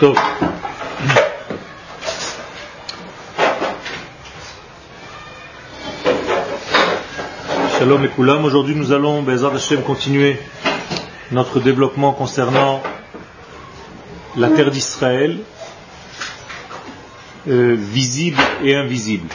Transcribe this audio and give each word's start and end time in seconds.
טוב. 0.00 0.16
Shalom 7.78 8.04
et 8.04 8.10
Aujourd'hui, 8.18 8.74
nous 8.74 8.92
allons, 8.92 9.22
Bezard 9.22 9.54
Hashem, 9.54 9.82
continuer 9.82 10.40
notre 11.30 11.60
développement 11.60 12.12
concernant 12.12 12.82
la 14.36 14.48
terre 14.48 14.70
d'Israël, 14.70 15.38
euh, 17.48 17.76
visible 17.78 18.40
et 18.64 18.74
invisible. 18.74 19.28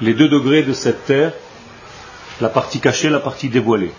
Les 0.00 0.14
deux 0.14 0.28
degrés 0.28 0.62
de 0.62 0.72
cette 0.72 1.04
terre, 1.06 1.32
la 2.40 2.48
partie 2.48 2.80
cachée, 2.80 3.10
la 3.10 3.20
partie 3.20 3.48
dévoilée. 3.48 3.92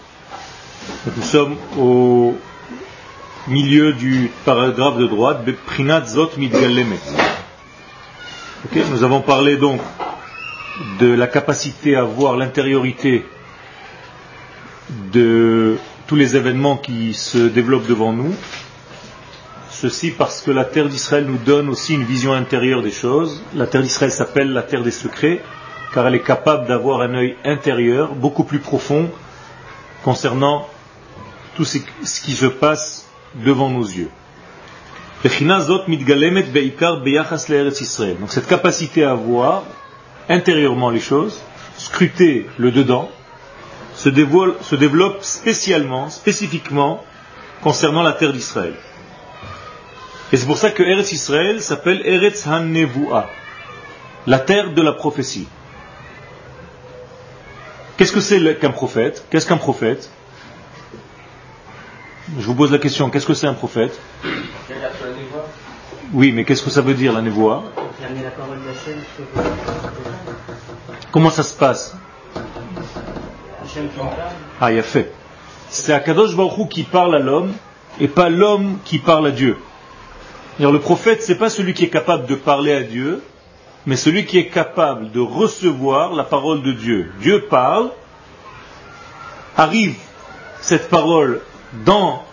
nous 1.15 1.23
sommes 1.23 1.55
au 1.77 2.35
milieu 3.48 3.92
du 3.92 4.30
paragraphe 4.44 4.96
de 4.96 5.06
droite, 5.06 5.40
Zot 6.06 6.30
nous 8.90 9.02
avons 9.04 9.20
parlé 9.20 9.56
donc 9.56 9.80
de 10.98 11.12
la 11.12 11.26
capacité 11.26 11.94
à 11.96 12.04
voir 12.04 12.36
l'intériorité 12.36 13.24
de 15.12 15.76
tous 16.06 16.16
les 16.16 16.36
événements 16.36 16.76
qui 16.78 17.12
se 17.14 17.38
développent 17.38 17.86
devant 17.86 18.12
nous. 18.12 18.34
Ceci 19.70 20.10
parce 20.10 20.40
que 20.40 20.50
la 20.50 20.64
terre 20.64 20.88
d'Israël 20.88 21.26
nous 21.26 21.36
donne 21.38 21.68
aussi 21.68 21.94
une 21.94 22.04
vision 22.04 22.32
intérieure 22.32 22.82
des 22.82 22.90
choses. 22.92 23.42
La 23.54 23.66
terre 23.66 23.82
d'Israël 23.82 24.12
s'appelle 24.12 24.52
la 24.52 24.62
terre 24.62 24.82
des 24.82 24.90
secrets, 24.90 25.42
car 25.92 26.06
elle 26.06 26.14
est 26.14 26.22
capable 26.22 26.66
d'avoir 26.66 27.02
un 27.02 27.14
œil 27.14 27.36
intérieur 27.44 28.14
beaucoup 28.14 28.44
plus 28.44 28.60
profond 28.60 29.10
concernant 30.02 30.66
tout 31.56 31.64
ce 31.64 31.78
qui 31.78 32.32
se 32.32 32.46
passe 32.46 33.03
devant 33.34 33.70
nos 33.70 33.84
yeux. 33.84 34.10
Donc 35.22 35.32
cette 38.30 38.46
capacité 38.46 39.04
à 39.04 39.14
voir 39.14 39.62
intérieurement 40.28 40.90
les 40.90 41.00
choses, 41.00 41.40
scruter 41.78 42.46
le 42.58 42.70
dedans, 42.70 43.10
se, 43.94 44.08
développe 44.74 45.22
spécialement, 45.22 46.10
spécifiquement, 46.10 47.02
concernant 47.62 48.02
la 48.02 48.12
terre 48.12 48.32
d'Israël. 48.32 48.74
Et 50.32 50.36
c'est 50.36 50.46
pour 50.46 50.58
ça 50.58 50.70
que 50.70 50.82
Eretz 50.82 51.12
Israël 51.12 51.62
s'appelle 51.62 52.02
Eretz 52.04 52.46
HaNevuah, 52.46 53.30
la 54.26 54.38
terre 54.38 54.72
de 54.72 54.82
la 54.82 54.92
prophétie. 54.92 55.48
Qu'est-ce 57.96 58.12
que 58.12 58.20
c'est 58.20 58.58
qu'un 58.58 58.70
prophète? 58.70 59.24
Qu'est-ce 59.30 59.46
qu'un 59.46 59.56
prophète? 59.56 60.10
Je 62.38 62.46
vous 62.46 62.54
pose 62.54 62.72
la 62.72 62.78
question, 62.78 63.10
qu'est-ce 63.10 63.26
que 63.26 63.34
c'est 63.34 63.46
un 63.46 63.54
prophète? 63.54 64.00
Oui, 66.12 66.32
mais 66.32 66.44
qu'est-ce 66.44 66.62
que 66.62 66.70
ça 66.70 66.80
veut 66.80 66.94
dire 66.94 67.12
la 67.12 67.20
névoie? 67.20 67.64
Comment 71.12 71.30
ça 71.30 71.42
se 71.42 71.56
passe? 71.56 71.96
Ah, 74.60 74.72
il 74.72 74.78
a 74.78 74.82
fait. 74.82 75.12
C'est 75.68 75.92
Akadosh 75.92 76.34
Baruch 76.34 76.68
qui 76.68 76.84
parle 76.84 77.14
à 77.16 77.18
l'homme 77.18 77.52
et 78.00 78.08
pas 78.08 78.30
l'homme 78.30 78.78
qui 78.84 78.98
parle 78.98 79.26
à 79.26 79.30
Dieu. 79.30 79.58
le 80.58 80.78
prophète, 80.78 81.22
c'est 81.22 81.36
pas 81.36 81.50
celui 81.50 81.74
qui 81.74 81.84
est 81.84 81.90
capable 81.90 82.26
de 82.26 82.34
parler 82.34 82.72
à 82.72 82.82
Dieu, 82.82 83.22
mais 83.86 83.96
celui 83.96 84.24
qui 84.24 84.38
est 84.38 84.48
capable 84.48 85.10
de 85.10 85.20
recevoir 85.20 86.14
la 86.14 86.24
parole 86.24 86.62
de 86.62 86.72
Dieu. 86.72 87.12
Dieu 87.20 87.44
parle, 87.50 87.90
arrive 89.56 89.96
cette 90.60 90.88
parole 90.88 91.40
dans 91.84 92.24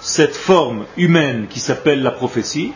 cette 0.00 0.36
forme 0.36 0.84
humaine 0.96 1.46
qui 1.48 1.60
s'appelle 1.60 2.02
la 2.02 2.10
prophétie, 2.10 2.72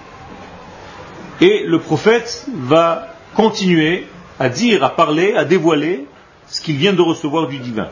et 1.41 1.65
le 1.67 1.79
prophète 1.79 2.47
va 2.55 3.09
continuer 3.35 4.07
à 4.39 4.49
dire, 4.49 4.85
à 4.85 4.91
parler, 4.91 5.35
à 5.35 5.45
dévoiler 5.45 6.07
ce 6.49 6.61
qu'il 6.61 6.77
vient 6.77 6.93
de 6.93 7.03
recevoir 7.03 7.49
du 7.49 7.59
divin. 7.59 7.89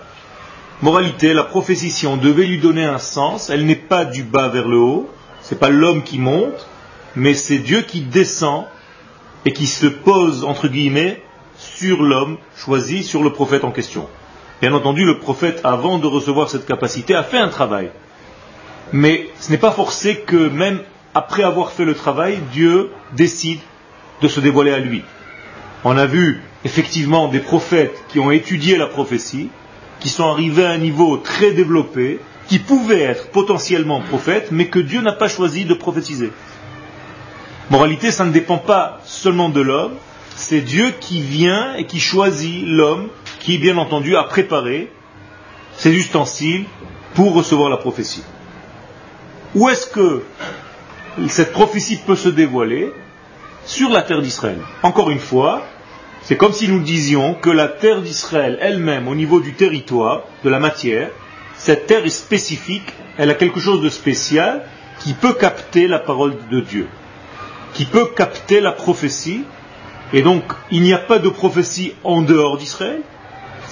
Moralité, 0.82 1.34
la 1.34 1.44
prophétie, 1.44 1.90
si 1.90 2.06
on 2.06 2.16
devait 2.16 2.46
lui 2.46 2.58
donner 2.58 2.84
un 2.84 2.98
sens, 2.98 3.50
elle 3.50 3.66
n'est 3.66 3.74
pas 3.74 4.04
du 4.04 4.22
bas 4.22 4.48
vers 4.48 4.68
le 4.68 4.78
haut, 4.78 5.10
c'est 5.40 5.58
pas 5.58 5.68
l'homme 5.68 6.02
qui 6.02 6.18
monte, 6.18 6.66
mais 7.16 7.34
c'est 7.34 7.58
Dieu 7.58 7.82
qui 7.82 8.00
descend 8.00 8.64
et 9.44 9.52
qui 9.52 9.66
se 9.66 9.86
pose, 9.86 10.44
entre 10.44 10.68
guillemets, 10.68 11.22
sur 11.56 12.02
l'homme 12.02 12.38
choisi, 12.56 13.04
sur 13.04 13.22
le 13.22 13.30
prophète 13.30 13.64
en 13.64 13.70
question. 13.70 14.08
Bien 14.60 14.72
entendu, 14.72 15.04
le 15.04 15.18
prophète, 15.18 15.60
avant 15.64 15.98
de 15.98 16.06
recevoir 16.06 16.48
cette 16.48 16.66
capacité, 16.66 17.14
a 17.14 17.22
fait 17.22 17.38
un 17.38 17.48
travail. 17.48 17.90
Mais 18.92 19.28
ce 19.40 19.50
n'est 19.50 19.58
pas 19.58 19.72
forcé 19.72 20.20
que 20.20 20.48
même 20.48 20.80
après 21.14 21.42
avoir 21.42 21.72
fait 21.72 21.84
le 21.84 21.94
travail, 21.94 22.38
Dieu 22.52 22.90
décide 23.14 23.60
de 24.22 24.28
se 24.28 24.40
dévoiler 24.40 24.72
à 24.72 24.78
lui. 24.78 25.02
On 25.84 25.96
a 25.96 26.06
vu 26.06 26.40
effectivement 26.64 27.28
des 27.28 27.40
prophètes 27.40 28.04
qui 28.08 28.18
ont 28.18 28.30
étudié 28.30 28.76
la 28.76 28.86
prophétie, 28.86 29.50
qui 30.00 30.08
sont 30.08 30.28
arrivés 30.28 30.64
à 30.64 30.70
un 30.70 30.78
niveau 30.78 31.16
très 31.18 31.52
développé, 31.52 32.20
qui 32.48 32.58
pouvaient 32.58 33.02
être 33.02 33.28
potentiellement 33.30 34.00
prophètes, 34.00 34.48
mais 34.50 34.68
que 34.68 34.78
Dieu 34.78 35.00
n'a 35.00 35.12
pas 35.12 35.28
choisi 35.28 35.64
de 35.64 35.74
prophétiser. 35.74 36.30
Moralité, 37.70 38.10
ça 38.10 38.24
ne 38.24 38.32
dépend 38.32 38.58
pas 38.58 39.00
seulement 39.04 39.48
de 39.48 39.60
l'homme, 39.60 39.94
c'est 40.36 40.60
Dieu 40.60 40.92
qui 41.00 41.20
vient 41.22 41.74
et 41.76 41.86
qui 41.86 42.00
choisit 42.00 42.64
l'homme 42.66 43.08
qui, 43.44 43.58
bien 43.58 43.76
entendu, 43.76 44.16
a 44.16 44.24
préparé 44.24 44.90
ses 45.76 45.92
ustensiles 45.92 46.64
pour 47.14 47.34
recevoir 47.34 47.68
la 47.68 47.76
prophétie. 47.76 48.24
Où 49.54 49.68
est-ce 49.68 49.86
que 49.86 50.22
cette 51.28 51.52
prophétie 51.52 51.98
peut 51.98 52.16
se 52.16 52.30
dévoiler? 52.30 52.90
Sur 53.66 53.90
la 53.90 54.02
terre 54.02 54.20
d'Israël. 54.20 54.58
Encore 54.82 55.10
une 55.10 55.18
fois, 55.18 55.62
c'est 56.22 56.36
comme 56.36 56.52
si 56.52 56.68
nous 56.68 56.80
disions 56.80 57.34
que 57.34 57.50
la 57.50 57.68
terre 57.68 58.02
d'Israël 58.02 58.58
elle-même, 58.60 59.08
au 59.08 59.14
niveau 59.14 59.40
du 59.40 59.54
territoire, 59.54 60.24
de 60.42 60.50
la 60.50 60.58
matière, 60.58 61.10
cette 61.54 61.86
terre 61.86 62.04
est 62.04 62.10
spécifique, 62.10 62.92
elle 63.16 63.30
a 63.30 63.34
quelque 63.34 63.60
chose 63.60 63.80
de 63.80 63.88
spécial 63.88 64.66
qui 65.00 65.12
peut 65.14 65.34
capter 65.34 65.86
la 65.86 65.98
parole 65.98 66.34
de 66.50 66.60
Dieu, 66.60 66.88
qui 67.72 67.84
peut 67.84 68.06
capter 68.06 68.60
la 68.60 68.72
prophétie, 68.72 69.44
et 70.12 70.22
donc 70.22 70.44
il 70.70 70.82
n'y 70.82 70.92
a 70.92 70.98
pas 70.98 71.18
de 71.18 71.28
prophétie 71.28 71.94
en 72.04 72.20
dehors 72.22 72.58
d'Israël, 72.58 73.02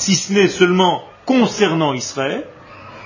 si 0.03 0.17
ce 0.17 0.33
n'est 0.33 0.49
seulement 0.49 1.05
concernant 1.27 1.95
Israël, 1.95 2.45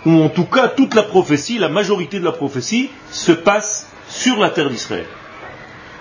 ou 0.06 0.22
en 0.22 0.30
tout 0.30 0.46
cas 0.46 0.68
toute 0.68 0.94
la 0.94 1.02
prophétie, 1.02 1.58
la 1.58 1.68
majorité 1.68 2.18
de 2.18 2.24
la 2.24 2.32
prophétie, 2.32 2.90
se 3.10 3.32
passe 3.32 3.90
sur 4.08 4.38
la 4.38 4.48
terre 4.48 4.70
d'Israël. 4.70 5.04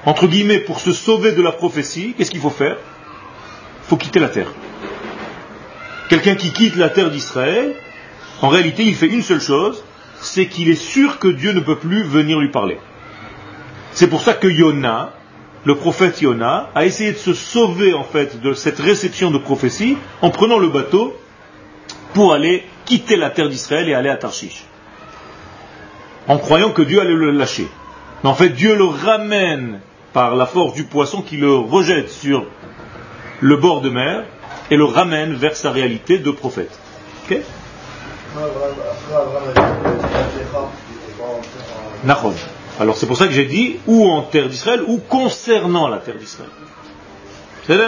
Entre 0.06 0.28
guillemets, 0.28 0.60
pour 0.60 0.80
se 0.80 0.94
sauver 0.94 1.34
de 1.34 1.42
la 1.42 1.52
prophétie, 1.52 2.14
qu'est-ce 2.16 2.32
qu'il 2.32 2.40
faut 2.40 2.50
faire? 2.50 2.78
Faut 3.88 3.98
quitter 3.98 4.20
la 4.20 4.30
terre. 4.30 4.52
Quelqu'un 6.08 6.36
qui 6.36 6.54
quitte 6.54 6.78
la 6.78 6.90
terre 6.90 7.12
d'Israël, 7.12 7.76
en 8.42 8.48
réalité, 8.48 8.84
il 8.84 8.96
fait 8.96 9.08
une 9.08 9.24
seule 9.24 9.42
chose, 9.42 9.84
c'est 10.22 10.48
qu'il 10.48 10.70
est 10.70 10.82
sûr 10.94 11.20
que 11.20 11.28
Dieu 11.28 11.52
ne 11.52 11.60
peut 11.60 11.78
plus 11.78 12.04
venir 12.04 12.40
lui 12.40 12.52
parler. 12.52 12.78
C'est 13.92 14.08
pour 14.08 14.22
ça 14.22 14.34
que 14.34 14.48
Yona, 14.48 15.12
le 15.66 15.76
prophète 15.76 16.22
Yona, 16.22 16.70
a 16.76 16.86
essayé 16.86 17.12
de 17.12 17.18
se 17.18 17.34
sauver 17.34 17.94
en 17.94 18.04
fait 18.04 18.40
de 18.40 18.54
cette 18.54 18.80
réception 18.80 19.32
de 19.32 19.40
prophétie 19.40 19.98
en 20.22 20.30
prenant 20.30 20.60
le 20.60 20.70
bateau 20.70 21.16
pour 22.14 22.34
aller 22.34 22.64
quitter 22.86 23.18
la 23.18 23.32
terre 23.32 23.50
d'Israël 23.50 23.90
et 23.90 23.96
aller 23.96 24.10
à 24.10 24.16
Tarshish. 24.16 24.64
En 26.28 26.38
croyant 26.38 26.72
que 26.72 26.84
Dieu 26.84 27.02
allait 27.02 27.14
le 27.14 27.32
lâcher. 27.32 27.68
Mais 28.24 28.30
en 28.30 28.36
fait, 28.36 28.50
Dieu 28.50 28.76
le 28.76 28.86
ramène 28.86 29.82
par 30.14 30.36
la 30.36 30.46
force 30.46 30.74
du 30.74 30.84
poisson 30.84 31.22
qui 31.22 31.38
le 31.38 31.54
rejette 31.54 32.10
sur 32.10 32.46
le 33.42 33.58
bord 33.58 33.82
de 33.82 33.90
mer 33.90 34.24
et 34.72 34.78
le 34.78 34.86
ramène 34.86 35.34
vers 35.34 35.56
sa 35.56 35.72
réalité 35.72 36.20
de 36.20 36.32
prophète. 36.32 36.80
Alors 42.80 42.98
c'est 42.98 43.06
pour 43.08 43.18
ça 43.18 43.28
que 43.28 43.34
j'ai 43.34 43.46
dit 43.46 43.78
ou 43.88 44.08
en 44.10 44.22
terre 44.22 44.50
d'Israël 44.50 44.82
ou 44.88 44.98
concernant 44.98 45.88
la 45.88 45.98
terre 45.98 46.16
d'Israël. 46.16 46.50
C'est 47.68 47.80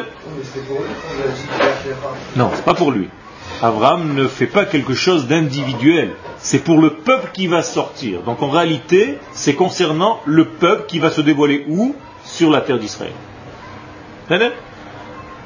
Non, 2.36 2.50
c'est 2.54 2.66
pas 2.66 2.74
pour 2.74 2.92
lui. 2.92 3.10
Abraham 3.62 4.14
ne 4.14 4.28
fait 4.28 4.48
pas 4.48 4.66
quelque 4.66 4.94
chose 4.94 5.28
d'individuel. 5.28 6.12
C'est 6.38 6.60
pour 6.60 6.80
le 6.80 6.92
peuple 6.92 7.30
qui 7.34 7.48
va 7.48 7.64
sortir. 7.64 8.22
Donc 8.22 8.42
en 8.42 8.50
réalité, 8.50 9.18
c'est 9.34 9.56
concernant 9.56 10.20
le 10.26 10.46
peuple 10.46 10.86
qui 10.88 11.00
va 11.00 11.10
se 11.12 11.22
dévoiler 11.22 11.66
où? 11.68 11.96
Sur 12.24 12.50
la 12.50 12.60
terre 12.62 12.78
d'Israël. 12.78 13.14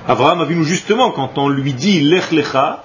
Abraham 0.07 0.41
a 0.41 0.45
vu 0.45 0.63
justement 0.63 1.11
quand 1.11 1.37
on 1.37 1.47
lui 1.47 1.73
dit 1.73 1.99
Lech 2.01 2.31
Lecha, 2.31 2.83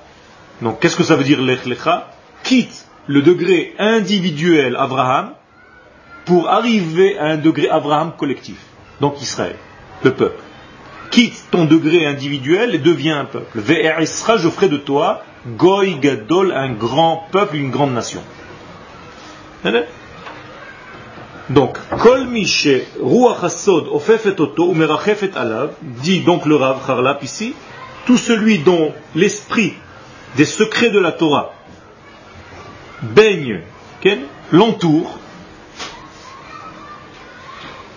donc 0.61 0.81
qu'est-ce 0.81 0.97
que 0.97 1.03
ça 1.03 1.17
veut 1.17 1.25
dire 1.25 1.41
Lech 1.41 1.65
Lecha 1.65 2.11
Quitte 2.43 2.87
le 3.07 3.23
degré 3.23 3.75
individuel 3.79 4.77
Abraham 4.77 5.31
pour 6.27 6.51
arriver 6.51 7.19
à 7.19 7.27
un 7.27 7.37
degré 7.37 7.69
Abraham 7.71 8.13
collectif, 8.19 8.59
donc 9.01 9.23
Israël, 9.23 9.57
le 10.03 10.13
peuple. 10.13 10.43
Quitte 11.11 11.45
ton 11.51 11.65
degré 11.65 12.05
individuel 12.05 12.75
et 12.75 12.79
deviens 12.79 13.21
un 13.21 13.25
peuple. 13.25 13.61
Ve'erisra, 13.61 14.37
je 14.37 14.49
ferai 14.49 14.69
de 14.69 14.77
toi 14.77 15.23
Goy 15.47 15.99
Gadol, 16.01 16.53
un 16.53 16.73
grand 16.73 17.29
peuple, 17.31 17.57
une 17.57 17.71
grande 17.71 17.95
nation. 17.95 18.21
Donc, 21.49 21.79
Kol 21.99 22.27
Mishe 22.27 22.69
Ruach 23.01 23.45
Umerachefet 24.59 25.37
Alav, 25.37 25.75
dit 25.81 26.21
donc 26.21 26.45
le 26.45 26.57
Rav 26.57 26.79
Harlap 26.89 27.23
ici, 27.23 27.55
tout 28.05 28.17
celui 28.17 28.59
dont 28.59 28.93
l'esprit 29.15 29.75
des 30.37 30.45
secrets 30.45 30.91
de 30.91 30.99
la 30.99 31.13
Torah 31.13 31.53
baigne, 33.03 33.61
l'entoure, 34.53 35.19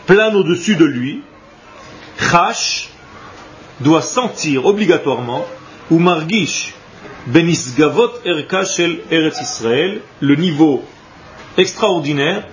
plane 0.10 0.36
au-dessus 0.36 0.76
de 0.76 0.86
lui, 0.86 1.22
Chash 2.18 2.90
doit 3.80 4.02
sentir 4.02 4.66
obligatoirement, 4.66 5.46
ou 5.92 6.00
Margish 6.00 6.74
Benisgavot 7.28 8.10
Erka 8.26 8.66
Shel 8.66 9.02
Eretz 9.12 9.40
Israël, 9.40 10.02
le 10.20 10.36
niveau 10.36 10.84
extraordinaire 11.58 12.48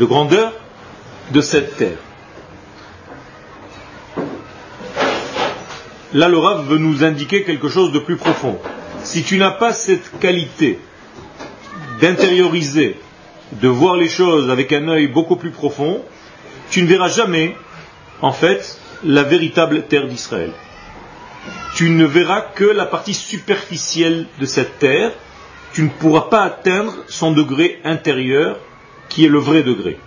de 0.00 0.04
grandeur 0.04 0.52
de 1.30 1.40
cette 1.40 1.76
terre. 1.76 1.98
Là, 6.12 6.28
le 6.28 6.38
Rav 6.38 6.66
veut 6.66 6.78
nous 6.78 7.04
indiquer 7.04 7.44
quelque 7.44 7.68
chose 7.68 7.92
de 7.92 8.00
plus 8.00 8.16
profond. 8.16 8.58
Si 9.04 9.22
tu 9.22 9.38
n'as 9.38 9.52
pas 9.52 9.72
cette 9.72 10.18
qualité 10.18 10.80
d'intérioriser, 12.00 12.98
de 13.52 13.68
voir 13.68 13.94
les 13.94 14.08
choses 14.08 14.50
avec 14.50 14.72
un 14.72 14.88
œil 14.88 15.06
beaucoup 15.06 15.36
plus 15.36 15.52
profond, 15.52 16.02
tu 16.70 16.82
ne 16.82 16.86
verras 16.86 17.08
jamais, 17.08 17.56
en 18.20 18.32
fait, 18.32 18.78
la 19.04 19.22
véritable 19.22 19.82
terre 19.86 20.06
d'Israël. 20.06 20.52
Tu 21.74 21.90
ne 21.90 22.04
verras 22.04 22.40
que 22.40 22.64
la 22.64 22.86
partie 22.86 23.14
superficielle 23.14 24.26
de 24.40 24.46
cette 24.46 24.78
terre, 24.78 25.12
tu 25.72 25.82
ne 25.82 25.88
pourras 25.88 26.28
pas 26.28 26.42
atteindre 26.42 26.94
son 27.08 27.32
degré 27.32 27.80
intérieur 27.84 28.58
qui 29.08 29.24
est 29.24 29.28
le 29.28 29.38
vrai 29.38 29.62
degré. 29.62 29.98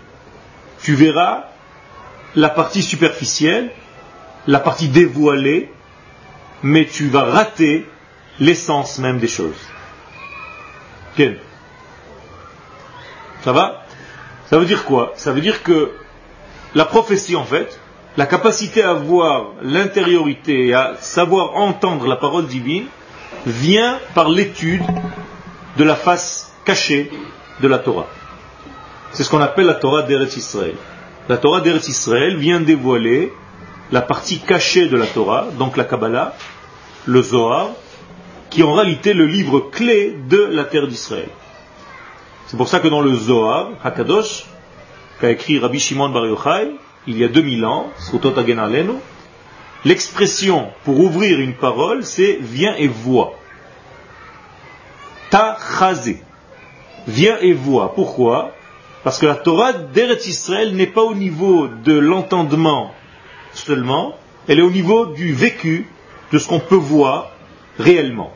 Tu 0.83 0.95
verras 0.95 1.45
la 2.35 2.49
partie 2.49 2.83
superficielle, 2.83 3.71
la 4.47 4.59
partie 4.59 4.89
dévoilée, 4.89 5.71
mais 6.63 6.85
tu 6.85 7.07
vas 7.07 7.23
rater 7.23 7.87
l'essence 8.39 8.99
même 8.99 9.19
des 9.19 9.27
choses. 9.27 9.67
Quel 11.15 11.39
Ça 13.43 13.51
va? 13.51 13.85
Ça 14.49 14.57
veut 14.57 14.65
dire 14.65 14.85
quoi? 14.85 15.13
Ça 15.15 15.31
veut 15.31 15.41
dire 15.41 15.63
que 15.63 15.91
la 16.75 16.85
prophétie, 16.85 17.35
en 17.35 17.43
fait, 17.43 17.79
la 18.17 18.25
capacité 18.25 18.83
à 18.83 18.93
voir 18.93 19.51
l'intériorité 19.61 20.67
et 20.67 20.73
à 20.73 20.95
savoir 20.99 21.55
entendre 21.55 22.07
la 22.07 22.15
parole 22.15 22.47
divine, 22.47 22.85
vient 23.45 23.99
par 24.13 24.29
l'étude 24.29 24.83
de 25.77 25.83
la 25.83 25.95
face 25.95 26.53
cachée 26.65 27.11
de 27.61 27.67
la 27.67 27.79
Torah. 27.79 28.07
C'est 29.11 29.23
ce 29.23 29.29
qu'on 29.29 29.41
appelle 29.41 29.65
la 29.65 29.75
Torah 29.75 30.03
d'Eretz 30.03 30.37
Israël. 30.37 30.75
La 31.29 31.37
Torah 31.37 31.61
d'Eretz 31.61 31.87
Israël 31.87 32.37
vient 32.37 32.59
dévoiler 32.59 33.33
la 33.91 34.01
partie 34.01 34.39
cachée 34.39 34.87
de 34.87 34.97
la 34.97 35.05
Torah, 35.05 35.47
donc 35.57 35.77
la 35.77 35.83
Kabbalah, 35.83 36.33
le 37.05 37.21
Zohar, 37.21 37.69
qui 38.49 38.63
en 38.63 38.73
réalité 38.73 39.13
le 39.13 39.25
livre 39.25 39.59
clé 39.71 40.17
de 40.27 40.37
la 40.37 40.65
terre 40.65 40.87
d'Israël. 40.87 41.29
C'est 42.47 42.57
pour 42.57 42.67
ça 42.67 42.79
que 42.79 42.87
dans 42.87 43.01
le 43.01 43.15
Zohar, 43.15 43.71
Hakadosh, 43.83 44.45
qu'a 45.21 45.29
écrit 45.29 45.59
Rabbi 45.59 45.79
Shimon 45.79 46.09
Bar 46.09 46.25
Yochai, 46.25 46.71
il 47.05 47.17
y 47.17 47.23
a 47.23 47.27
2000 47.27 47.63
ans, 47.65 47.91
l'expression 49.85 50.67
pour 50.83 50.99
ouvrir 50.99 51.39
une 51.39 51.53
parole, 51.53 52.03
c'est 52.03 52.39
viens 52.41 52.75
et 52.75 52.87
vois. 52.87 53.33
Ta 55.29 55.57
Viens 57.07 57.37
et 57.39 57.53
vois. 57.53 57.93
Pourquoi? 57.93 58.51
Parce 59.03 59.19
que 59.19 59.25
la 59.27 59.35
Torah 59.35 59.73
d'Eretz 59.73 60.27
Israël 60.27 60.75
n'est 60.75 60.87
pas 60.87 61.01
au 61.03 61.15
niveau 61.15 61.67
de 61.67 61.93
l'entendement 61.93 62.93
seulement, 63.53 64.15
elle 64.47 64.59
est 64.59 64.63
au 64.63 64.71
niveau 64.71 65.05
du 65.05 65.33
vécu, 65.33 65.87
de 66.31 66.37
ce 66.37 66.47
qu'on 66.47 66.59
peut 66.59 66.75
voir 66.75 67.31
réellement. 67.79 68.31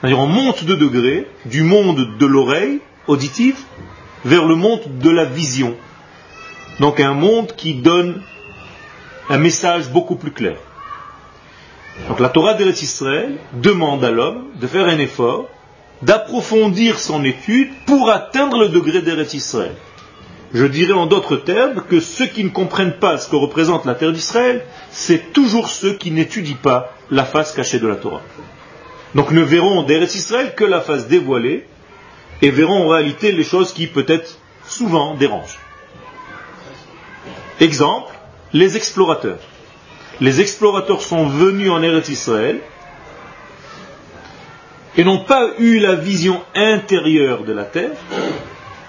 C'est-à-dire 0.00 0.20
on 0.20 0.26
monte 0.26 0.64
de 0.64 0.74
degrés 0.74 1.26
du 1.44 1.62
monde 1.62 2.16
de 2.18 2.26
l'oreille 2.26 2.80
auditive 3.06 3.58
vers 4.24 4.44
le 4.46 4.54
monde 4.54 4.82
de 5.00 5.10
la 5.10 5.24
vision. 5.24 5.76
Donc 6.80 7.00
un 7.00 7.14
monde 7.14 7.54
qui 7.56 7.74
donne 7.74 8.22
un 9.28 9.38
message 9.38 9.90
beaucoup 9.90 10.16
plus 10.16 10.30
clair. 10.30 10.56
Donc 12.08 12.20
la 12.20 12.28
Torah 12.28 12.54
d'Eretz 12.54 12.82
Israël 12.82 13.36
demande 13.54 14.04
à 14.04 14.10
l'homme 14.10 14.44
de 14.60 14.66
faire 14.66 14.86
un 14.86 14.98
effort 14.98 15.48
d'approfondir 16.02 17.00
son 17.00 17.24
étude 17.24 17.70
pour 17.86 18.10
atteindre 18.10 18.60
le 18.60 18.68
degré 18.68 19.02
d'Eretz 19.02 19.34
Israël. 19.34 19.74
Je 20.54 20.64
dirais 20.64 20.92
en 20.92 21.06
d'autres 21.06 21.36
termes 21.36 21.82
que 21.88 22.00
ceux 22.00 22.26
qui 22.26 22.44
ne 22.44 22.48
comprennent 22.48 22.98
pas 22.98 23.18
ce 23.18 23.28
que 23.28 23.36
représente 23.36 23.84
la 23.84 23.94
terre 23.94 24.12
d'Israël, 24.12 24.64
c'est 24.90 25.32
toujours 25.32 25.68
ceux 25.68 25.94
qui 25.94 26.10
n'étudient 26.10 26.56
pas 26.62 26.94
la 27.10 27.24
face 27.24 27.52
cachée 27.52 27.80
de 27.80 27.88
la 27.88 27.96
Torah. 27.96 28.22
Donc 29.14 29.32
ne 29.32 29.42
verront 29.42 29.82
d'Eretz 29.82 30.14
Israël 30.14 30.54
que 30.54 30.64
la 30.64 30.80
face 30.80 31.08
dévoilée 31.08 31.66
et 32.40 32.50
verront 32.50 32.84
en 32.84 32.88
réalité 32.88 33.32
les 33.32 33.44
choses 33.44 33.72
qui 33.72 33.88
peut-être 33.88 34.38
souvent 34.66 35.14
dérangent. 35.14 35.58
Exemple, 37.60 38.14
les 38.52 38.76
explorateurs. 38.76 39.38
Les 40.20 40.40
explorateurs 40.40 41.02
sont 41.02 41.26
venus 41.26 41.70
en 41.70 41.82
Eretz 41.82 42.08
Israël 42.08 42.60
et 44.96 45.04
n'ont 45.04 45.24
pas 45.24 45.50
eu 45.58 45.78
la 45.78 45.94
vision 45.94 46.40
intérieure 46.54 47.44
de 47.44 47.52
la 47.52 47.64
terre, 47.64 47.96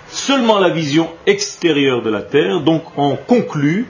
seulement 0.08 0.60
la 0.60 0.70
vision 0.70 1.10
extérieure 1.26 2.02
de 2.02 2.10
la 2.10 2.22
terre, 2.22 2.62
donc 2.62 2.84
on 2.98 3.16
conclut, 3.16 3.88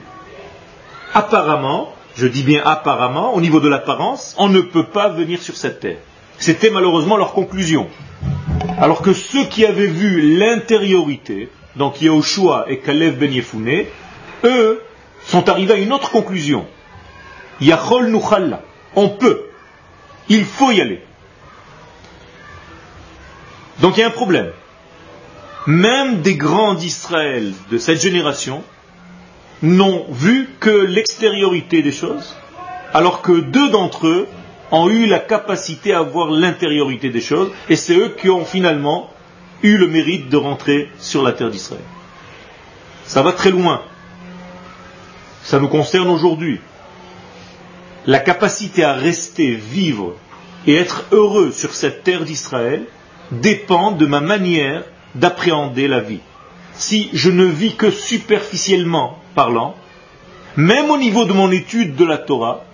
apparemment, 1.14 1.94
je 2.16 2.26
dis 2.26 2.42
bien 2.42 2.62
apparemment, 2.64 3.34
au 3.34 3.40
niveau 3.40 3.60
de 3.60 3.68
l'apparence, 3.68 4.34
on 4.38 4.48
ne 4.48 4.60
peut 4.60 4.86
pas 4.86 5.08
venir 5.08 5.40
sur 5.40 5.56
cette 5.56 5.80
terre. 5.80 5.98
C'était 6.38 6.70
malheureusement 6.70 7.16
leur 7.16 7.32
conclusion. 7.32 7.88
Alors 8.78 9.02
que 9.02 9.12
ceux 9.12 9.44
qui 9.44 9.64
avaient 9.64 9.86
vu 9.86 10.38
l'intériorité, 10.38 11.50
donc 11.76 12.02
Yahushua 12.02 12.66
et 12.68 12.78
Kalev 12.78 13.18
Ben 13.18 13.32
Yefune, 13.32 13.84
eux 14.44 14.82
sont 15.24 15.48
arrivés 15.48 15.74
à 15.74 15.76
une 15.76 15.92
autre 15.92 16.10
conclusion. 16.10 16.66
Yachol 17.60 18.10
Nuchalla. 18.10 18.62
On 18.96 19.08
peut. 19.10 19.46
Il 20.28 20.44
faut 20.44 20.70
y 20.70 20.80
aller. 20.80 21.02
Donc 23.80 23.96
il 23.96 24.00
y 24.00 24.02
a 24.02 24.06
un 24.06 24.10
problème. 24.10 24.50
Même 25.66 26.22
des 26.22 26.36
grands 26.36 26.74
d'Israël 26.74 27.52
de 27.70 27.78
cette 27.78 28.00
génération 28.00 28.62
n'ont 29.62 30.06
vu 30.10 30.48
que 30.58 30.70
l'extériorité 30.70 31.82
des 31.82 31.92
choses, 31.92 32.34
alors 32.94 33.20
que 33.20 33.40
deux 33.40 33.70
d'entre 33.70 34.06
eux 34.06 34.26
ont 34.70 34.88
eu 34.88 35.06
la 35.06 35.18
capacité 35.18 35.92
à 35.92 36.02
voir 36.02 36.30
l'intériorité 36.30 37.10
des 37.10 37.20
choses, 37.20 37.50
et 37.68 37.76
c'est 37.76 37.94
eux 37.94 38.14
qui 38.16 38.30
ont 38.30 38.44
finalement 38.44 39.10
eu 39.62 39.76
le 39.76 39.86
mérite 39.86 40.28
de 40.28 40.36
rentrer 40.36 40.90
sur 40.98 41.22
la 41.22 41.32
terre 41.32 41.50
d'Israël. 41.50 41.82
Ça 43.04 43.22
va 43.22 43.32
très 43.32 43.50
loin. 43.50 43.82
Ça 45.42 45.58
nous 45.58 45.68
concerne 45.68 46.08
aujourd'hui. 46.08 46.60
La 48.06 48.18
capacité 48.18 48.84
à 48.84 48.92
rester, 48.92 49.54
vivre 49.54 50.14
et 50.66 50.74
être 50.74 51.04
heureux 51.12 51.52
sur 51.52 51.74
cette 51.74 52.04
terre 52.04 52.24
d'Israël, 52.24 52.84
dépend 53.30 53.92
de 53.92 54.06
ma 54.06 54.20
manière 54.20 54.84
d'appréhender 55.14 55.88
la 55.88 56.00
vie. 56.00 56.20
Si 56.74 57.10
je 57.12 57.30
ne 57.30 57.44
vis 57.44 57.74
que 57.74 57.90
superficiellement 57.90 59.18
parlant, 59.34 59.74
même 60.56 60.90
au 60.90 60.98
niveau 60.98 61.24
de 61.24 61.32
mon 61.32 61.50
étude 61.50 61.96
de 61.96 62.04
la 62.04 62.18
Torah, 62.18 62.64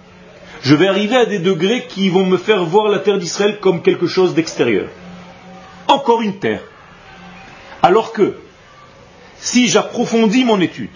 je 0.62 0.74
vais 0.74 0.88
arriver 0.88 1.16
à 1.16 1.26
des 1.26 1.38
degrés 1.38 1.86
qui 1.86 2.08
vont 2.08 2.24
me 2.24 2.38
faire 2.38 2.64
voir 2.64 2.88
la 2.88 2.98
terre 2.98 3.18
d'Israël 3.18 3.58
comme 3.60 3.82
quelque 3.82 4.06
chose 4.06 4.34
d'extérieur. 4.34 4.88
Encore 5.86 6.22
une 6.22 6.38
terre. 6.38 6.62
Alors 7.82 8.12
que, 8.12 8.38
si 9.38 9.68
j'approfondis 9.68 10.44
mon 10.44 10.60
étude, 10.60 10.90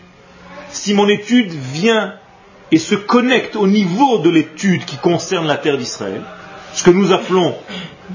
si 0.73 0.95
mon 0.95 1.09
étude 1.09 1.51
vient 1.53 2.15
et 2.73 2.79
se 2.79 2.95
connecte 2.95 3.57
au 3.57 3.67
niveau 3.67 4.19
de 4.19 4.31
l'étude 4.31 4.85
qui 4.85 4.97
concerne 4.97 5.47
la 5.47 5.57
terre 5.57 5.79
d'Israël, 5.79 6.23
ce 6.73 6.85
que 6.85 6.91
nous 6.91 7.13
appelons 7.13 7.55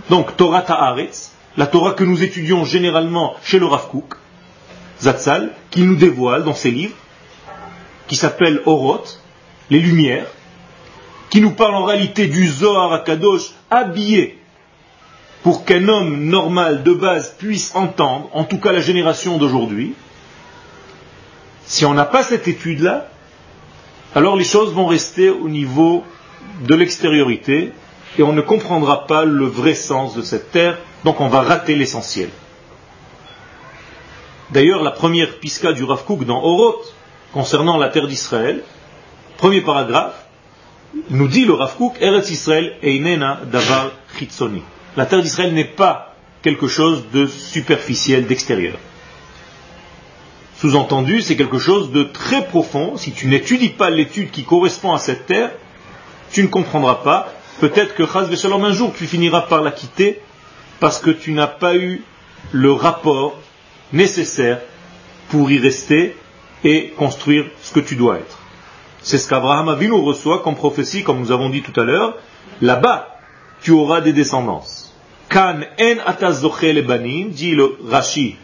donc 0.09 0.35
Torah 0.37 0.61
Ta'aretz, 0.61 1.31
la 1.57 1.67
Torah 1.67 1.93
que 1.93 2.03
nous 2.03 2.23
étudions 2.23 2.65
généralement 2.65 3.35
chez 3.43 3.59
le 3.59 3.65
Rav 3.65 3.89
Kook, 3.89 4.15
Zatzal, 5.01 5.51
qui 5.71 5.81
nous 5.81 5.95
dévoile 5.95 6.43
dans 6.43 6.53
ses 6.53 6.71
livres, 6.71 6.95
qui 8.07 8.15
s'appelle 8.15 8.61
Oroth, 8.65 9.21
les 9.69 9.79
Lumières, 9.79 10.27
qui 11.29 11.41
nous 11.41 11.51
parle 11.51 11.75
en 11.75 11.83
réalité 11.83 12.27
du 12.27 12.47
Zohar 12.47 12.93
à 12.93 12.99
Kadosh 12.99 13.51
habillé 13.69 14.39
pour 15.43 15.65
qu'un 15.65 15.87
homme 15.87 16.25
normal 16.25 16.83
de 16.83 16.93
base 16.93 17.35
puisse 17.37 17.75
entendre, 17.75 18.29
en 18.33 18.45
tout 18.45 18.57
cas 18.57 18.71
la 18.71 18.79
génération 18.79 19.37
d'aujourd'hui. 19.37 19.93
Si 21.75 21.83
on 21.83 21.93
n'a 21.93 22.05
pas 22.05 22.23
cette 22.23 22.47
étude-là, 22.47 23.09
alors 24.15 24.37
les 24.37 24.45
choses 24.45 24.71
vont 24.73 24.85
rester 24.85 25.29
au 25.29 25.49
niveau 25.49 26.05
de 26.61 26.73
l'extériorité 26.73 27.73
et 28.17 28.23
on 28.23 28.31
ne 28.31 28.39
comprendra 28.39 29.07
pas 29.07 29.25
le 29.25 29.45
vrai 29.45 29.73
sens 29.73 30.15
de 30.15 30.21
cette 30.21 30.51
terre 30.53 30.77
donc 31.03 31.19
on 31.19 31.27
va 31.27 31.41
rater 31.41 31.75
l'essentiel. 31.75 32.29
D'ailleurs, 34.51 34.83
la 34.83 34.91
première 34.91 35.37
pisca 35.39 35.73
du 35.73 35.83
Rav 35.83 36.05
dans 36.25 36.41
Oroth, 36.41 36.95
concernant 37.33 37.75
la 37.75 37.89
terre 37.89 38.07
d'Israël, 38.07 38.63
premier 39.35 39.59
paragraphe, 39.59 40.27
nous 41.09 41.27
dit 41.27 41.43
le 41.43 41.55
Rav 41.55 41.75
Eretz 41.99 42.29
Israël 42.31 42.77
Einena 42.83 43.41
Davar 43.51 43.91
Chitzoni. 44.17 44.61
La 44.95 45.05
terre 45.05 45.21
d'Israël 45.21 45.53
n'est 45.53 45.65
pas 45.65 46.15
quelque 46.41 46.69
chose 46.69 47.03
de 47.11 47.27
superficiel, 47.27 48.27
d'extérieur. 48.27 48.77
Sous-entendu, 50.65 51.21
c'est 51.21 51.35
quelque 51.35 51.59
chose 51.59 51.91
de 51.91 52.01
très 52.01 52.43
profond. 52.43 52.97
Si 52.97 53.11
tu 53.11 53.27
n'étudies 53.27 53.69
pas 53.69 53.91
l'étude 53.91 54.31
qui 54.31 54.43
correspond 54.43 54.93
à 54.93 54.97
cette 54.97 55.27
terre, 55.27 55.51
tu 56.31 56.41
ne 56.41 56.47
comprendras 56.47 57.03
pas. 57.03 57.31
Peut-être 57.59 57.93
que 57.93 58.03
Chaz 58.03 58.31
un 58.51 58.71
jour 58.71 58.91
tu 58.97 59.05
finiras 59.05 59.41
par 59.41 59.61
la 59.61 59.69
quitter 59.69 60.21
parce 60.79 60.97
que 60.97 61.11
tu 61.11 61.33
n'as 61.33 61.45
pas 61.45 61.75
eu 61.75 62.01
le 62.51 62.71
rapport 62.71 63.39
nécessaire 63.93 64.59
pour 65.29 65.51
y 65.51 65.59
rester 65.59 66.17
et 66.63 66.93
construire 66.97 67.45
ce 67.61 67.71
que 67.71 67.79
tu 67.79 67.95
dois 67.95 68.17
être. 68.17 68.39
C'est 69.03 69.19
ce 69.19 69.29
qu'Abraham 69.29 69.69
Avinu 69.69 69.93
reçoit 69.93 70.41
comme 70.41 70.55
prophétie, 70.55 71.03
comme 71.03 71.19
nous 71.19 71.31
avons 71.31 71.51
dit 71.51 71.61
tout 71.61 71.79
à 71.79 71.83
l'heure. 71.83 72.17
Là-bas, 72.63 73.19
tu 73.61 73.69
auras 73.69 74.01
des 74.01 74.13
descendances. 74.13 74.95
Kan 75.29 75.59
en 75.79 76.81
banim, 76.87 77.29
dit 77.29 77.51
le 77.51 77.77
Rashi, 77.87 78.37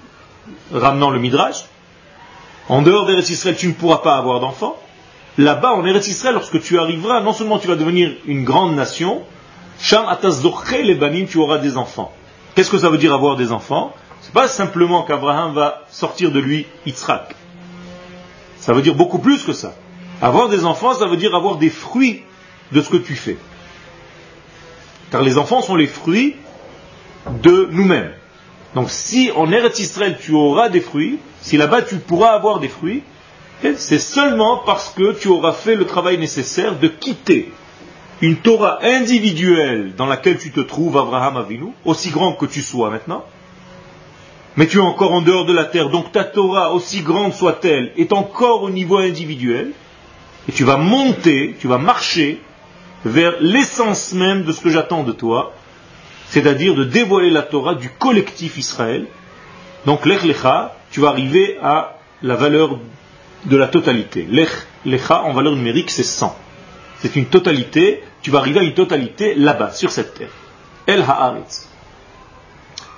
ramenant 0.71 1.09
le 1.09 1.17
Midrash. 1.17 1.65
En 2.69 2.81
dehors 2.81 3.05
d'Eretz 3.05 3.29
Israël, 3.29 3.55
tu 3.57 3.67
ne 3.67 3.73
pourras 3.73 3.97
pas 3.97 4.15
avoir 4.17 4.39
d'enfants. 4.39 4.77
Là-bas, 5.37 5.73
en 5.73 5.85
Eretz 5.85 6.07
Israël, 6.07 6.35
lorsque 6.35 6.61
tu 6.61 6.79
arriveras, 6.79 7.21
non 7.21 7.33
seulement 7.33 7.59
tu 7.59 7.67
vas 7.67 7.75
devenir 7.75 8.11
une 8.25 8.43
grande 8.43 8.75
nation, 8.75 9.23
Sham 9.79 10.05
les 10.83 10.95
banim, 10.95 11.25
tu 11.25 11.37
auras 11.37 11.57
des 11.57 11.77
enfants. 11.77 12.13
Qu'est-ce 12.53 12.69
que 12.69 12.77
ça 12.77 12.89
veut 12.89 12.97
dire 12.97 13.13
avoir 13.13 13.35
des 13.35 13.51
enfants? 13.51 13.93
C'est 14.21 14.33
pas 14.33 14.47
simplement 14.47 15.03
qu'Abraham 15.03 15.53
va 15.53 15.85
sortir 15.89 16.31
de 16.31 16.39
lui 16.39 16.67
Yitzhak. 16.85 17.35
Ça 18.57 18.73
veut 18.73 18.83
dire 18.83 18.93
beaucoup 18.93 19.17
plus 19.17 19.43
que 19.43 19.53
ça. 19.53 19.73
Avoir 20.21 20.49
des 20.49 20.65
enfants, 20.65 20.93
ça 20.93 21.07
veut 21.07 21.17
dire 21.17 21.33
avoir 21.33 21.55
des 21.55 21.71
fruits 21.71 22.21
de 22.71 22.81
ce 22.81 22.89
que 22.89 22.97
tu 22.97 23.15
fais. 23.15 23.37
Car 25.11 25.23
les 25.23 25.37
enfants 25.37 25.61
sont 25.61 25.75
les 25.75 25.87
fruits 25.87 26.35
de 27.41 27.67
nous-mêmes. 27.71 28.13
Donc 28.75 28.89
si 28.89 29.31
en 29.35 29.51
Eretz 29.51 29.79
Israël 29.79 30.17
tu 30.21 30.33
auras 30.33 30.69
des 30.69 30.81
fruits, 30.81 31.19
si 31.41 31.57
là-bas 31.57 31.81
tu 31.81 31.97
pourras 31.97 32.31
avoir 32.31 32.59
des 32.59 32.69
fruits, 32.69 33.03
c'est 33.75 33.99
seulement 33.99 34.57
parce 34.65 34.89
que 34.89 35.13
tu 35.13 35.27
auras 35.27 35.53
fait 35.53 35.75
le 35.75 35.85
travail 35.85 36.17
nécessaire 36.17 36.79
de 36.79 36.87
quitter 36.87 37.51
une 38.21 38.37
Torah 38.37 38.79
individuelle 38.83 39.93
dans 39.95 40.05
laquelle 40.05 40.37
tu 40.37 40.51
te 40.51 40.59
trouves, 40.61 40.97
Abraham 40.97 41.37
Avinu, 41.37 41.73
aussi 41.85 42.09
grand 42.11 42.33
que 42.33 42.45
tu 42.45 42.61
sois 42.61 42.89
maintenant, 42.91 43.25
mais 44.57 44.67
tu 44.67 44.77
es 44.77 44.81
encore 44.81 45.11
en 45.11 45.21
dehors 45.21 45.45
de 45.45 45.53
la 45.53 45.65
terre, 45.65 45.89
donc 45.89 46.11
ta 46.11 46.23
Torah, 46.23 46.71
aussi 46.73 47.01
grande 47.01 47.33
soit-elle, 47.33 47.91
est 47.97 48.13
encore 48.13 48.63
au 48.63 48.69
niveau 48.69 48.97
individuel, 48.97 49.71
et 50.47 50.51
tu 50.51 50.63
vas 50.63 50.77
monter, 50.77 51.55
tu 51.59 51.67
vas 51.67 51.77
marcher 51.79 52.41
vers 53.05 53.33
l'essence 53.39 54.13
même 54.13 54.43
de 54.43 54.51
ce 54.51 54.61
que 54.61 54.69
j'attends 54.69 55.03
de 55.03 55.11
toi, 55.11 55.53
c'est-à-dire 56.31 56.75
de 56.75 56.85
dévoiler 56.85 57.29
la 57.29 57.41
Torah 57.41 57.75
du 57.75 57.89
collectif 57.89 58.57
Israël. 58.57 59.05
Donc 59.85 60.05
l'Ech 60.05 60.23
Lecha, 60.23 60.77
tu 60.89 61.01
vas 61.01 61.09
arriver 61.09 61.57
à 61.61 61.97
la 62.21 62.37
valeur 62.37 62.79
de 63.43 63.57
la 63.57 63.67
totalité. 63.67 64.25
L'Ech 64.29 64.49
Lecha 64.85 65.23
en 65.23 65.33
valeur 65.33 65.57
numérique, 65.57 65.91
c'est 65.91 66.05
100. 66.05 66.33
C'est 66.99 67.17
une 67.17 67.25
totalité, 67.25 68.01
tu 68.21 68.31
vas 68.31 68.39
arriver 68.39 68.61
à 68.61 68.63
une 68.63 68.73
totalité 68.73 69.35
là-bas, 69.35 69.71
sur 69.71 69.91
cette 69.91 70.13
terre. 70.13 70.29
El 70.87 71.01
Haaretz. 71.01 71.67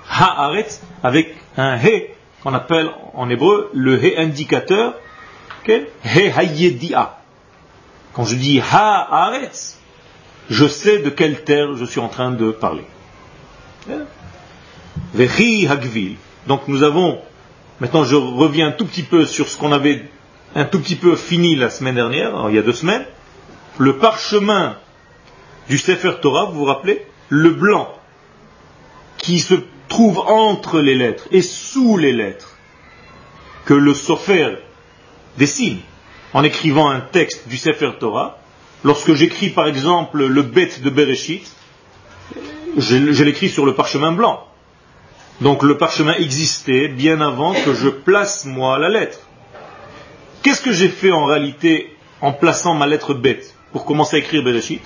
Haaretz 0.07 0.81
avec 1.01 1.35
un 1.57 1.75
He 1.77 2.09
qu'on 2.43 2.53
appelle 2.53 2.91
en 3.15 3.31
hébreu 3.31 3.71
le 3.73 3.97
He 3.97 4.15
indicateur, 4.15 4.93
okay? 5.63 5.87
He 6.05 6.31
Hayedia. 6.37 7.17
Quand 8.13 8.25
je 8.25 8.35
dis 8.35 8.61
Haaretz, 8.61 9.79
je 10.51 10.67
sais 10.67 10.99
de 10.99 11.09
quelle 11.09 11.43
terre 11.43 11.75
je 11.75 11.85
suis 11.85 11.99
en 11.99 12.09
train 12.09 12.29
de 12.29 12.51
parler. 12.51 12.85
Donc 16.47 16.67
nous 16.67 16.83
avons, 16.83 17.19
maintenant 17.79 18.03
je 18.03 18.15
reviens 18.15 18.67
un 18.67 18.71
tout 18.71 18.85
petit 18.85 19.03
peu 19.03 19.25
sur 19.25 19.47
ce 19.49 19.57
qu'on 19.57 19.71
avait 19.71 20.09
un 20.55 20.65
tout 20.65 20.79
petit 20.79 20.95
peu 20.95 21.15
fini 21.15 21.55
la 21.55 21.69
semaine 21.69 21.95
dernière, 21.95 22.45
il 22.49 22.55
y 22.55 22.59
a 22.59 22.61
deux 22.61 22.73
semaines. 22.73 23.05
Le 23.77 23.97
parchemin 23.97 24.77
du 25.67 25.77
Sefer 25.77 26.13
Torah, 26.21 26.45
vous 26.45 26.59
vous 26.59 26.65
rappelez? 26.65 27.05
Le 27.29 27.49
blanc 27.49 27.89
qui 29.17 29.39
se 29.39 29.55
trouve 29.87 30.19
entre 30.19 30.79
les 30.79 30.95
lettres 30.95 31.27
et 31.31 31.41
sous 31.41 31.97
les 31.97 32.11
lettres 32.11 32.57
que 33.65 33.73
le 33.73 33.93
Sofer 33.93 34.57
dessine 35.37 35.79
en 36.33 36.43
écrivant 36.43 36.89
un 36.89 36.99
texte 36.99 37.47
du 37.47 37.57
Sefer 37.57 37.91
Torah. 37.99 38.39
Lorsque 38.83 39.13
j'écris 39.13 39.49
par 39.49 39.67
exemple 39.67 40.23
le 40.25 40.41
Bet 40.41 40.79
de 40.83 40.89
Bereshit, 40.89 41.49
je, 42.77 43.23
l'écris 43.23 43.49
sur 43.49 43.65
le 43.65 43.75
parchemin 43.75 44.11
blanc. 44.11 44.47
Donc 45.41 45.63
le 45.63 45.77
parchemin 45.77 46.13
existait 46.15 46.87
bien 46.87 47.21
avant 47.21 47.53
que 47.53 47.73
je 47.73 47.89
place 47.89 48.45
moi 48.45 48.77
la 48.79 48.89
lettre. 48.89 49.19
Qu'est-ce 50.41 50.61
que 50.61 50.71
j'ai 50.71 50.89
fait 50.89 51.11
en 51.11 51.25
réalité 51.25 51.95
en 52.21 52.33
plaçant 52.33 52.73
ma 52.73 52.87
lettre 52.87 53.13
bête 53.13 53.55
pour 53.71 53.85
commencer 53.85 54.17
à 54.17 54.19
écrire 54.19 54.43
Bereshit 54.43 54.81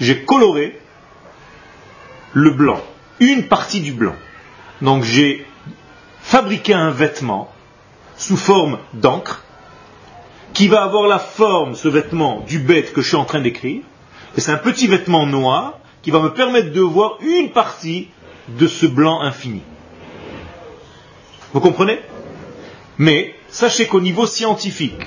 J'ai 0.00 0.24
coloré 0.24 0.78
le 2.32 2.50
blanc, 2.50 2.80
une 3.20 3.46
partie 3.46 3.80
du 3.80 3.92
blanc. 3.92 4.16
Donc 4.80 5.04
j'ai 5.04 5.46
fabriqué 6.20 6.74
un 6.74 6.90
vêtement 6.90 7.52
sous 8.16 8.36
forme 8.36 8.78
d'encre 8.94 9.44
qui 10.52 10.68
va 10.68 10.82
avoir 10.82 11.06
la 11.06 11.18
forme, 11.18 11.74
ce 11.74 11.88
vêtement, 11.88 12.40
du 12.46 12.58
bête 12.58 12.92
que 12.92 13.00
je 13.00 13.08
suis 13.08 13.16
en 13.16 13.24
train 13.24 13.40
d'écrire. 13.40 13.82
C'est 14.36 14.52
un 14.52 14.58
petit 14.58 14.86
vêtement 14.86 15.26
noir 15.26 15.78
qui 16.02 16.10
va 16.10 16.20
me 16.20 16.30
permettre 16.34 16.72
de 16.72 16.80
voir 16.80 17.18
une 17.20 17.50
partie 17.50 18.08
de 18.48 18.66
ce 18.66 18.86
blanc 18.86 19.20
infini. 19.20 19.62
Vous 21.52 21.60
comprenez? 21.60 22.00
Mais 22.98 23.34
sachez 23.48 23.86
qu'au 23.86 24.00
niveau 24.00 24.26
scientifique, 24.26 25.00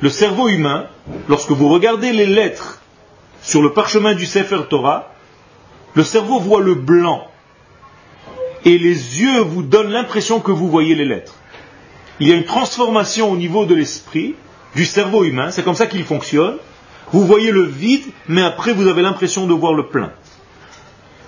le 0.00 0.08
cerveau 0.08 0.48
humain, 0.48 0.86
lorsque 1.28 1.50
vous 1.50 1.68
regardez 1.68 2.12
les 2.12 2.26
lettres 2.26 2.80
sur 3.42 3.62
le 3.62 3.72
parchemin 3.72 4.14
du 4.14 4.26
Sefer 4.26 4.60
Torah, 4.68 5.12
le 5.94 6.02
cerveau 6.04 6.38
voit 6.38 6.60
le 6.60 6.74
blanc 6.74 7.26
et 8.64 8.78
les 8.78 9.20
yeux 9.20 9.40
vous 9.40 9.62
donnent 9.62 9.90
l'impression 9.92 10.40
que 10.40 10.50
vous 10.50 10.68
voyez 10.68 10.94
les 10.94 11.04
lettres. 11.04 11.34
Il 12.20 12.28
y 12.28 12.32
a 12.32 12.36
une 12.36 12.44
transformation 12.44 13.30
au 13.30 13.36
niveau 13.36 13.64
de 13.66 13.74
l'esprit, 13.74 14.34
du 14.74 14.84
cerveau 14.84 15.24
humain, 15.24 15.50
c'est 15.50 15.62
comme 15.62 15.74
ça 15.74 15.86
qu'il 15.86 16.04
fonctionne, 16.04 16.56
vous 17.12 17.24
voyez 17.24 17.50
le 17.52 17.62
vide, 17.62 18.04
mais 18.28 18.42
après 18.42 18.72
vous 18.72 18.88
avez 18.88 19.02
l'impression 19.02 19.46
de 19.46 19.54
voir 19.54 19.74
le 19.74 19.86
plein. 19.88 20.12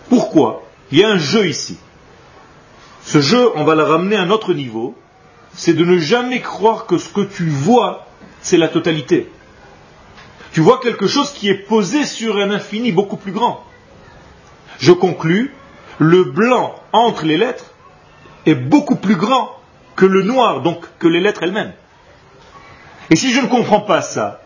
Pourquoi 0.08 0.64
Il 0.90 0.98
y 0.98 1.04
a 1.04 1.10
un 1.10 1.18
jeu 1.18 1.46
ici. 1.46 1.78
Ce 3.02 3.20
jeu, 3.20 3.50
on 3.54 3.64
va 3.64 3.74
le 3.74 3.84
ramener 3.84 4.16
à 4.16 4.22
un 4.22 4.30
autre 4.30 4.52
niveau, 4.54 4.94
c'est 5.54 5.74
de 5.74 5.84
ne 5.84 5.98
jamais 5.98 6.40
croire 6.40 6.86
que 6.86 6.98
ce 6.98 7.08
que 7.08 7.22
tu 7.22 7.48
vois, 7.48 8.06
c'est 8.40 8.58
la 8.58 8.68
totalité. 8.68 9.30
Tu 10.52 10.60
vois 10.60 10.80
quelque 10.80 11.06
chose 11.06 11.32
qui 11.32 11.48
est 11.48 11.66
posé 11.66 12.04
sur 12.04 12.36
un 12.38 12.50
infini 12.50 12.92
beaucoup 12.92 13.16
plus 13.16 13.32
grand. 13.32 13.64
Je 14.78 14.92
conclus, 14.92 15.54
le 15.98 16.24
blanc 16.24 16.74
entre 16.92 17.24
les 17.24 17.36
lettres 17.36 17.72
est 18.46 18.54
beaucoup 18.54 18.96
plus 18.96 19.16
grand 19.16 19.50
que 19.96 20.06
le 20.06 20.22
noir, 20.22 20.62
donc 20.62 20.84
que 20.98 21.08
les 21.08 21.20
lettres 21.20 21.42
elles-mêmes. 21.42 21.72
Et 23.10 23.16
si 23.16 23.32
je 23.32 23.40
ne 23.40 23.46
comprends 23.46 23.80
pas 23.80 24.00
ça, 24.00 24.42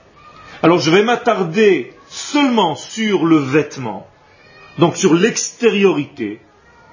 alors 0.62 0.78
je 0.78 0.90
vais 0.90 1.02
m'attarder 1.02 1.92
seulement 2.08 2.76
sur 2.76 3.26
le 3.26 3.36
vêtement, 3.36 4.06
donc 4.78 4.96
sur 4.96 5.12
l'extériorité, 5.14 6.40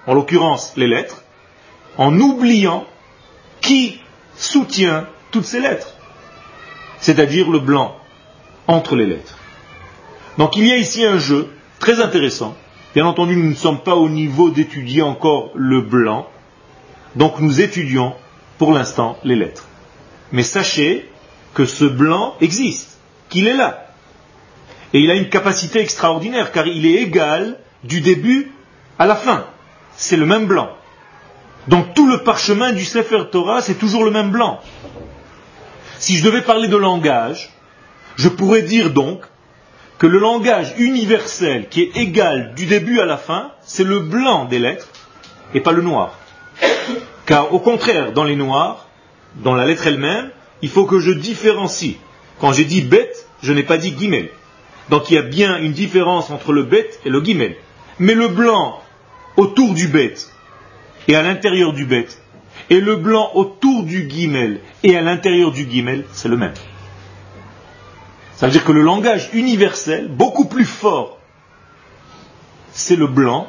en 0.08 0.16
l'occurrence 0.16 0.74
les 0.76 0.88
lettres, 0.88 1.24
en 1.98 2.20
oubliant 2.20 2.86
qui 3.62 4.02
soutient 4.36 5.08
toutes 5.32 5.46
ces 5.46 5.60
lettres, 5.60 5.94
c'est-à-dire 7.00 7.50
le 7.50 7.60
blanc 7.60 7.96
entre 8.66 8.96
les 8.96 9.06
lettres. 9.06 9.38
Donc 10.40 10.56
il 10.56 10.66
y 10.66 10.72
a 10.72 10.78
ici 10.78 11.06
un 11.06 11.20
jeu 11.20 11.50
très 11.80 12.02
intéressant. 12.02 12.56
Bien 12.96 13.06
entendu, 13.06 13.36
nous 13.36 13.50
ne 13.50 13.56
sommes 13.56 13.84
pas 13.84 13.96
au 13.96 14.10
niveau 14.10 14.50
d'étudier 14.50 15.04
encore 15.04 15.52
le 15.54 15.82
blanc, 15.82 16.28
donc 17.16 17.40
nous 17.40 17.62
étudions 17.62 18.16
pour 18.58 18.74
l'instant 18.74 19.18
les 19.24 19.36
lettres. 19.36 19.68
Mais 20.32 20.44
sachez 20.44 21.08
que 21.54 21.66
ce 21.66 21.86
blanc 21.86 22.36
existe 22.42 22.99
qu'il 23.30 23.48
est 23.48 23.54
là. 23.54 23.86
Et 24.94 25.00
il 25.00 25.12
a 25.12 25.16
une 25.16 25.30
capacité 25.30 25.80
extraordinaire, 25.80 26.52
car 26.52 26.68
il 26.68 26.86
est 26.86 27.02
égal 27.02 27.58
du 27.84 28.02
début 28.02 28.52
à 28.98 29.06
la 29.06 29.16
fin. 29.16 29.46
C'est 29.96 30.18
le 30.18 30.26
même 30.26 30.48
blanc. 30.48 30.70
Donc 31.68 31.94
tout 31.94 32.08
le 32.08 32.24
parchemin 32.24 32.72
du 32.72 32.84
Sefer 32.84 33.26
Torah, 33.32 33.62
c'est 33.62 33.76
toujours 33.76 34.04
le 34.04 34.12
même 34.12 34.32
blanc. 34.32 34.60
Si 36.00 36.18
je 36.18 36.24
devais 36.24 36.42
parler 36.42 36.68
de 36.68 36.78
langage, 36.78 37.50
je 38.16 38.30
pourrais 38.30 38.64
dire 38.64 38.92
donc 38.92 39.22
que 39.98 40.08
le 40.08 40.18
langage 40.18 40.74
universel 40.78 41.68
qui 41.70 41.82
est 41.82 41.98
égal 41.98 42.54
du 42.56 42.66
début 42.66 43.00
à 43.00 43.06
la 43.06 43.18
fin, 43.18 43.52
c'est 43.62 43.84
le 43.84 44.00
blanc 44.00 44.46
des 44.46 44.60
lettres 44.60 44.88
et 45.54 45.60
pas 45.60 45.74
le 45.74 45.82
noir. 45.82 46.18
Car 47.26 47.54
au 47.54 47.60
contraire, 47.60 48.14
dans 48.14 48.24
les 48.24 48.36
noirs, 48.36 48.88
dans 49.36 49.56
la 49.56 49.66
lettre 49.66 49.88
elle-même, 49.88 50.32
il 50.62 50.70
faut 50.70 50.86
que 50.86 51.00
je 51.00 51.12
différencie. 51.12 51.98
Quand 52.40 52.54
j'ai 52.54 52.66
dit 52.66 52.82
bête, 52.82 53.28
je 53.42 53.54
n'ai 53.54 53.64
pas 53.64 53.78
dit 53.78 53.92
guimel. 53.92 54.30
Donc 54.90 55.10
il 55.10 55.16
y 55.16 55.18
a 55.18 55.22
bien 55.22 55.58
une 55.58 55.74
différence 55.74 56.30
entre 56.32 56.52
le 56.52 56.64
bête 56.64 57.00
et 57.06 57.10
le 57.10 57.22
guimel. 57.22 57.56
Mais 58.00 58.14
le 58.14 58.28
blanc 58.28 58.82
autour 59.38 59.74
du 59.74 59.88
bête 59.88 60.32
et 61.08 61.16
à 61.16 61.22
l'intérieur 61.22 61.74
du 61.74 61.86
bête, 61.86 62.22
et 62.70 62.82
le 62.82 62.96
blanc 62.96 63.32
autour 63.34 63.84
du 63.84 64.04
guimel 64.04 64.62
et 64.84 64.96
à 64.96 65.02
l'intérieur 65.02 65.52
du 65.52 65.66
guimel, 65.66 66.06
c'est 66.12 66.28
le 66.28 66.38
même. 66.38 66.54
Ça 68.36 68.46
veut 68.46 68.52
dire 68.52 68.64
que 68.64 68.72
le 68.72 68.82
langage 68.82 69.30
universel, 69.34 70.08
beaucoup 70.08 70.46
plus 70.46 70.66
fort, 70.66 71.18
c'est 72.72 72.96
le 72.96 73.08
blanc, 73.08 73.48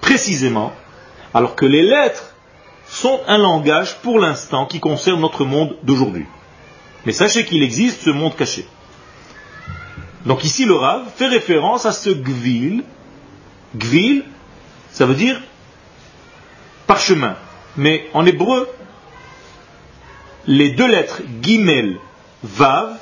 précisément, 0.00 0.72
alors 1.32 1.54
que 1.54 1.64
les 1.64 1.82
lettres 1.82 2.34
sont 2.86 3.20
un 3.26 3.38
langage 3.38 3.96
pour 4.02 4.18
l'instant 4.18 4.66
qui 4.66 4.80
concerne 4.80 5.20
notre 5.20 5.44
monde 5.44 5.76
d'aujourd'hui. 5.82 6.26
Mais 7.06 7.12
sachez 7.12 7.44
qu'il 7.44 7.62
existe 7.62 8.02
ce 8.02 8.10
monde 8.10 8.36
caché. 8.36 8.66
Donc 10.24 10.44
ici 10.44 10.64
le 10.64 10.74
Rav 10.74 11.02
fait 11.16 11.28
référence 11.28 11.84
à 11.86 11.92
ce 11.92 12.10
gvil. 12.10 12.82
Gvil, 13.76 14.24
ça 14.90 15.04
veut 15.06 15.14
dire 15.14 15.40
parchemin. 16.86 17.36
Mais 17.76 18.08
en 18.14 18.24
hébreu, 18.24 18.68
les 20.46 20.70
deux 20.70 20.86
lettres 20.86 21.22
gimel, 21.42 21.98
vav, 22.42 22.96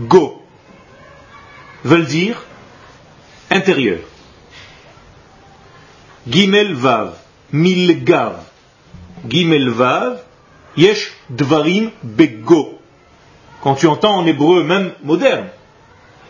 go 0.00 0.42
veulent 1.84 2.06
dire 2.06 2.42
intérieur. 3.50 3.98
Gimel 6.28 6.74
vav, 6.74 7.14
milgav. 7.52 8.38
Gimel 9.28 9.68
vav, 9.68 10.22
yesh 10.76 11.12
dvarim 11.28 11.90
bego. 12.02 12.78
Quand 13.64 13.74
tu 13.74 13.88
entends 13.88 14.16
en 14.18 14.26
hébreu, 14.26 14.62
même 14.62 14.92
moderne, 15.02 15.48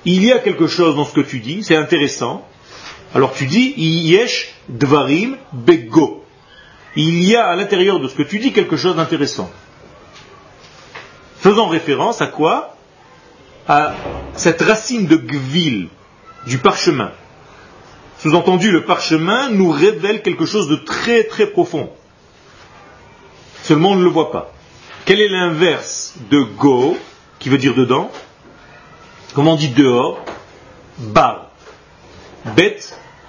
il 0.05 0.25
y 0.25 0.33
a 0.33 0.39
quelque 0.39 0.69
chose 0.69 0.97
dans 0.97 1.05
ce 1.05 1.13
que 1.13 1.21
tu 1.21 1.41
dis, 1.41 1.63
c'est 1.65 1.77
intéressant. 1.77 2.47
Alors 3.15 3.35
tu 3.35 3.47
dis 3.47 3.75
yesh 3.77 4.55
dvarim 4.69 5.37
bego 5.53 6.25
il 6.97 7.25
y 7.25 7.35
a 7.35 7.47
à 7.47 7.57
l'intérieur 7.57 7.99
de 8.01 8.09
ce 8.09 8.15
que 8.15 8.23
tu 8.23 8.39
dis 8.39 8.53
quelque 8.53 8.77
chose 8.77 8.97
d'intéressant. 8.97 9.51
Faisant 11.39 11.67
référence 11.67 12.23
à 12.23 12.29
quoi? 12.29 12.77
À 13.67 13.95
cette 14.35 14.63
racine 14.63 15.07
de 15.07 15.17
gvil, 15.17 15.89
du 16.47 16.59
parchemin. 16.59 17.11
Sous-entendu, 18.19 18.71
le 18.71 18.85
parchemin 18.85 19.51
nous 19.51 19.71
révèle 19.71 20.23
quelque 20.23 20.47
chose 20.47 20.69
de 20.69 20.77
très 20.77 21.25
très 21.25 21.49
profond. 21.49 21.91
Seulement 23.63 23.91
on 23.91 23.97
ne 23.97 24.05
le 24.05 24.11
voit 24.11 24.31
pas. 24.31 24.53
Quel 25.05 25.21
est 25.21 25.29
l'inverse 25.29 26.15
de 26.31 26.43
go, 26.43 26.97
qui 27.45 27.51
veut 27.51 27.59
dire 27.59 27.75
dedans 27.75 28.11
Comment 29.35 29.53
on 29.53 29.57
dit 29.57 29.69
dehors 29.69 30.19
Bar. 30.97 31.51
Bet, 32.57 32.79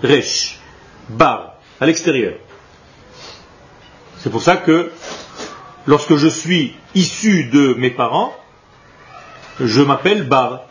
resh. 0.01 0.57
Bar, 1.09 1.55
à 1.81 1.85
l'extérieur. 1.85 2.35
C'est 4.19 4.29
pour 4.29 4.41
ça 4.41 4.55
que 4.55 4.93
lorsque 5.85 6.15
je 6.15 6.29
suis 6.29 6.77
issu 6.93 7.49
de 7.49 7.73
mes 7.73 7.89
parents, 7.89 8.33
je 9.59 9.81
m'appelle 9.81 10.23
Bar. 10.23 10.61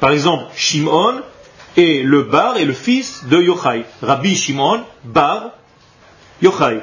Par 0.00 0.12
exemple, 0.12 0.46
Shimon 0.56 1.20
est 1.76 2.02
le 2.02 2.22
Bar 2.22 2.56
et 2.56 2.64
le 2.64 2.72
fils 2.72 3.26
de 3.26 3.36
Yochai. 3.36 3.84
Rabbi 4.00 4.34
Shimon, 4.34 4.82
Bar, 5.04 5.50
Yochai. 6.40 6.80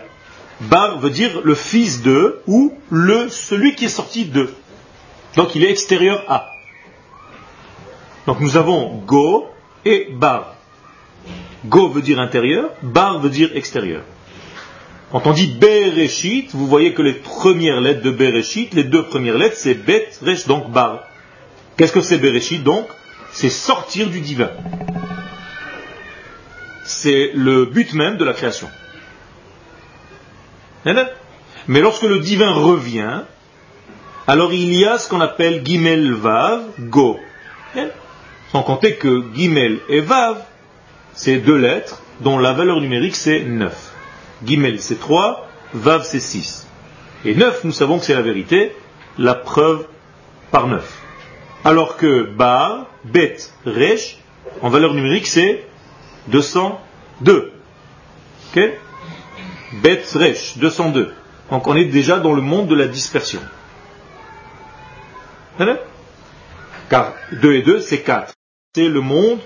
Bar 0.61 0.99
veut 0.99 1.09
dire 1.09 1.41
le 1.43 1.55
fils 1.55 2.03
de 2.03 2.41
ou 2.45 2.77
le 2.91 3.27
celui 3.29 3.73
qui 3.73 3.85
est 3.85 3.89
sorti 3.89 4.25
de. 4.25 4.53
Donc 5.35 5.55
il 5.55 5.63
est 5.63 5.69
extérieur 5.69 6.23
à. 6.27 6.51
Donc 8.25 8.39
nous 8.39 8.57
avons 8.57 8.95
Go 9.05 9.47
et 9.83 10.09
Bar. 10.11 10.55
Go 11.65 11.89
veut 11.89 12.01
dire 12.01 12.19
intérieur, 12.19 12.71
Bar 12.81 13.19
veut 13.19 13.29
dire 13.29 13.51
extérieur. 13.55 14.03
Quand 15.11 15.27
on 15.27 15.33
dit 15.33 15.47
Bereshit, 15.47 16.51
vous 16.53 16.67
voyez 16.67 16.93
que 16.93 17.01
les 17.01 17.13
premières 17.13 17.79
lettres 17.79 18.01
de 18.01 18.11
Bereshit, 18.11 18.73
les 18.73 18.83
deux 18.83 19.05
premières 19.05 19.37
lettres, 19.37 19.57
c'est 19.57 19.75
Bet, 19.75 20.09
Resh, 20.21 20.47
donc 20.47 20.71
Bar. 20.71 21.03
Qu'est-ce 21.77 21.93
que 21.93 22.01
c'est 22.01 22.17
Bereshit 22.17 22.63
donc? 22.63 22.87
C'est 23.31 23.49
sortir 23.49 24.09
du 24.09 24.21
divin. 24.21 24.49
C'est 26.85 27.31
le 27.33 27.65
but 27.65 27.93
même 27.93 28.17
de 28.17 28.25
la 28.25 28.33
création. 28.33 28.69
Mais 30.85 31.81
lorsque 31.81 32.03
le 32.03 32.19
divin 32.19 32.53
revient, 32.53 33.23
alors 34.27 34.53
il 34.53 34.73
y 34.73 34.85
a 34.85 34.97
ce 34.97 35.07
qu'on 35.07 35.21
appelle 35.21 35.61
Gimel 35.63 36.11
Vav, 36.13 36.63
Go. 36.79 37.19
Sans 38.51 38.63
compter 38.63 38.95
que 38.95 39.23
Gimel 39.35 39.79
et 39.89 39.99
Vav, 39.99 40.37
c'est 41.13 41.37
deux 41.37 41.57
lettres 41.57 42.01
dont 42.21 42.39
la 42.39 42.53
valeur 42.53 42.81
numérique 42.81 43.15
c'est 43.15 43.41
9. 43.41 43.93
Gimel 44.45 44.81
c'est 44.81 44.99
3, 44.99 45.47
Vav 45.73 46.03
c'est 46.03 46.19
6. 46.19 46.67
Et 47.25 47.35
9, 47.35 47.65
nous 47.65 47.71
savons 47.71 47.99
que 47.99 48.05
c'est 48.05 48.13
la 48.13 48.21
vérité, 48.21 48.75
la 49.17 49.35
preuve 49.35 49.85
par 50.51 50.67
9. 50.67 51.01
Alors 51.63 51.97
que 51.97 52.23
Bar, 52.23 52.87
Bet, 53.03 53.37
Resh, 53.65 54.17
en 54.61 54.69
valeur 54.69 54.93
numérique 54.93 55.27
c'est 55.27 55.65
202. 56.27 57.51
Ok? 58.55 58.61
Bet, 59.83 60.03
Resh, 60.15 60.57
202. 60.57 61.13
Donc 61.51 61.67
on 61.67 61.75
est 61.75 61.85
déjà 61.85 62.19
dans 62.19 62.33
le 62.33 62.41
monde 62.41 62.67
de 62.67 62.75
la 62.75 62.87
dispersion. 62.87 63.41
Car 66.89 67.13
2 67.31 67.53
et 67.53 67.61
2 67.61 67.79
c'est 67.79 68.01
4. 68.01 68.33
C'est 68.75 68.87
le 68.87 69.01
monde 69.01 69.39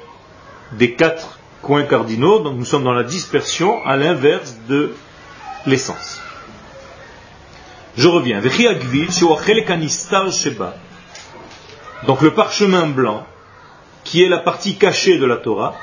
des 0.74 0.94
quatre 0.96 1.40
coins 1.62 1.84
cardinaux, 1.84 2.40
donc 2.40 2.58
nous 2.58 2.66
sommes 2.66 2.84
dans 2.84 2.94
la 2.94 3.04
dispersion 3.04 3.84
à 3.86 3.96
l'inverse 3.96 4.58
de 4.68 4.94
l'essence. 5.66 6.22
Je 7.98 8.08
reviens. 8.08 8.42
Donc 12.08 12.22
le 12.22 12.34
parchemin 12.34 12.88
blanc, 12.88 13.26
qui 14.04 14.24
est 14.24 14.30
la 14.30 14.38
partie 14.38 14.78
cachée 14.78 15.18
de 15.18 15.26
la 15.26 15.38
Torah, 15.38 15.76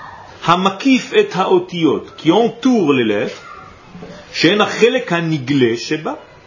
Hamakif 0.47 1.13
et 1.13 1.29
Haotiot, 1.35 2.07
qui 2.17 2.33
entoure 2.33 2.93
les 2.93 3.05
lettres, 3.05 3.43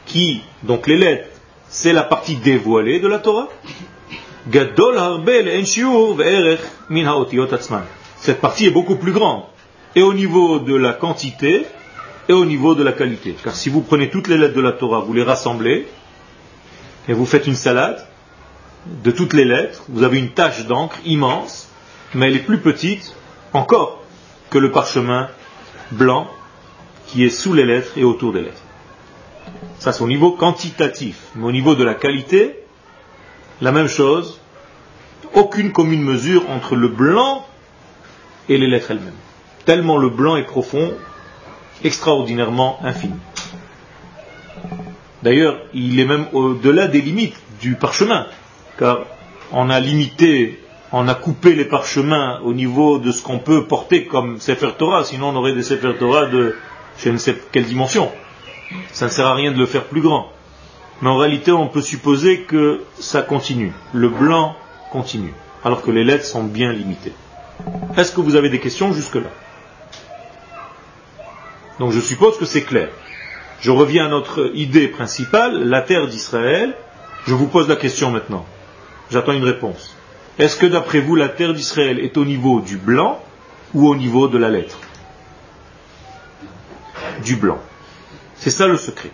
qui, 0.06 0.42
donc 0.64 0.88
les 0.88 0.98
lettres, 0.98 1.39
c'est 1.70 1.94
la 1.94 2.04
partie 2.04 2.36
dévoilée 2.36 3.00
de 3.00 3.08
la 3.08 3.20
Torah, 3.20 3.48
cette 8.18 8.42
partie 8.42 8.66
est 8.66 8.72
beaucoup 8.72 8.96
plus 8.96 9.12
grande, 9.12 9.44
et 9.96 10.02
au 10.02 10.14
niveau 10.14 10.60
de 10.60 10.76
la 10.76 10.94
quantité, 10.94 11.66
et 12.28 12.34
au 12.34 12.46
niveau 12.46 12.76
de 12.76 12.84
la 12.84 12.92
qualité. 12.92 13.36
Car 13.44 13.56
si 13.56 13.70
vous 13.70 13.82
prenez 13.82 14.10
toutes 14.10 14.28
les 14.28 14.38
lettres 14.38 14.56
de 14.56 14.62
la 14.62 14.72
Torah, 14.72 15.00
vous 15.00 15.14
les 15.14 15.24
rassemblez, 15.24 15.88
et 17.08 17.14
vous 17.14 17.26
faites 17.26 17.48
une 17.48 17.56
salade 17.56 18.06
de 19.04 19.12
toutes 19.12 19.34
les 19.34 19.46
lettres, 19.46 19.84
vous 19.90 20.04
avez 20.04 20.20
une 20.20 20.30
tache 20.30 20.66
d'encre 20.66 20.98
immense, 21.06 21.70
mais 22.14 22.28
elle 22.28 22.36
est 22.36 22.46
plus 22.46 22.60
petite 22.60 23.16
encore 23.54 24.04
que 24.50 24.58
le 24.58 24.72
parchemin 24.72 25.28
blanc 25.92 26.28
qui 27.08 27.26
est 27.26 27.30
sous 27.30 27.54
les 27.54 27.66
lettres 27.66 27.98
et 27.98 28.04
autour 28.04 28.34
des 28.34 28.42
lettres. 28.42 28.62
Ça 29.80 29.94
c'est 29.94 30.04
au 30.04 30.08
niveau 30.08 30.32
quantitatif. 30.32 31.18
Mais 31.36 31.46
au 31.46 31.52
niveau 31.52 31.76
de 31.76 31.84
la 31.84 31.96
qualité, 31.96 32.60
la 33.62 33.72
même 33.72 33.88
chose, 33.88 34.40
aucune 35.34 35.72
commune 35.72 36.02
mesure 36.02 36.50
entre 36.50 36.76
le 36.76 36.88
blanc 36.88 37.46
et 38.48 38.58
les 38.58 38.68
lettres 38.68 38.92
elles-mêmes. 38.92 39.14
Tellement 39.66 39.98
le 39.98 40.10
blanc 40.10 40.36
est 40.36 40.44
profond, 40.44 40.94
extraordinairement 41.84 42.80
infini. 42.84 43.16
D'ailleurs, 45.24 45.60
il 45.74 46.00
est 46.00 46.06
même 46.06 46.28
au-delà 46.34 46.88
des 46.88 47.02
limites 47.02 47.36
du 47.62 47.76
parchemin, 47.76 48.26
car 48.78 49.02
on 49.52 49.70
a 49.70 49.80
limité, 49.80 50.62
on 50.92 51.08
a 51.08 51.16
coupé 51.16 51.54
les 51.54 51.66
parchemins 51.66 52.40
au 52.44 52.54
niveau 52.54 53.00
de 53.00 53.12
ce 53.12 53.22
qu'on 53.22 53.40
peut 53.40 53.66
porter 53.66 54.06
comme 54.06 54.40
Sefer 54.40 54.72
Torah, 54.78 55.04
sinon 55.04 55.30
on 55.30 55.36
aurait 55.36 55.54
des 55.54 55.64
Sefer 55.64 55.94
Torah 56.00 56.26
de 56.26 56.56
je 56.98 57.10
ne 57.10 57.18
sais 57.18 57.36
quelle 57.52 57.66
dimension. 57.66 58.12
Ça 58.92 59.06
ne 59.06 59.10
sert 59.12 59.28
à 59.28 59.34
rien 59.34 59.52
de 59.52 59.58
le 59.58 59.66
faire 59.66 59.86
plus 59.86 60.02
grand. 60.02 60.32
Mais 61.02 61.10
en 61.10 61.18
réalité, 61.18 61.52
on 61.52 61.68
peut 61.68 61.82
supposer 61.82 62.42
que 62.42 62.84
ça 63.00 63.22
continue. 63.22 63.74
Le 63.94 64.10
blanc 64.10 64.56
continue, 64.92 65.34
alors 65.64 65.82
que 65.82 65.92
les 65.92 66.04
lettres 66.04 66.26
sont 66.26 66.44
bien 66.44 66.72
limitées. 66.74 67.14
Est-ce 67.98 68.12
que 68.12 68.22
vous 68.22 68.36
avez 68.36 68.50
des 68.50 68.60
questions 68.60 68.94
jusque-là? 68.94 69.30
Donc 71.80 71.92
je 71.92 72.00
suppose 72.00 72.38
que 72.38 72.46
c'est 72.46 72.64
clair. 72.64 72.90
Je 73.62 73.72
reviens 73.72 74.06
à 74.06 74.10
notre 74.10 74.52
idée 74.56 74.88
principale, 74.88 75.64
la 75.64 75.82
terre 75.82 76.08
d'Israël. 76.08 76.76
Je 77.26 77.34
vous 77.34 77.48
pose 77.48 77.68
la 77.68 77.76
question 77.76 78.12
maintenant. 78.12 78.46
J'attends 79.12 79.34
une 79.34 79.44
réponse. 79.44 79.96
Est-ce 80.38 80.56
que 80.58 80.66
d'après 80.66 81.00
vous, 81.00 81.16
la 81.16 81.28
terre 81.30 81.54
d'Israël 81.54 82.00
est 82.00 82.18
au 82.18 82.26
niveau 82.26 82.62
du 82.62 82.78
blanc 82.78 83.22
ou 83.74 83.88
au 83.88 83.96
niveau 83.96 84.28
de 84.28 84.38
la 84.38 84.50
lettre? 84.50 84.78
Du 87.24 87.36
blanc. 87.36 87.60
C'est 88.40 88.52
ça 88.52 88.68
le 88.68 88.78
secret. 88.78 89.12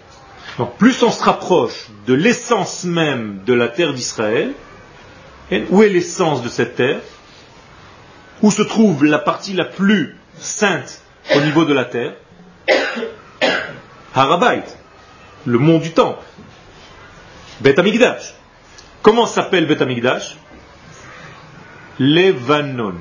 Donc 0.58 0.78
plus 0.78 1.02
on 1.04 1.12
se 1.12 1.24
rapproche 1.24 1.88
de 2.08 2.14
l'essence 2.14 2.84
même 2.84 3.42
de 3.46 3.54
la 3.54 3.68
terre 3.68 3.94
d'Israël, 3.94 4.54
où 5.70 5.84
est 5.84 5.90
l'essence 5.90 6.42
de 6.42 6.50
cette 6.50 6.76
terre? 6.76 7.00
Où 8.42 8.52
se 8.52 8.62
trouve 8.62 9.06
la 9.06 9.20
partie 9.20 9.54
la 9.54 9.66
plus 9.66 10.18
sainte 10.38 11.02
au 11.36 11.42
niveau 11.42 11.66
de 11.66 11.74
la 11.74 11.86
terre? 11.86 12.14
Harabait, 14.14 14.64
le 15.46 15.58
mont 15.58 15.80
du 15.80 15.92
temple. 15.92 16.24
Bet 17.62 17.80
Amigdash. 17.80 18.34
Comment 19.02 19.26
s'appelle 19.26 19.66
Bet 19.66 19.82
Amigdash 19.82 20.38
Levanon. 22.00 22.96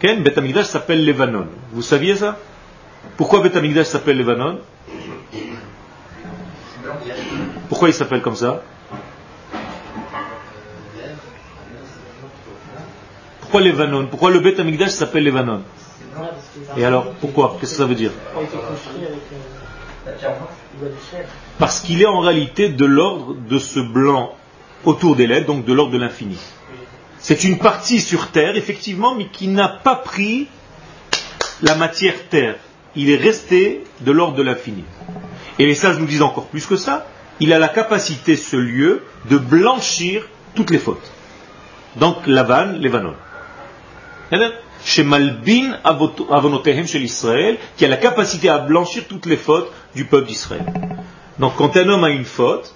Ken 0.00 0.22
Bet 0.22 0.38
Amigdash 0.38 0.66
s'appelle 0.66 1.04
Levanon. 1.04 1.48
Vous 1.72 1.82
saviez 1.82 2.16
ça? 2.16 2.38
Pourquoi 3.16 3.40
Bet 3.42 3.56
Amigdash 3.56 3.86
s'appelle 3.86 4.16
Levanon? 4.16 4.60
Pourquoi 7.68 7.88
il 7.88 7.94
s'appelle 7.94 8.22
comme 8.22 8.36
ça? 8.36 8.62
Pourquoi 13.40 13.60
Pourquoi 14.10 14.30
le 14.30 14.40
Bet 14.40 14.60
Amigdash 14.60 14.90
s'appelle 14.90 15.24
Levanon? 15.24 15.62
Et 16.76 16.84
alors, 16.84 17.12
pourquoi? 17.14 17.56
Qu'est-ce 17.60 17.72
que 17.72 17.78
ça 17.78 17.86
veut 17.86 17.94
dire? 17.94 18.12
Parce 21.58 21.80
qu'il 21.80 22.00
est 22.00 22.06
en 22.06 22.20
réalité 22.20 22.68
de 22.68 22.84
l'ordre 22.84 23.34
de 23.34 23.58
ce 23.58 23.80
blanc 23.80 24.34
autour 24.84 25.16
des 25.16 25.26
lettres, 25.26 25.46
donc 25.46 25.64
de 25.64 25.72
l'ordre 25.72 25.92
de 25.92 25.98
l'infini. 25.98 26.38
C'est 27.18 27.44
une 27.44 27.58
partie 27.58 28.00
sur 28.00 28.30
Terre, 28.30 28.56
effectivement, 28.56 29.14
mais 29.14 29.26
qui 29.26 29.48
n'a 29.48 29.68
pas 29.68 29.96
pris 29.96 30.48
la 31.60 31.74
matière 31.74 32.14
Terre. 32.28 32.56
Il 32.96 33.10
est 33.10 33.16
resté 33.16 33.84
de 34.00 34.12
l'ordre 34.12 34.36
de 34.36 34.42
l'infini. 34.42 34.84
Et 35.58 35.66
les 35.66 35.74
sages 35.74 35.98
nous 35.98 36.06
disent 36.06 36.22
encore 36.22 36.46
plus 36.46 36.66
que 36.66 36.76
ça. 36.76 37.06
Il 37.38 37.52
a 37.52 37.58
la 37.58 37.68
capacité, 37.68 38.36
ce 38.36 38.56
lieu, 38.56 39.02
de 39.28 39.38
blanchir 39.38 40.26
toutes 40.54 40.70
les 40.70 40.78
fautes. 40.78 41.10
Donc, 41.96 42.26
Lavan, 42.26 42.78
Levanon. 42.78 43.14
Chez 44.84 45.04
Malbin 45.04 45.78
Avonotehem 45.84 46.86
chez 46.86 46.98
l'Israël, 46.98 47.58
qui 47.76 47.84
a 47.84 47.88
la 47.88 47.96
capacité 47.96 48.48
à 48.48 48.58
blanchir 48.58 49.04
toutes 49.08 49.26
les 49.26 49.36
fautes 49.36 49.70
du 49.94 50.04
peuple 50.04 50.28
d'Israël. 50.28 50.64
Donc, 51.38 51.56
quand 51.56 51.76
un 51.76 51.88
homme 51.88 52.04
a 52.04 52.10
une 52.10 52.24
faute, 52.24 52.74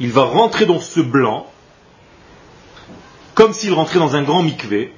il 0.00 0.10
va 0.10 0.24
rentrer 0.24 0.66
dans 0.66 0.80
ce 0.80 1.00
blanc, 1.00 1.46
comme 3.34 3.52
s'il 3.52 3.72
rentrait 3.72 3.98
dans 3.98 4.16
un 4.16 4.22
grand 4.22 4.42
mikvé, 4.42 4.92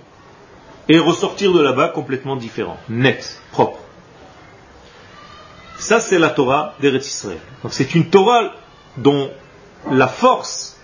et 0.88 0.98
ressortir 0.98 1.52
de 1.52 1.60
là-bas 1.60 1.88
complètement 1.88 2.36
différent, 2.36 2.78
net, 2.88 3.40
propre. 3.52 3.78
Ça, 5.78 6.00
c'est 6.00 6.18
la 6.18 6.30
Torah 6.30 6.74
d'Eretz 6.80 7.06
Israël. 7.06 7.38
Donc, 7.62 7.72
c'est 7.72 7.94
une 7.94 8.10
Torah 8.10 8.52
dont 8.96 9.30
la 9.90 10.08
force 10.08 10.78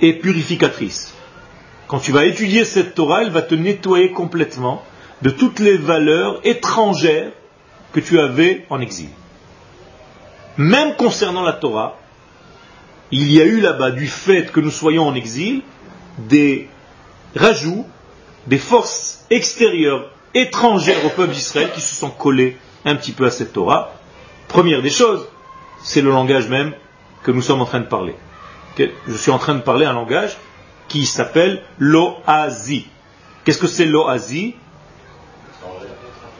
est 0.00 0.14
purificatrice. 0.14 1.14
Quand 1.88 2.00
tu 2.00 2.12
vas 2.12 2.24
étudier 2.24 2.64
cette 2.64 2.94
Torah, 2.94 3.22
elle 3.22 3.30
va 3.30 3.42
te 3.42 3.54
nettoyer 3.54 4.12
complètement 4.12 4.82
de 5.22 5.30
toutes 5.30 5.58
les 5.58 5.76
valeurs 5.76 6.40
étrangères 6.44 7.32
que 7.92 8.00
tu 8.00 8.20
avais 8.20 8.66
en 8.68 8.80
exil. 8.80 9.08
Même 10.58 10.96
concernant 10.96 11.42
la 11.42 11.54
Torah, 11.54 11.98
il 13.10 13.32
y 13.32 13.40
a 13.40 13.44
eu 13.44 13.60
là-bas, 13.60 13.92
du 13.92 14.06
fait 14.06 14.52
que 14.52 14.60
nous 14.60 14.70
soyons 14.70 15.06
en 15.06 15.14
exil, 15.14 15.62
des 16.18 16.68
rajouts 17.34 17.86
des 18.46 18.58
forces 18.58 19.24
extérieures, 19.30 20.10
étrangères 20.34 21.04
au 21.04 21.10
peuple 21.10 21.32
d'Israël 21.32 21.70
qui 21.74 21.80
se 21.80 21.94
sont 21.94 22.10
collées 22.10 22.56
un 22.84 22.94
petit 22.94 23.12
peu 23.12 23.26
à 23.26 23.30
cette 23.30 23.52
Torah. 23.52 23.92
Première 24.48 24.82
des 24.82 24.90
choses, 24.90 25.26
c'est 25.82 26.00
le 26.00 26.10
langage 26.10 26.48
même 26.48 26.72
que 27.22 27.30
nous 27.30 27.42
sommes 27.42 27.60
en 27.60 27.66
train 27.66 27.80
de 27.80 27.86
parler. 27.86 28.14
Je 28.78 29.16
suis 29.16 29.30
en 29.30 29.38
train 29.38 29.54
de 29.54 29.60
parler 29.60 29.86
un 29.86 29.92
langage 29.92 30.36
qui 30.88 31.06
s'appelle 31.06 31.62
l'oazi. 31.78 32.86
Qu'est-ce 33.44 33.58
que 33.58 33.66
c'est 33.66 33.86
l'oazi 33.86 34.54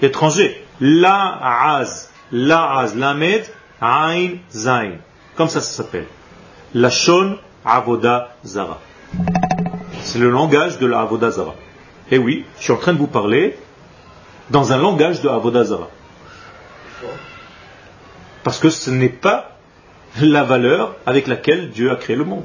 Étranger. 0.02 0.64
La'az. 0.80 2.10
La'az. 2.32 2.94
Lamed. 2.94 3.44
Ain. 3.80 4.36
Zain. 4.50 4.92
Comme 5.36 5.48
ça, 5.48 5.60
ça 5.60 5.82
s'appelle. 5.82 6.06
Lashon 6.74 7.38
Avoda 7.64 8.36
Zara. 8.44 8.80
C'est 10.02 10.18
le 10.18 10.30
langage 10.30 10.78
de 10.78 10.86
la 10.86 11.00
Avodazara. 11.00 11.54
Eh 12.10 12.18
oui, 12.18 12.44
je 12.58 12.64
suis 12.64 12.72
en 12.72 12.76
train 12.76 12.92
de 12.92 12.98
vous 12.98 13.06
parler 13.06 13.58
dans 14.50 14.72
un 14.72 14.78
langage 14.78 15.20
de 15.20 15.28
Avodazara. 15.28 15.88
Parce 18.46 18.60
que 18.60 18.70
ce 18.70 18.90
n'est 18.90 19.08
pas 19.08 19.58
la 20.20 20.44
valeur 20.44 20.94
avec 21.04 21.26
laquelle 21.26 21.70
Dieu 21.70 21.90
a 21.90 21.96
créé 21.96 22.14
le 22.14 22.22
monde. 22.22 22.44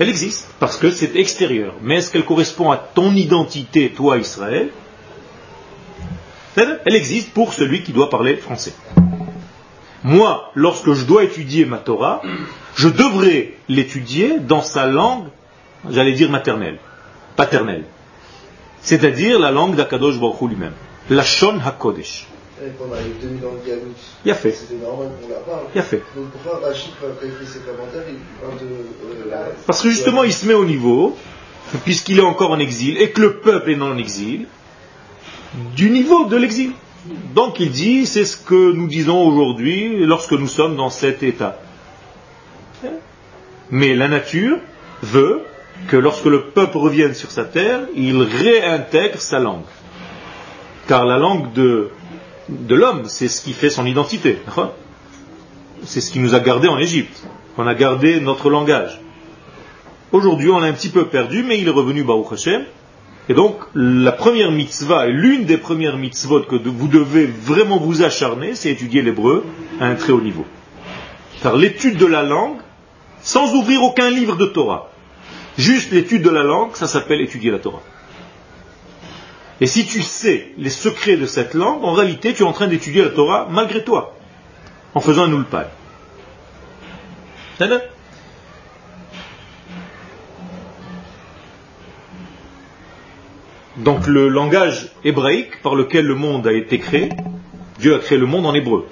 Elle 0.00 0.08
existe, 0.08 0.48
parce 0.58 0.76
que 0.76 0.90
c'est 0.90 1.14
extérieur. 1.14 1.74
Mais 1.80 1.98
est-ce 1.98 2.10
qu'elle 2.10 2.24
correspond 2.24 2.72
à 2.72 2.76
ton 2.76 3.14
identité, 3.14 3.90
toi 3.90 4.18
Israël? 4.18 4.70
Elle 6.56 6.96
existe 6.96 7.32
pour 7.32 7.52
celui 7.52 7.84
qui 7.84 7.92
doit 7.92 8.10
parler 8.10 8.38
français. 8.38 8.74
Moi, 10.02 10.50
lorsque 10.56 10.92
je 10.92 11.04
dois 11.04 11.22
étudier 11.22 11.64
ma 11.64 11.78
Torah, 11.78 12.22
je 12.74 12.88
devrais 12.88 13.52
l'étudier 13.68 14.40
dans 14.40 14.62
sa 14.62 14.88
langue, 14.88 15.28
j'allais 15.88 16.14
dire 16.14 16.28
maternelle, 16.28 16.80
paternelle. 17.36 17.84
C'est-à-dire 18.80 19.38
la 19.38 19.52
langue 19.52 19.76
d'Akadosh 19.76 20.18
Baruch 20.18 20.40
lui-même. 20.40 20.74
La 21.08 21.22
Shon 21.22 21.60
HaKodesh. 21.64 22.26
Il 24.24 24.30
a 24.30 24.34
fait. 24.34 24.54
Il 25.74 25.78
a 25.78 25.82
fait. 25.82 26.02
Parce 29.66 29.82
que 29.82 29.90
justement, 29.90 30.24
il 30.24 30.32
se 30.32 30.46
met 30.46 30.54
au 30.54 30.64
niveau, 30.64 31.16
puisqu'il 31.84 32.18
est 32.18 32.22
encore 32.22 32.50
en 32.50 32.58
exil, 32.58 33.00
et 33.00 33.10
que 33.10 33.20
le 33.20 33.36
peuple 33.38 33.70
est 33.70 33.80
en 33.80 33.96
exil, 33.96 34.46
du 35.76 35.90
niveau 35.90 36.26
de 36.26 36.36
l'exil. 36.36 36.72
Donc 37.34 37.60
il 37.60 37.70
dit, 37.70 38.06
c'est 38.06 38.24
ce 38.24 38.36
que 38.36 38.72
nous 38.72 38.86
disons 38.86 39.26
aujourd'hui 39.26 40.04
lorsque 40.04 40.32
nous 40.32 40.48
sommes 40.48 40.76
dans 40.76 40.90
cet 40.90 41.22
état. 41.22 41.58
Mais 43.70 43.94
la 43.94 44.08
nature 44.08 44.58
veut 45.02 45.42
que 45.88 45.96
lorsque 45.96 46.26
le 46.26 46.50
peuple 46.50 46.76
revienne 46.76 47.14
sur 47.14 47.30
sa 47.30 47.44
terre, 47.44 47.80
il 47.94 48.20
réintègre 48.22 49.20
sa 49.20 49.38
langue. 49.38 49.64
Car 50.88 51.06
la 51.06 51.18
langue 51.18 51.52
de, 51.52 51.90
de 52.50 52.74
l'homme, 52.74 53.04
c'est 53.06 53.28
ce 53.28 53.42
qui 53.42 53.52
fait 53.52 53.70
son 53.70 53.86
identité. 53.86 54.38
C'est 55.84 56.00
ce 56.00 56.10
qui 56.10 56.18
nous 56.18 56.34
a 56.34 56.40
gardé 56.40 56.68
en 56.68 56.78
Égypte. 56.78 57.24
On 57.56 57.66
a 57.66 57.74
gardé 57.74 58.20
notre 58.20 58.50
langage. 58.50 59.00
Aujourd'hui, 60.12 60.50
on 60.50 60.58
l'a 60.58 60.66
un 60.66 60.72
petit 60.72 60.88
peu 60.88 61.06
perdu, 61.06 61.42
mais 61.42 61.58
il 61.58 61.68
est 61.68 61.72
revenu 61.72 62.02
Baruch 62.02 62.32
Hashem. 62.32 62.64
Et 63.28 63.34
donc, 63.34 63.56
la 63.74 64.10
première 64.12 64.50
mitzvah, 64.50 65.06
et 65.06 65.12
l'une 65.12 65.44
des 65.44 65.56
premières 65.56 65.96
mitzvot 65.96 66.40
que 66.42 66.56
vous 66.56 66.88
devez 66.88 67.26
vraiment 67.26 67.78
vous 67.78 68.02
acharner, 68.02 68.54
c'est 68.54 68.70
étudier 68.70 69.02
l'hébreu 69.02 69.44
à 69.78 69.86
un 69.86 69.94
très 69.94 70.12
haut 70.12 70.20
niveau. 70.20 70.44
Car 71.42 71.56
l'étude 71.56 71.96
de 71.96 72.06
la 72.06 72.24
langue, 72.24 72.58
sans 73.22 73.54
ouvrir 73.54 73.82
aucun 73.82 74.10
livre 74.10 74.36
de 74.36 74.46
Torah, 74.46 74.90
juste 75.56 75.92
l'étude 75.92 76.22
de 76.22 76.30
la 76.30 76.42
langue, 76.42 76.70
ça 76.74 76.88
s'appelle 76.88 77.20
étudier 77.20 77.52
la 77.52 77.60
Torah. 77.60 77.82
Et 79.60 79.66
si 79.66 79.86
tu 79.86 80.02
sais 80.02 80.52
les 80.56 80.70
secrets 80.70 81.16
de 81.16 81.26
cette 81.26 81.54
langue, 81.54 81.84
en 81.84 81.92
réalité, 81.92 82.32
tu 82.32 82.42
es 82.42 82.46
en 82.46 82.52
train 82.52 82.66
d'étudier 82.66 83.02
la 83.02 83.10
Torah 83.10 83.46
malgré 83.50 83.84
toi, 83.84 84.16
en 84.94 85.00
faisant 85.00 85.24
un 85.24 85.32
ulpal. 85.32 85.68
Donc 93.76 94.06
le 94.06 94.28
langage 94.28 94.88
hébraïque 95.04 95.60
par 95.62 95.74
lequel 95.74 96.06
le 96.06 96.14
monde 96.14 96.46
a 96.46 96.52
été 96.52 96.78
créé, 96.78 97.10
Dieu 97.78 97.94
a 97.94 97.98
créé 97.98 98.18
le 98.18 98.26
monde 98.26 98.46
en 98.46 98.54
hébreu. 98.54 98.86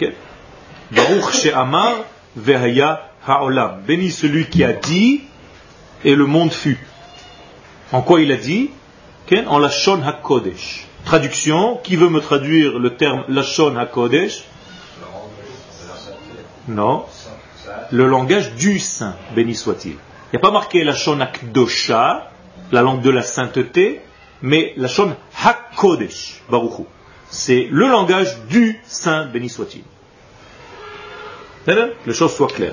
Baruch 0.91 1.31
She'amar 1.33 1.95
Vehaya 2.37 3.11
Ha'olam. 3.27 3.83
Béni 3.87 4.11
celui 4.11 4.47
qui 4.47 4.65
a 4.65 4.73
dit 4.73 5.23
et 6.05 6.15
le 6.15 6.27
monde 6.27 6.53
fut. 6.53 6.79
En 7.93 8.03
quoi 8.03 8.21
il 8.21 8.33
a 8.33 8.37
dit? 8.37 8.71
En 9.31 9.59
Lashon 9.59 10.03
HaKodesh. 10.03 10.87
Traduction, 11.05 11.77
qui 11.77 11.97
veut 11.97 12.09
me 12.09 12.21
traduire 12.21 12.79
le 12.79 12.97
terme 12.97 13.25
Lashon 13.29 13.77
HaKodesh? 13.77 14.45
Non. 16.67 17.05
Le 17.91 18.07
langage 18.07 18.55
du 18.55 18.79
saint, 18.79 19.17
béni 19.35 19.55
soit-il. 19.55 19.93
Il 19.93 19.99
n'y 20.33 20.39
a 20.39 20.41
pas 20.41 20.51
marqué 20.51 20.83
Lashon 20.83 21.21
HaKdosha, 21.21 22.31
la 22.73 22.83
langue 22.83 23.03
de 23.03 23.11
la 23.11 23.23
sainteté, 23.23 24.01
mais 24.43 24.73
la 24.77 24.89
Shon 24.89 25.15
HaKodesh, 25.43 26.43
Baruchu. 26.49 26.85
C'est 27.31 27.67
le 27.71 27.89
langage 27.89 28.39
du 28.49 28.81
Saint, 28.87 29.27
béni 29.27 29.49
soit-il. 29.49 29.83
Les 32.07 32.15
choses 32.15 32.35
soient 32.35 32.49
claires. 32.49 32.73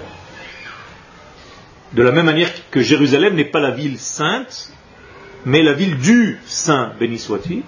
De 1.91 2.01
la 2.01 2.11
même 2.11 2.25
manière 2.25 2.49
que 2.71 2.81
Jérusalem 2.81 3.35
n'est 3.35 3.43
pas 3.43 3.59
la 3.59 3.71
ville 3.71 3.99
sainte, 3.99 4.71
mais 5.45 5.61
la 5.61 5.73
ville 5.73 5.97
du 5.97 6.39
Saint, 6.45 6.93
béni 6.99 7.19
soit-il. 7.19 7.63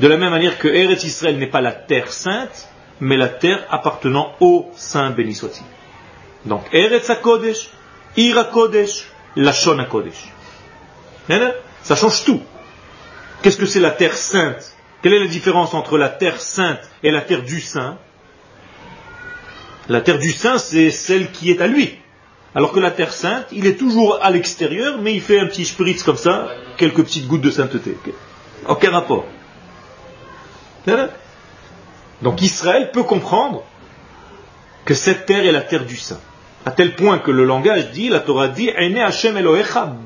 De 0.00 0.08
la 0.08 0.16
même 0.16 0.30
manière 0.30 0.58
que 0.58 0.68
Eretz 0.68 1.04
Israël 1.04 1.38
n'est 1.38 1.50
pas 1.50 1.60
la 1.60 1.72
terre 1.72 2.12
sainte, 2.12 2.68
mais 3.00 3.16
la 3.16 3.28
terre 3.28 3.64
appartenant 3.70 4.34
au 4.40 4.70
Saint 4.76 5.10
béni 5.10 5.34
soit-il. 5.34 5.64
Donc, 6.48 6.64
Eretz 6.72 7.08
HaKodesh, 7.08 7.70
Ira 8.16 8.44
Kodesh, 8.44 9.08
Lashon 9.36 9.78
HaKodesh. 9.78 10.32
Ça 11.82 11.96
change 11.96 12.24
tout. 12.24 12.42
Qu'est-ce 13.42 13.56
que 13.56 13.66
c'est 13.66 13.80
la 13.80 13.90
terre 13.90 14.14
sainte? 14.14 14.74
Quelle 15.02 15.14
est 15.14 15.20
la 15.20 15.26
différence 15.26 15.74
entre 15.74 15.96
la 15.96 16.08
terre 16.08 16.40
sainte 16.40 16.80
et 17.02 17.10
la 17.10 17.20
terre 17.20 17.42
du 17.42 17.60
saint? 17.60 17.98
La 19.88 20.00
terre 20.00 20.18
du 20.18 20.32
saint, 20.32 20.58
c'est 20.58 20.90
celle 20.90 21.30
qui 21.30 21.50
est 21.50 21.60
à 21.60 21.66
lui. 21.66 21.98
Alors 22.54 22.72
que 22.72 22.80
la 22.80 22.90
terre 22.90 23.12
sainte, 23.12 23.46
il 23.52 23.66
est 23.66 23.76
toujours 23.76 24.18
à 24.22 24.30
l'extérieur, 24.30 24.98
mais 25.00 25.14
il 25.14 25.20
fait 25.20 25.38
un 25.38 25.46
petit 25.46 25.64
spritz 25.64 26.02
comme 26.02 26.16
ça, 26.16 26.48
quelques 26.76 27.04
petites 27.04 27.26
gouttes 27.26 27.42
de 27.42 27.50
sainteté. 27.50 27.96
Aucun 28.66 28.90
rapport. 28.90 29.26
Donc 32.22 32.42
Israël 32.42 32.90
peut 32.92 33.02
comprendre 33.02 33.62
que 34.84 34.94
cette 34.94 35.26
terre 35.26 35.44
est 35.44 35.52
la 35.52 35.60
terre 35.60 35.84
du 35.84 35.96
saint. 35.96 36.20
À 36.64 36.70
tel 36.70 36.94
point 36.96 37.18
que 37.18 37.30
le 37.30 37.44
langage 37.44 37.90
dit, 37.90 38.08
la 38.08 38.20
Torah 38.20 38.48
dit, 38.48 38.70
Hashem 38.70 39.38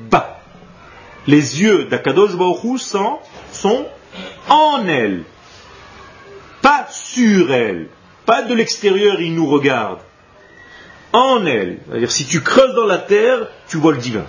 ba. 0.09 0.41
Les 1.25 1.61
yeux 1.61 1.85
d'Akadosh 1.85 2.31
sont, 2.77 3.19
sont 3.51 3.85
en 4.49 4.87
elle, 4.87 5.23
pas 6.61 6.87
sur 6.91 7.53
elle, 7.53 7.87
pas 8.25 8.41
de 8.41 8.53
l'extérieur, 8.53 9.21
il 9.21 9.33
nous 9.33 9.47
regarde. 9.47 9.99
En 11.13 11.45
elle. 11.45 11.79
C'est-à-dire, 11.87 12.11
si 12.11 12.25
tu 12.25 12.41
creuses 12.41 12.75
dans 12.75 12.85
la 12.85 12.97
terre, 12.97 13.47
tu 13.67 13.77
vois 13.77 13.93
le 13.93 13.99
divin. 13.99 14.25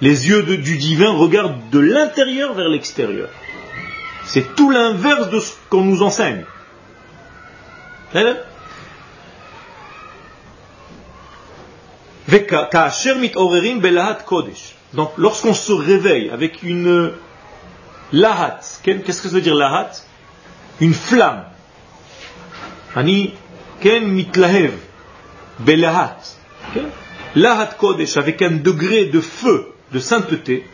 Les 0.00 0.28
yeux 0.28 0.42
du 0.42 0.76
divin 0.76 1.10
regardent 1.12 1.70
de 1.70 1.80
l'intérieur 1.80 2.54
vers 2.54 2.68
l'extérieur. 2.68 3.28
C'est 4.24 4.54
tout 4.54 4.70
l'inverse 4.70 5.28
de 5.30 5.40
ce 5.40 5.52
qu'on 5.68 5.82
nous 5.82 6.02
enseigne. 6.02 6.44
Donc, 14.92 15.12
lorsqu'on 15.16 15.54
se 15.54 15.72
réveille 15.72 16.30
avec 16.30 16.62
une 16.62 17.12
lahat, 18.12 18.60
qu'est-ce 18.82 19.22
que 19.22 19.28
ça 19.28 19.34
veut 19.34 19.40
dire 19.40 19.54
lahat? 19.54 19.90
Une 20.80 20.94
flamme. 20.94 21.44
Ani 22.94 23.34
ken 23.80 24.06
mitlahev 24.06 24.72
belahat. 25.58 26.18
Lahat 27.34 27.76
kodesh, 27.78 28.16
avec 28.16 28.42
un 28.42 28.52
degré 28.52 29.06
de 29.06 29.20
feu, 29.20 29.72
de 29.92 29.98
sainteté. 29.98 30.66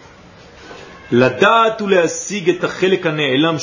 La 1.10 1.30
date 1.30 1.80
ou 1.80 1.88
la 1.88 2.04
elam 2.04 3.58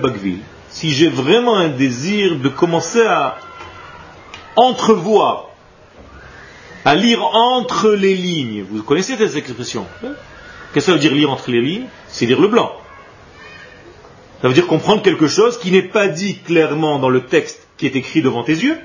bagvil. 0.00 0.38
Si 0.68 0.90
j'ai 0.90 1.08
vraiment 1.08 1.56
un 1.56 1.68
désir 1.68 2.36
de 2.36 2.48
commencer 2.48 3.02
à 3.02 3.38
entrevoir 4.56 5.50
à 6.84 6.94
lire 6.94 7.22
entre 7.22 7.90
les 7.90 8.14
lignes. 8.14 8.64
Vous 8.70 8.82
connaissez 8.82 9.16
cette 9.16 9.36
expression 9.36 9.86
hein? 10.02 10.12
Qu'est-ce 10.72 10.86
que 10.86 10.92
ça 10.92 10.92
veut 10.92 10.98
dire 10.98 11.12
lire 11.12 11.30
entre 11.30 11.50
les 11.50 11.60
lignes? 11.60 11.86
C'est 12.08 12.26
lire 12.26 12.40
le 12.40 12.48
blanc. 12.48 12.72
Ça 14.40 14.48
veut 14.48 14.54
dire 14.54 14.66
comprendre 14.66 15.02
quelque 15.02 15.26
chose 15.26 15.58
qui 15.58 15.70
n'est 15.72 15.82
pas 15.82 16.08
dit 16.08 16.38
clairement 16.38 16.98
dans 16.98 17.10
le 17.10 17.26
texte 17.26 17.66
qui 17.76 17.86
est 17.86 17.96
écrit 17.96 18.22
devant 18.22 18.44
tes 18.44 18.54
yeux, 18.54 18.78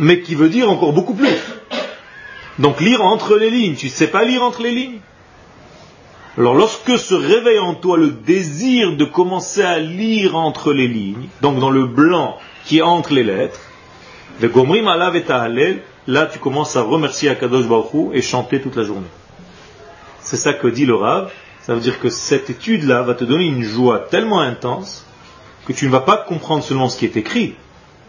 mais 0.00 0.22
qui 0.22 0.34
veut 0.34 0.48
dire 0.48 0.68
encore 0.68 0.94
beaucoup 0.94 1.14
plus. 1.14 1.28
Donc 2.58 2.80
lire 2.80 3.02
entre 3.02 3.36
les 3.36 3.50
lignes, 3.50 3.76
tu 3.76 3.86
ne 3.86 3.90
sais 3.90 4.08
pas 4.08 4.24
lire 4.24 4.42
entre 4.42 4.62
les 4.62 4.72
lignes? 4.72 5.00
Alors 6.38 6.54
lorsque 6.54 6.98
se 6.98 7.14
réveille 7.14 7.58
en 7.58 7.74
toi 7.74 7.98
le 7.98 8.08
désir 8.08 8.96
de 8.96 9.04
commencer 9.04 9.62
à 9.62 9.78
lire 9.78 10.36
entre 10.36 10.72
les 10.72 10.88
lignes, 10.88 11.28
donc 11.42 11.58
dans 11.60 11.70
le 11.70 11.84
blanc 11.84 12.38
qui 12.64 12.78
est 12.78 12.82
entre 12.82 13.12
les 13.12 13.24
lettres, 13.24 13.60
le 14.40 14.48
gomrim 14.48 14.88
alav 14.88 15.16
et 15.16 15.24
là 16.06 16.26
tu 16.26 16.38
commences 16.38 16.76
à 16.76 16.82
remercier 16.82 17.28
Akadosh 17.28 17.66
Baruch 17.66 18.14
et 18.14 18.22
chanter 18.22 18.60
toute 18.60 18.76
la 18.76 18.84
journée. 18.84 19.06
C'est 20.20 20.38
ça 20.38 20.54
que 20.54 20.66
dit 20.66 20.86
le 20.86 20.94
Rav. 20.94 21.30
Ça 21.60 21.74
veut 21.74 21.80
dire 21.80 22.00
que 22.00 22.08
cette 22.08 22.48
étude-là 22.48 23.02
va 23.02 23.12
te 23.12 23.24
donner 23.24 23.44
une 23.44 23.62
joie 23.62 23.98
tellement 24.10 24.40
intense 24.40 25.04
que 25.66 25.74
tu 25.74 25.86
ne 25.86 25.90
vas 25.90 26.00
pas 26.00 26.16
comprendre 26.16 26.64
seulement 26.64 26.88
ce 26.88 26.96
qui 26.96 27.04
est 27.04 27.18
écrit, 27.18 27.54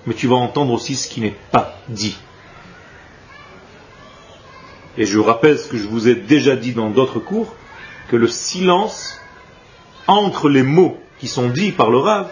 mais 0.05 0.13
tu 0.13 0.27
vas 0.27 0.35
entendre 0.35 0.73
aussi 0.73 0.95
ce 0.95 1.07
qui 1.07 1.21
n'est 1.21 1.35
pas 1.51 1.75
dit. 1.89 2.17
Et 4.97 5.05
je 5.05 5.19
rappelle 5.19 5.57
ce 5.57 5.67
que 5.67 5.77
je 5.77 5.87
vous 5.87 6.07
ai 6.07 6.15
déjà 6.15 6.55
dit 6.55 6.73
dans 6.73 6.89
d'autres 6.89 7.19
cours, 7.19 7.55
que 8.09 8.15
le 8.15 8.27
silence 8.27 9.19
entre 10.07 10.49
les 10.49 10.63
mots 10.63 10.97
qui 11.19 11.27
sont 11.27 11.49
dits 11.49 11.71
par 11.71 11.89
le 11.89 11.99
Rav 11.99 12.29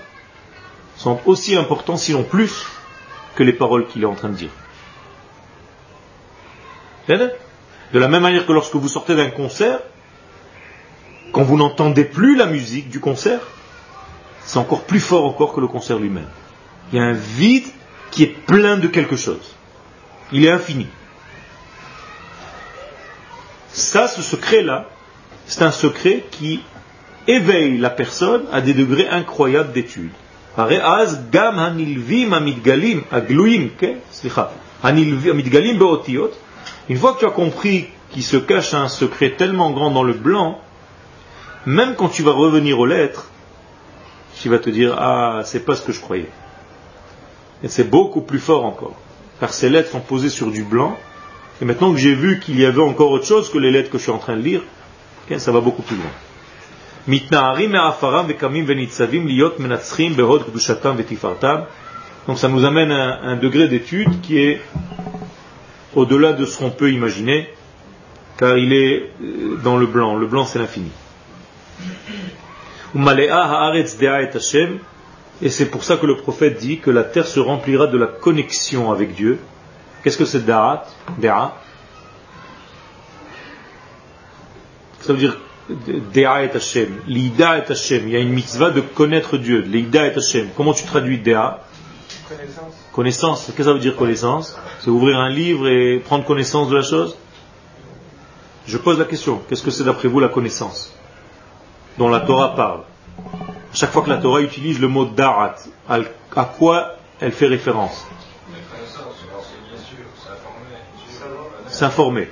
sont 0.97 1.19
aussi 1.25 1.55
importants, 1.55 1.95
sinon 1.95 2.23
plus, 2.23 2.65
que 3.35 3.43
les 3.43 3.53
paroles 3.53 3.87
qu'il 3.87 4.03
est 4.03 4.07
en 4.07 4.15
train 4.15 4.29
de 4.29 4.35
dire. 4.35 4.49
De 7.07 7.97
la 7.97 8.07
même 8.07 8.21
manière 8.21 8.45
que 8.45 8.51
lorsque 8.51 8.75
vous 8.75 8.87
sortez 8.87 9.15
d'un 9.15 9.29
concert, 9.29 9.79
quand 11.31 11.43
vous 11.43 11.57
n'entendez 11.57 12.03
plus 12.03 12.35
la 12.35 12.45
musique 12.45 12.89
du 12.89 12.99
concert, 12.99 13.39
c'est 14.41 14.59
encore 14.59 14.83
plus 14.83 14.99
fort 14.99 15.25
encore 15.25 15.53
que 15.53 15.61
le 15.61 15.67
concert 15.67 15.97
lui-même. 15.97 16.27
Il 16.91 16.99
y 16.99 17.01
a 17.01 17.05
un 17.05 17.13
vide 17.13 17.67
qui 18.11 18.23
est 18.23 18.35
plein 18.45 18.77
de 18.77 18.87
quelque 18.87 19.15
chose. 19.15 19.55
Il 20.31 20.45
est 20.45 20.51
infini. 20.51 20.87
Ça, 23.71 24.07
ce 24.07 24.21
secret-là, 24.21 24.87
c'est 25.45 25.61
un 25.61 25.71
secret 25.71 26.25
qui 26.31 26.61
éveille 27.27 27.77
la 27.77 27.89
personne 27.89 28.43
à 28.51 28.61
des 28.61 28.73
degrés 28.73 29.07
incroyables 29.07 29.71
d'étude. 29.71 30.11
Une 36.89 36.97
fois 36.97 37.13
que 37.13 37.19
tu 37.19 37.25
as 37.25 37.31
compris 37.31 37.87
qu'il 38.11 38.23
se 38.23 38.37
cache 38.37 38.73
un 38.73 38.87
secret 38.87 39.35
tellement 39.37 39.71
grand 39.71 39.91
dans 39.91 40.03
le 40.03 40.13
blanc, 40.13 40.59
même 41.65 41.95
quand 41.95 42.09
tu 42.09 42.23
vas 42.23 42.31
revenir 42.31 42.79
aux 42.79 42.87
lettres, 42.87 43.29
tu 44.41 44.49
vas 44.49 44.59
te 44.59 44.69
dire 44.69 44.95
Ah, 44.97 45.41
c'est 45.45 45.65
pas 45.65 45.75
ce 45.75 45.83
que 45.83 45.91
je 45.91 45.99
croyais. 45.99 46.29
Et 47.63 47.67
c'est 47.67 47.89
beaucoup 47.89 48.21
plus 48.21 48.39
fort 48.39 48.65
encore. 48.65 48.95
Car 49.39 49.53
ces 49.53 49.69
lettres 49.69 49.91
sont 49.91 49.99
posées 49.99 50.29
sur 50.29 50.51
du 50.51 50.63
blanc. 50.63 50.97
Et 51.61 51.65
maintenant 51.65 51.91
que 51.91 51.97
j'ai 51.97 52.13
vu 52.13 52.39
qu'il 52.39 52.59
y 52.59 52.65
avait 52.65 52.81
encore 52.81 53.11
autre 53.11 53.25
chose 53.25 53.49
que 53.49 53.57
les 53.57 53.71
lettres 53.71 53.89
que 53.89 53.97
je 53.97 54.03
suis 54.03 54.11
en 54.11 54.17
train 54.17 54.37
de 54.37 54.41
lire, 54.41 54.61
ça 55.37 55.51
va 55.51 55.59
beaucoup 55.59 55.81
plus 55.83 55.95
loin. 55.95 56.11
Donc 62.27 62.37
ça 62.37 62.47
nous 62.47 62.65
amène 62.65 62.91
à 62.91 63.21
un 63.23 63.35
degré 63.35 63.67
d'étude 63.67 64.21
qui 64.21 64.39
est 64.39 64.61
au-delà 65.95 66.33
de 66.33 66.45
ce 66.45 66.57
qu'on 66.57 66.69
peut 66.69 66.91
imaginer, 66.91 67.49
car 68.37 68.57
il 68.57 68.73
est 68.73 69.11
euh, 69.21 69.57
dans 69.63 69.77
le 69.77 69.85
blanc. 69.85 70.15
Le 70.15 70.27
blanc, 70.27 70.45
c'est 70.45 70.59
l'infini. 70.59 70.91
Et 75.41 75.49
c'est 75.49 75.67
pour 75.67 75.83
ça 75.83 75.97
que 75.97 76.05
le 76.05 76.17
prophète 76.17 76.57
dit 76.57 76.79
que 76.79 76.91
la 76.91 77.03
terre 77.03 77.27
se 77.27 77.39
remplira 77.39 77.87
de 77.87 77.97
la 77.97 78.07
connexion 78.07 78.91
avec 78.91 79.15
Dieu. 79.15 79.39
Qu'est-ce 80.03 80.17
que 80.17 80.25
c'est 80.25 80.45
Da'at 80.45 80.85
Da'a 81.17 81.55
Ça 85.01 85.13
veut 85.13 85.19
dire 85.19 85.37
De'a 85.69 86.43
et 86.43 86.51
Hashem. 86.51 87.01
L'Ida 87.07 87.59
et 87.59 87.71
Hashem. 87.71 88.07
Il 88.07 88.13
y 88.13 88.15
a 88.17 88.19
une 88.19 88.33
mitzvah 88.33 88.71
de 88.71 88.81
connaître 88.81 89.37
Dieu. 89.37 89.59
L'Ida 89.61 90.07
et 90.07 90.17
Hashem. 90.17 90.49
Comment 90.57 90.73
tu 90.73 90.83
traduis 90.83 91.19
De'a 91.19 91.63
Connaissance. 92.27 92.73
Connaissance. 92.93 93.45
Qu'est-ce 93.45 93.57
que 93.57 93.63
ça 93.63 93.73
veut 93.73 93.79
dire 93.79 93.95
connaissance? 93.95 94.55
C'est 94.81 94.89
ouvrir 94.89 95.17
un 95.17 95.29
livre 95.29 95.67
et 95.67 95.99
prendre 95.99 96.25
connaissance 96.25 96.69
de 96.69 96.75
la 96.75 96.83
chose? 96.83 97.17
Je 98.67 98.77
pose 98.77 98.99
la 98.99 99.05
question. 99.05 99.41
Qu'est-ce 99.47 99.63
que 99.63 99.71
c'est 99.71 99.83
d'après 99.83 100.07
vous 100.07 100.19
la 100.19 100.27
connaissance? 100.27 100.93
Dont 101.97 102.09
la 102.09 102.19
Torah 102.19 102.55
parle 102.55 102.81
Chaque 103.73 103.91
fois 103.91 104.01
que 104.01 104.09
la 104.09 104.17
Torah 104.17 104.41
utilise 104.41 104.79
le 104.79 104.87
mot 104.87 105.05
darat, 105.05 105.55
à 105.87 106.45
quoi 106.45 106.95
elle 107.19 107.31
fait 107.31 107.47
référence 107.47 108.07
S'informer. 111.67 112.29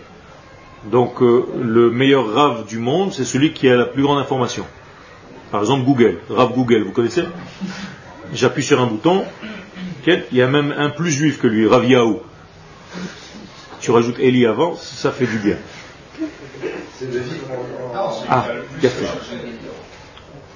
Donc 0.86 1.22
euh, 1.22 1.46
le 1.60 1.92
meilleur 1.92 2.34
rave 2.34 2.66
du 2.66 2.80
monde, 2.80 3.14
c'est 3.14 3.26
celui 3.26 3.54
qui 3.54 3.70
a 3.70 3.76
la 3.76 3.86
plus 3.86 4.04
grande 4.04 4.20
information. 4.20 4.66
Par 5.52 5.62
exemple 5.62 5.86
Google, 5.86 6.20
rave 6.30 6.54
Google, 6.54 6.84
vous 6.84 6.92
connaissez 6.92 7.24
J'appuie 8.34 8.64
sur 8.64 8.82
un 8.82 8.88
bouton, 8.88 9.24
il 10.08 10.38
y 10.38 10.42
a 10.42 10.48
même 10.48 10.74
un 10.78 10.90
plus 10.90 11.12
juif 11.12 11.40
que 11.40 11.48
lui, 11.48 11.68
Rav 11.68 11.86
Tu 13.82 13.92
rajoutes 13.92 14.20
Eli 14.20 14.46
avant, 14.46 14.76
ça 14.76 15.12
fait 15.12 15.26
du 15.28 15.38
bien. 15.38 15.58
Ah, 18.30 18.46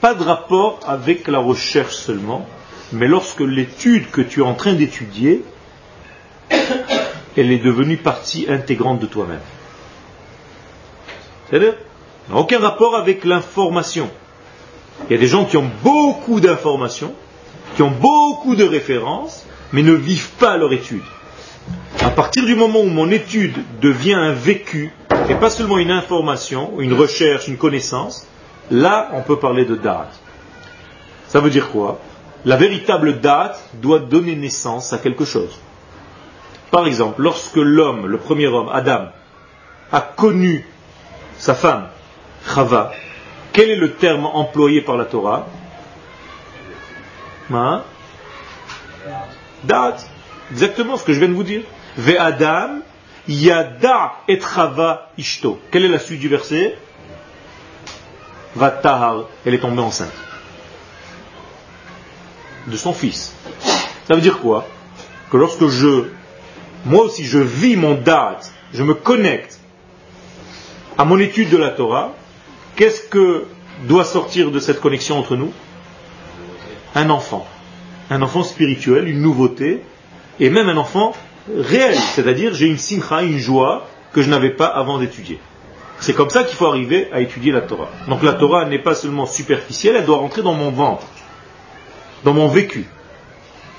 Pas 0.02 0.16
de 0.16 0.24
rapport 0.24 0.80
avec 0.88 1.28
la 1.28 1.38
recherche 1.38 1.94
seulement, 1.94 2.48
mais 2.92 3.08
lorsque 3.08 3.42
l'étude 3.42 4.10
que 4.10 4.22
tu 4.22 4.40
es 4.40 4.44
en 4.44 4.56
train 4.56 4.74
d'étudier, 4.74 5.44
elle 7.38 7.52
est 7.52 7.64
devenue 7.64 7.98
partie 7.98 8.48
intégrante 8.50 9.00
de 9.00 9.06
toi-même. 9.06 9.40
C'est-à-dire, 11.50 11.76
aucun 12.34 12.60
rapport 12.60 12.96
avec 12.96 13.26
l'information. 13.26 14.10
Il 15.08 15.14
y 15.14 15.16
a 15.16 15.20
des 15.20 15.28
gens 15.28 15.46
qui 15.46 15.58
ont 15.58 15.70
beaucoup 15.84 16.40
d'informations, 16.40 17.14
qui 17.76 17.84
ont 17.84 17.92
beaucoup 17.92 18.56
de 18.56 18.64
références, 18.64 19.46
mais 19.72 19.84
ne 19.84 19.94
vivent 19.94 20.32
pas 20.32 20.58
leur 20.58 20.74
étude. 20.74 21.04
À 22.02 22.10
partir 22.10 22.46
du 22.46 22.56
moment 22.56 22.80
où 22.80 22.90
mon 22.90 23.12
étude 23.12 23.56
devient 23.82 24.16
un 24.16 24.34
vécu, 24.34 24.92
et 25.30 25.36
pas 25.36 25.52
seulement 25.52 25.78
une 25.78 25.92
information, 25.92 26.80
une 26.80 26.94
recherche, 26.94 27.48
une 27.48 27.58
connaissance, 27.58 28.28
là 28.70 29.10
on 29.14 29.22
peut 29.22 29.40
parler 29.40 29.66
de 29.66 29.76
date. 29.76 30.20
Ça 31.28 31.40
veut 31.40 31.50
dire 31.50 31.70
quoi? 31.70 32.00
La 32.44 32.58
véritable 32.58 33.20
date 33.22 33.62
doit 33.76 34.00
donner 34.00 34.36
naissance 34.36 34.94
à 34.94 34.98
quelque 34.98 35.26
chose. 35.26 35.60
Par 36.72 36.88
exemple, 36.88 37.22
lorsque 37.22 37.58
l'homme, 37.58 38.08
le 38.08 38.18
premier 38.18 38.48
homme, 38.48 38.70
Adam, 38.72 39.10
a 39.92 40.02
connu 40.02 40.66
sa 41.38 41.54
femme, 41.54 41.88
Chava, 42.54 42.92
quel 43.54 43.70
est 43.70 43.76
le 43.76 43.94
terme 43.94 44.26
employé 44.26 44.82
par 44.82 44.98
la 44.98 45.06
Torah? 45.06 45.48
Hein? 47.54 47.84
Date. 49.64 50.08
Exactement 50.52 50.98
ce 50.98 51.04
que 51.04 51.14
je 51.14 51.20
viens 51.20 51.28
de 51.28 51.34
vous 51.34 51.44
dire. 51.44 51.62
Ve 51.98 52.16
Adam, 52.18 52.80
yada 53.28 54.14
et 54.28 54.40
Chava 54.40 55.10
ishto. 55.18 55.60
Quelle 55.72 55.86
est 55.86 55.90
la 55.90 56.00
suite 56.00 56.20
du 56.20 56.30
verset? 56.30 56.78
Vatahar, 58.56 59.26
elle 59.46 59.54
est 59.54 59.60
tombée 59.60 59.82
enceinte. 59.82 60.12
De 62.68 62.78
son 62.78 62.94
fils. 62.94 63.34
Ça 64.08 64.16
veut 64.16 64.22
dire 64.22 64.40
quoi? 64.40 64.68
Que 65.32 65.38
lorsque 65.38 65.68
je, 65.68 66.06
moi 66.86 67.06
aussi, 67.06 67.26
je 67.26 67.40
vis 67.40 67.76
mon 67.76 67.96
date, 67.96 68.52
je 68.74 68.84
me 68.84 68.94
connecte 68.94 69.60
à 70.98 71.06
mon 71.06 71.18
étude 71.18 71.50
de 71.50 71.58
la 71.58 71.70
Torah, 71.70 72.14
qu'est-ce 72.76 73.02
que 73.04 73.46
doit 73.88 74.06
sortir 74.06 74.52
de 74.52 74.60
cette 74.60 74.80
connexion 74.80 75.18
entre 75.18 75.36
nous? 75.36 75.54
Un 76.94 77.10
enfant. 77.10 77.48
Un 78.10 78.22
enfant 78.22 78.44
spirituel, 78.44 79.08
une 79.08 79.22
nouveauté, 79.22 79.82
et 80.40 80.50
même 80.50 80.68
un 80.68 80.78
enfant 80.78 81.14
réel, 81.56 81.96
c'est-à-dire 82.14 82.54
j'ai 82.54 82.68
une 82.68 82.78
simcha, 82.78 83.24
une 83.24 83.38
joie 83.38 83.88
que 84.14 84.22
je 84.22 84.30
n'avais 84.30 84.52
pas 84.52 84.68
avant 84.68 85.00
d'étudier. 85.00 85.40
C'est 86.02 86.14
comme 86.14 86.32
ça 86.32 86.44
qu'il 86.44 86.58
faut 86.58 86.66
arriver 86.66 87.10
à 87.14 87.22
étudier 87.22 87.52
la 87.52 87.62
Torah. 87.62 87.90
Donc 88.08 88.24
la 88.24 88.34
Torah 88.34 88.66
n'est 88.66 88.80
pas 88.80 88.96
seulement 88.96 89.28
superficielle, 89.28 89.96
elle 89.96 90.06
doit 90.06 90.18
rentrer 90.18 90.42
dans 90.42 90.56
mon 90.56 90.72
ventre, 90.72 91.06
dans 92.24 92.34
mon 92.34 92.48
vécu. 92.48 92.88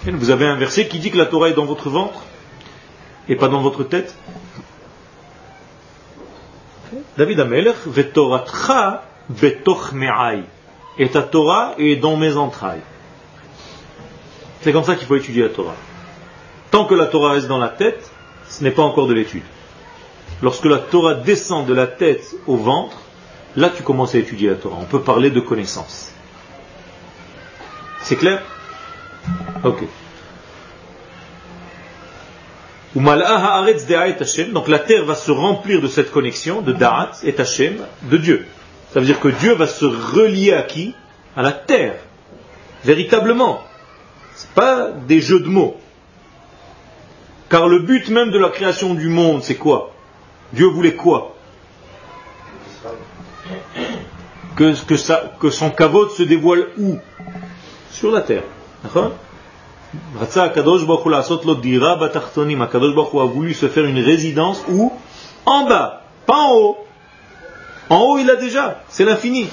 Vous 0.05 0.31
avez 0.31 0.47
un 0.47 0.57
verset 0.57 0.87
qui 0.87 1.01
dit 1.01 1.11
que 1.11 1.19
la 1.19 1.27
Torah 1.27 1.49
est 1.49 1.55
dans 1.55 1.65
votre 1.65 1.91
ventre 1.91 2.23
et 3.29 3.35
pas 3.35 3.49
dans 3.49 3.61
votre 3.61 3.83
tête. 3.83 4.15
David 7.19 7.41
Amelech, 7.41 7.77
Vetoratcha 7.87 9.03
betoch 9.29 9.93
me'ai. 9.93 10.45
Et 10.99 11.09
ta 11.09 11.23
Torah 11.23 11.75
est 11.79 11.97
dans 11.97 12.17
mes 12.17 12.37
entrailles. 12.37 12.83
C'est 14.61 14.73
comme 14.73 14.85
ça 14.85 14.95
qu'il 14.95 15.09
faut 15.09 15.17
étudier 15.17 15.43
la 15.43 15.49
Torah. 15.49 15.75
Tant 16.71 16.85
que 16.85 16.95
la 16.95 17.07
Torah 17.07 17.33
reste 17.33 17.49
dans 17.49 17.59
la 17.59 17.69
tête, 17.69 18.13
ce 18.49 18.63
n'est 18.63 18.71
pas 18.71 18.83
encore 18.83 19.09
de 19.09 19.15
l'étude. 19.15 19.43
Lorsque 20.42 20.64
la 20.64 20.78
Torah 20.78 21.14
descend 21.14 21.66
de 21.66 21.74
la 21.74 21.87
tête 21.87 22.35
au 22.46 22.57
ventre, 22.57 22.98
là 23.57 23.70
tu 23.74 23.83
commences 23.85 24.16
à 24.16 24.18
étudier 24.18 24.50
la 24.50 24.57
Torah. 24.57 24.76
On 24.81 24.85
peut 24.85 25.00
parler 25.00 25.31
de 25.31 25.40
connaissance. 25.40 26.12
C'est 28.02 28.16
clair? 28.16 28.42
Ok. 29.62 29.85
Donc 32.94 34.68
la 34.68 34.78
terre 34.81 35.05
va 35.05 35.14
se 35.14 35.31
remplir 35.31 35.81
de 35.81 35.87
cette 35.87 36.11
connexion 36.11 36.61
de 36.61 36.72
Da'at 36.72 37.12
et 37.22 37.38
Hashem, 37.38 37.76
de 38.02 38.16
Dieu. 38.16 38.46
Ça 38.92 39.00
veut 39.00 39.07
dire 39.07 39.20
que 39.20 39.28
Dieu 39.28 39.55
va 39.55 39.66
se 39.66 39.85
relier 39.85 40.52
à 40.52 40.62
qui? 40.62 40.94
À 41.37 41.42
la 41.42 41.52
terre. 41.52 41.94
Véritablement. 42.85 43.62
Ce 44.35 44.46
pas 44.48 44.90
des 44.90 45.20
jeux 45.20 45.40
de 45.40 45.48
mots. 45.48 45.78
Car 47.48 47.68
le 47.68 47.78
but 47.78 48.09
même 48.09 48.31
de 48.31 48.38
la 48.38 48.48
création 48.48 48.94
du 48.94 49.09
monde, 49.09 49.42
c'est 49.42 49.55
quoi? 49.55 49.91
Dieu 50.53 50.67
voulait 50.67 50.95
quoi 50.95 51.35
que, 54.57 54.75
que, 54.85 55.38
que 55.38 55.51
son 55.51 55.71
kavod 55.71 56.11
se 56.11 56.23
dévoile 56.23 56.69
où 56.79 56.99
Sur 57.91 58.11
la 58.11 58.21
terre. 58.21 58.45
D'accord 58.83 59.12
Akadosh 60.37 60.87
Baruch 60.87 61.07
a 63.15 63.25
voulu 63.25 63.55
se 63.55 63.69
faire 63.69 63.85
une 63.85 63.99
résidence 63.99 64.65
où 64.69 64.93
En 65.45 65.67
bas, 65.67 66.03
pas 66.27 66.38
en 66.38 66.55
haut. 66.55 66.79
En 67.91 67.99
haut, 68.01 68.19
il 68.19 68.31
a 68.31 68.37
déjà, 68.37 68.81
c'est 68.88 69.05
l'infini. 69.05 69.49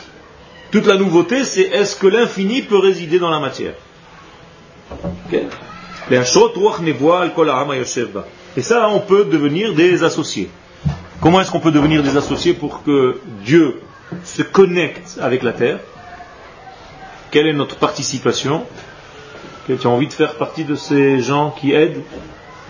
Toute 0.72 0.86
la 0.86 0.96
nouveauté, 0.96 1.44
c'est 1.44 1.64
est-ce 1.64 1.96
que 1.96 2.08
l'infini 2.08 2.62
peut 2.62 2.78
résider 2.78 3.20
dans 3.20 3.32
la 3.32 3.40
matière 3.40 3.74
Et 8.56 8.62
ça, 8.62 8.90
on 8.90 9.00
peut 9.00 9.26
devenir 9.26 9.74
des 9.74 10.04
associés. 10.04 10.50
Comment 11.22 11.42
est-ce 11.42 11.52
qu'on 11.52 11.60
peut 11.60 11.72
devenir 11.72 12.02
des 12.02 12.16
associés 12.16 12.54
pour 12.54 12.84
que 12.84 13.20
Dieu 13.44 13.82
se 14.24 14.42
connecte 14.42 15.20
avec 15.22 15.44
la 15.44 15.52
terre? 15.52 15.80
Quelle 17.30 17.48
est 17.48 17.54
notre 17.54 17.76
participation? 17.76 18.66
Tu 19.68 19.74
as 19.74 19.90
envie 19.90 20.08
de 20.08 20.14
faire 20.14 20.36
partie 20.36 20.64
de 20.64 20.76
ces 20.76 21.20
gens 21.20 21.52
qui 21.52 21.74
aident 21.74 22.02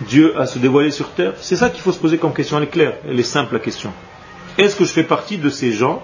Dieu 0.00 0.38
à 0.38 0.46
se 0.46 0.58
dévoiler 0.58 0.90
sur 0.90 1.10
terre? 1.10 1.34
C'est 1.40 1.54
ça 1.54 1.70
qu'il 1.70 1.80
faut 1.80 1.92
se 1.92 2.00
poser 2.00 2.18
comme 2.18 2.34
question. 2.34 2.56
Elle 2.56 2.64
est 2.64 2.66
claire, 2.66 2.94
elle 3.08 3.20
est 3.20 3.22
simple 3.22 3.54
la 3.54 3.60
question. 3.60 3.92
Est-ce 4.58 4.74
que 4.74 4.84
je 4.84 4.92
fais 4.92 5.04
partie 5.04 5.38
de 5.38 5.48
ces 5.48 5.72
gens, 5.72 6.02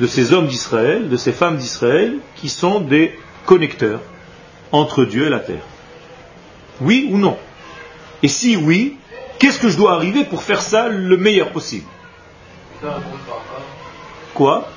de 0.00 0.06
ces 0.08 0.32
hommes 0.32 0.48
d'Israël, 0.48 1.08
de 1.08 1.16
ces 1.16 1.32
femmes 1.32 1.58
d'Israël, 1.58 2.16
qui 2.34 2.48
sont 2.48 2.80
des 2.80 3.16
connecteurs 3.46 4.00
entre 4.72 5.04
Dieu 5.04 5.26
et 5.26 5.30
la 5.30 5.38
terre? 5.38 5.62
Oui 6.80 7.08
ou 7.12 7.18
non? 7.18 7.38
Et 8.24 8.28
si 8.28 8.56
oui, 8.56 8.96
qu'est-ce 9.38 9.58
que 9.58 9.68
je 9.68 9.76
dois 9.76 9.94
arriver 9.94 10.24
pour 10.24 10.42
faire 10.42 10.62
ça 10.62 10.88
le 10.88 11.16
meilleur 11.16 11.50
possible 11.50 11.86
Quoi 14.34 14.68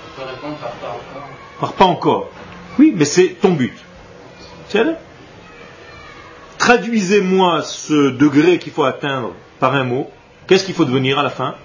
Par 1.59 1.73
pas 1.73 1.85
encore. 1.85 2.29
Oui, 2.79 2.93
mais 2.95 3.05
c'est 3.05 3.29
ton 3.41 3.51
but. 3.51 3.73
Traduisez-moi 6.57 7.63
ce 7.63 8.09
degré 8.11 8.59
qu'il 8.59 8.71
faut 8.71 8.83
atteindre 8.83 9.33
par 9.59 9.75
un 9.75 9.83
mot. 9.83 10.09
Qu'est-ce 10.47 10.65
qu'il 10.65 10.73
faut 10.73 10.85
devenir 10.85 11.19
à 11.19 11.23
la 11.23 11.29
fin 11.29 11.55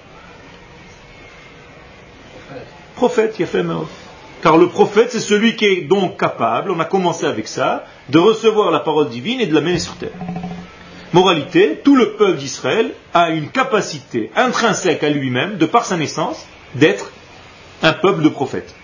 Prophète, 2.96 3.36
fait 3.36 3.64
Car 4.42 4.56
le 4.56 4.68
prophète, 4.68 5.12
c'est 5.12 5.20
celui 5.20 5.54
qui 5.54 5.66
est 5.66 5.82
donc 5.82 6.18
capable, 6.18 6.70
on 6.70 6.80
a 6.80 6.86
commencé 6.86 7.26
avec 7.26 7.46
ça, 7.46 7.84
de 8.08 8.18
recevoir 8.18 8.70
la 8.70 8.80
parole 8.80 9.10
divine 9.10 9.40
et 9.40 9.46
de 9.46 9.54
la 9.54 9.60
mener 9.60 9.78
sur 9.78 9.96
terre. 9.96 10.12
Moralité, 11.12 11.80
tout 11.84 11.96
le 11.96 12.12
peuple 12.12 12.38
d'Israël 12.38 12.92
a 13.14 13.30
une 13.30 13.48
capacité 13.50 14.30
intrinsèque 14.34 15.04
à 15.04 15.10
lui-même, 15.10 15.56
de 15.56 15.66
par 15.66 15.84
sa 15.84 15.96
naissance, 15.96 16.44
d'être 16.74 17.12
un 17.82 17.92
peuple 17.92 18.22
de 18.22 18.28
prophètes. 18.28 18.74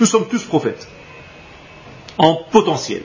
Nous 0.00 0.06
sommes 0.06 0.28
tous 0.28 0.42
prophètes, 0.44 0.88
en 2.18 2.34
potentiel. 2.34 3.02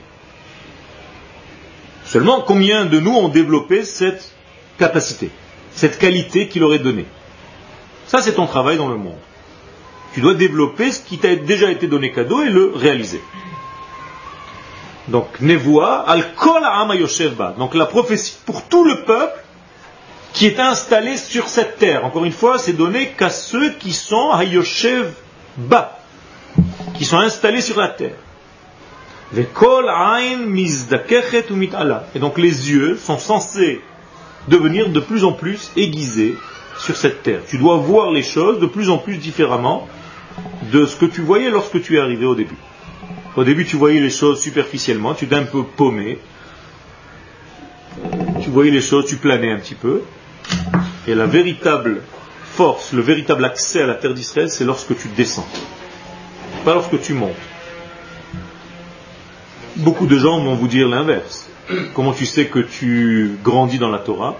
Seulement, 2.04 2.42
combien 2.42 2.86
de 2.86 2.98
nous 2.98 3.12
ont 3.12 3.28
développé 3.28 3.84
cette 3.84 4.32
capacité, 4.78 5.30
cette 5.72 5.98
qualité 5.98 6.48
qu'il 6.48 6.64
aurait 6.64 6.80
donnée? 6.80 7.06
Ça, 8.06 8.20
c'est 8.20 8.34
ton 8.34 8.46
travail 8.46 8.76
dans 8.76 8.88
le 8.88 8.96
monde. 8.96 9.18
Tu 10.12 10.20
dois 10.20 10.34
développer 10.34 10.90
ce 10.90 11.00
qui 11.00 11.18
t'a 11.18 11.36
déjà 11.36 11.70
été 11.70 11.86
donné 11.86 12.10
cadeau 12.10 12.42
et 12.42 12.48
le 12.48 12.72
réaliser. 12.74 13.20
Donc, 15.10 15.40
Nevoa, 15.40 16.04
al 16.08 16.34
kol 16.34 16.62
Donc, 17.58 17.74
la 17.74 17.86
prophétie 17.86 18.36
pour 18.46 18.62
tout 18.62 18.84
le 18.84 19.02
peuple 19.02 19.38
qui 20.32 20.46
est 20.46 20.60
installé 20.60 21.16
sur 21.16 21.48
cette 21.48 21.78
terre. 21.78 22.04
Encore 22.04 22.24
une 22.24 22.32
fois, 22.32 22.58
c'est 22.58 22.72
donné 22.72 23.08
qu'à 23.08 23.30
ceux 23.30 23.70
qui 23.70 23.92
sont 23.92 24.30
Hayoshev 24.30 25.12
Ba, 25.56 25.98
qui 26.94 27.04
sont 27.04 27.18
installés 27.18 27.60
sur 27.60 27.78
la 27.78 27.88
terre. 27.88 28.14
Et 29.36 29.44
donc 32.18 32.38
les 32.38 32.70
yeux 32.70 32.96
sont 32.96 33.18
censés 33.18 33.80
devenir 34.48 34.88
de 34.88 35.00
plus 35.00 35.24
en 35.24 35.32
plus 35.32 35.70
aiguisés 35.76 36.36
sur 36.78 36.96
cette 36.96 37.22
terre. 37.22 37.40
Tu 37.48 37.58
dois 37.58 37.76
voir 37.76 38.10
les 38.10 38.22
choses 38.22 38.58
de 38.58 38.66
plus 38.66 38.90
en 38.90 38.98
plus 38.98 39.18
différemment 39.18 39.86
de 40.72 40.86
ce 40.86 40.96
que 40.96 41.06
tu 41.06 41.20
voyais 41.20 41.50
lorsque 41.50 41.80
tu 41.82 41.96
es 41.96 42.00
arrivé 42.00 42.26
au 42.26 42.34
début. 42.34 42.56
Au 43.36 43.44
début, 43.44 43.64
tu 43.64 43.76
voyais 43.76 44.00
les 44.00 44.10
choses 44.10 44.40
superficiellement, 44.40 45.14
tu 45.14 45.26
étais 45.26 45.36
un 45.36 45.44
peu 45.44 45.62
paumé, 45.62 46.18
tu 48.42 48.50
voyais 48.50 48.72
les 48.72 48.80
choses, 48.80 49.06
tu 49.06 49.16
planais 49.16 49.52
un 49.52 49.58
petit 49.58 49.76
peu. 49.76 50.02
Et 51.06 51.14
la 51.14 51.26
véritable 51.26 52.02
force, 52.44 52.92
le 52.92 53.02
véritable 53.02 53.44
accès 53.44 53.82
à 53.82 53.86
la 53.86 53.94
terre 53.94 54.14
d'Israël, 54.14 54.50
c'est 54.50 54.64
lorsque 54.64 54.96
tu 54.98 55.08
descends, 55.08 55.46
pas 56.64 56.74
lorsque 56.74 57.00
tu 57.00 57.14
montes. 57.14 57.36
Beaucoup 59.76 60.06
de 60.06 60.18
gens 60.18 60.42
vont 60.42 60.56
vous 60.56 60.68
dire 60.68 60.88
l'inverse. 60.88 61.48
Comment 61.94 62.12
tu 62.12 62.26
sais 62.26 62.46
que 62.46 62.58
tu 62.58 63.38
grandis 63.44 63.78
dans 63.78 63.90
la 63.90 64.00
Torah 64.00 64.36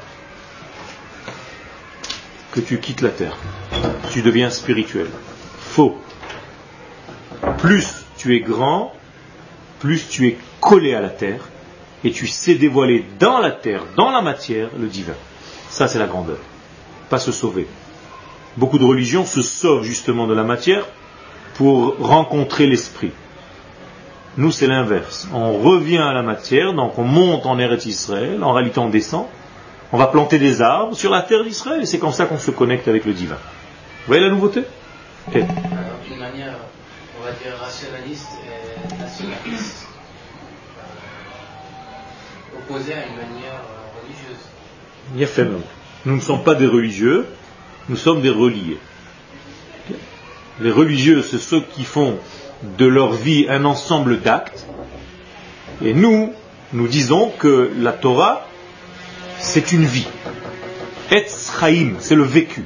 Que 2.50 2.60
tu 2.60 2.78
quittes 2.80 3.00
la 3.00 3.10
terre? 3.10 3.36
Tu 4.10 4.22
deviens 4.22 4.50
spirituel. 4.50 5.06
Faux. 5.60 5.96
Plus 7.58 8.04
tu 8.20 8.36
es 8.36 8.40
grand, 8.40 8.92
plus 9.78 10.06
tu 10.06 10.28
es 10.28 10.36
collé 10.60 10.94
à 10.94 11.00
la 11.00 11.08
terre, 11.08 11.48
et 12.04 12.10
tu 12.10 12.26
sais 12.26 12.54
dévoiler 12.54 13.06
dans 13.18 13.38
la 13.38 13.50
terre, 13.50 13.84
dans 13.96 14.10
la 14.10 14.20
matière, 14.20 14.68
le 14.78 14.88
divin. 14.88 15.14
Ça, 15.70 15.88
c'est 15.88 15.98
la 15.98 16.06
grandeur. 16.06 16.36
Pas 17.08 17.18
se 17.18 17.32
sauver. 17.32 17.66
Beaucoup 18.58 18.78
de 18.78 18.84
religions 18.84 19.24
se 19.24 19.40
sauvent 19.40 19.84
justement 19.84 20.26
de 20.26 20.34
la 20.34 20.42
matière 20.42 20.86
pour 21.54 21.96
rencontrer 21.98 22.66
l'esprit. 22.66 23.12
Nous, 24.36 24.50
c'est 24.50 24.66
l'inverse. 24.66 25.26
On 25.32 25.54
revient 25.54 25.98
à 25.98 26.12
la 26.12 26.22
matière, 26.22 26.74
donc 26.74 26.98
on 26.98 27.04
monte 27.04 27.46
en 27.46 27.58
Eretz 27.58 27.86
Israël, 27.86 28.44
en 28.44 28.52
réalité 28.52 28.80
on 28.80 28.90
descend, 28.90 29.24
on 29.92 29.96
va 29.96 30.08
planter 30.08 30.38
des 30.38 30.60
arbres 30.60 30.94
sur 30.94 31.10
la 31.10 31.22
terre 31.22 31.42
d'Israël, 31.42 31.80
et 31.80 31.86
c'est 31.86 31.98
comme 31.98 32.12
ça 32.12 32.26
qu'on 32.26 32.38
se 32.38 32.50
connecte 32.50 32.86
avec 32.86 33.06
le 33.06 33.14
divin. 33.14 33.36
Vous 33.36 34.08
voyez 34.08 34.22
la 34.22 34.28
nouveauté? 34.30 34.64
On 35.34 35.40
va 37.30 37.36
dire, 37.44 37.56
rationaliste 37.60 38.28
et 38.44 39.00
nationaliste, 39.00 39.86
euh, 42.54 42.58
opposée 42.58 42.94
à 42.94 43.06
une 43.06 43.16
manière 43.16 43.60
euh, 43.60 44.00
religieuse. 45.14 45.48
Nous 46.06 46.16
ne 46.16 46.20
sommes 46.20 46.42
pas 46.42 46.54
des 46.54 46.66
religieux, 46.66 47.26
nous 47.88 47.96
sommes 47.96 48.20
des 48.22 48.30
reliés. 48.30 48.78
Les 50.60 50.70
religieux, 50.70 51.22
c'est 51.22 51.38
ceux 51.38 51.60
qui 51.60 51.84
font 51.84 52.18
de 52.62 52.86
leur 52.86 53.12
vie 53.12 53.46
un 53.48 53.64
ensemble 53.64 54.20
d'actes. 54.20 54.66
Et 55.82 55.94
nous, 55.94 56.32
nous 56.72 56.88
disons 56.88 57.30
que 57.30 57.70
la 57.78 57.92
Torah, 57.92 58.46
c'est 59.38 59.72
une 59.72 59.84
vie. 59.84 60.08
Etz 61.10 61.52
Chaim, 61.58 61.94
c'est 62.00 62.14
le 62.14 62.24
vécu. 62.24 62.64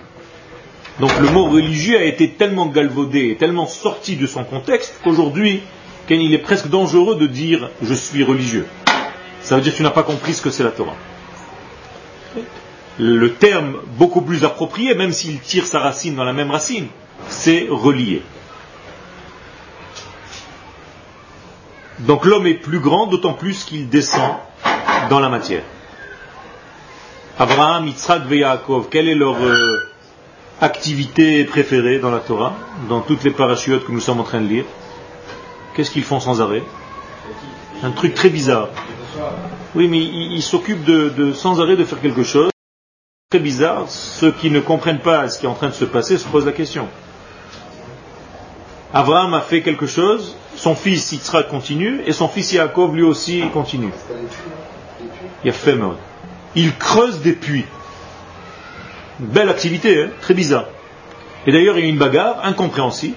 Donc 1.01 1.11
le 1.19 1.29
mot 1.31 1.47
religieux 1.47 1.99
a 1.99 2.05
été 2.05 2.31
tellement 2.31 2.67
galvaudé 2.67 3.31
et 3.31 3.37
tellement 3.37 3.67
sorti 3.67 4.17
de 4.17 4.27
son 4.27 4.45
contexte 4.45 5.01
qu'aujourd'hui, 5.03 5.63
il 6.09 6.35
est 6.35 6.39
presque 6.39 6.69
dangereux 6.69 7.17
de 7.17 7.27
dire 7.27 7.71
je 7.83 7.95
suis 7.95 8.23
religieux. 8.23 8.67
Ça 9.41 9.57
veut 9.57 9.63
dire 9.63 9.73
que 9.73 9.79
tu 9.79 9.83
n'as 9.83 9.91
pas 9.91 10.03
compris 10.03 10.35
ce 10.35 10.43
que 10.43 10.51
c'est 10.51 10.63
la 10.63 10.71
Torah. 10.71 10.97
Le 12.99 13.33
terme 13.33 13.79
beaucoup 13.99 14.21
plus 14.21 14.45
approprié, 14.45 14.95
même 14.95 15.13
s'il 15.13 15.41
tire 15.41 15.67
sa 15.67 15.81
racine 15.81 16.15
dans 16.15 16.25
la 16.25 16.33
même 16.33 16.51
racine, 16.51 16.87
c'est 17.29 17.67
relié. 17.69 18.23
Donc 22.01 22.25
l'homme 22.25 22.47
est 22.47 22.55
plus 22.55 22.79
grand, 22.79 23.07
d'autant 23.07 23.33
plus 23.33 23.65
qu'il 23.65 23.89
descend 23.89 24.35
dans 25.11 25.21
la 25.21 25.29
matière. 25.29 25.63
Abraham, 27.39 27.89
Yitzhak 27.89 28.31
Yaakov, 28.31 28.89
quelle 28.91 29.09
est 29.09 29.15
leur 29.15 29.37
euh, 29.43 29.94
activité 30.65 31.45
préférée 31.45 31.99
dans 31.99 32.11
la 32.11 32.21
Torah, 32.21 32.55
dans 32.89 33.03
toutes 33.03 33.23
les 33.23 33.31
parachutes 33.31 33.85
que 33.85 33.93
nous 33.93 34.01
sommes 34.01 34.21
en 34.21 34.25
train 34.25 34.41
de 34.41 34.49
lire 34.49 34.65
Qu'est-ce 35.75 35.91
qu'ils 35.91 36.05
font 36.05 36.21
sans 36.21 36.41
arrêt? 36.41 36.63
Un 37.83 37.91
truc 37.91 38.15
très 38.15 38.31
bizarre. 38.31 38.69
Oui, 39.75 39.89
mais 39.89 39.99
ils 39.99 40.43
s'occupent 40.43 40.85
de, 40.85 41.33
sans 41.33 41.61
arrêt 41.61 41.77
de 41.77 41.85
faire 41.85 42.01
quelque 42.01 42.23
chose. 42.23 42.51
Très 43.31 43.41
bizarre. 43.41 43.87
Ceux 43.89 44.31
qui 44.31 44.51
ne 44.51 44.61
comprennent 44.61 45.01
pas 45.01 45.29
ce 45.29 45.39
qui 45.39 45.47
est 45.47 45.49
en 45.49 45.55
train 45.55 45.69
de 45.69 45.75
se 45.75 45.85
passer 45.85 46.17
se 46.17 46.29
posent 46.29 46.47
la 46.47 46.53
question. 46.53 46.87
Abraham 48.93 49.35
a 49.35 49.41
fait 49.41 49.63
quelque 49.63 49.87
chose, 49.87 50.37
son 50.55 50.77
fils 50.77 51.11
Yitzhak 51.11 51.49
continue, 51.49 52.03
et 52.07 52.13
son 52.13 52.29
fils 52.29 52.53
Yaakov 52.53 52.95
lui 52.95 53.03
aussi 53.03 53.43
continue. 53.53 53.91
Il 55.43 55.51
a 55.51 55.53
fait 55.53 55.77
Il 56.55 56.77
creuse 56.77 57.21
des 57.21 57.33
puits. 57.33 57.65
Belle 59.19 59.49
activité, 59.49 60.03
hein 60.03 60.09
très 60.21 60.35
bizarre. 60.35 60.67
Et 61.47 61.53
d'ailleurs, 61.53 61.79
il 61.79 61.85
y 61.85 61.87
a 61.87 61.91
une 61.91 61.99
bagarre 61.99 62.45
incompréhensible. 62.45 63.17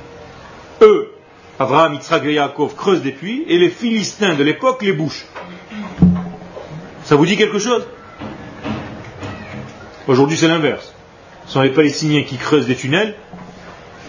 Eux, 0.82 1.12
Abraham, 1.60 1.94
Yitzhak 1.94 2.26
et 2.26 2.34
Yaakov 2.34 2.76
creusent 2.76 3.02
des 3.02 3.12
puits, 3.12 3.44
et 3.48 3.58
les 3.58 3.70
Philistins 3.70 4.36
de 4.36 4.44
l'époque 4.44 4.82
les 4.84 4.92
bouchent. 4.92 5.26
Ça 7.04 7.16
vous 7.16 7.26
dit 7.26 7.38
quelque 7.38 7.58
chose? 7.58 7.88
Aujourd'hui, 10.08 10.38
c'est 10.38 10.48
l'inverse. 10.48 10.94
Ce 11.46 11.54
sont 11.54 11.62
les 11.62 11.70
Palestiniens 11.72 12.24
qui 12.24 12.38
creusent 12.38 12.68
des 12.68 12.76
tunnels, 12.76 13.16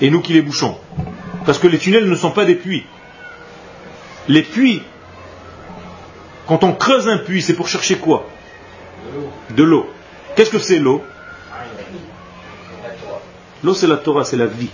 et 0.00 0.10
nous 0.10 0.20
qui 0.20 0.32
les 0.32 0.42
bouchons. 0.42 0.76
Parce 1.46 1.58
que 1.58 1.68
les 1.68 1.78
tunnels 1.78 2.08
ne 2.08 2.14
sont 2.14 2.32
pas 2.32 2.44
des 2.44 2.54
puits. 2.54 2.84
Les 4.28 4.42
puits, 4.42 4.82
quand 6.46 6.64
on 6.64 6.72
creuse 6.72 7.08
un 7.08 7.18
puits, 7.18 7.40
c'est 7.40 7.54
pour 7.54 7.68
chercher 7.68 7.96
quoi? 7.96 8.26
De 9.50 9.62
l'eau. 9.62 9.88
Qu'est-ce 10.36 10.50
que 10.50 10.58
c'est 10.58 10.78
l'eau? 10.78 11.02
L'eau, 13.64 13.74
c'est 13.74 13.86
la 13.86 13.96
Torah, 13.96 14.24
c'est 14.24 14.36
la 14.36 14.46
vie. 14.46 14.70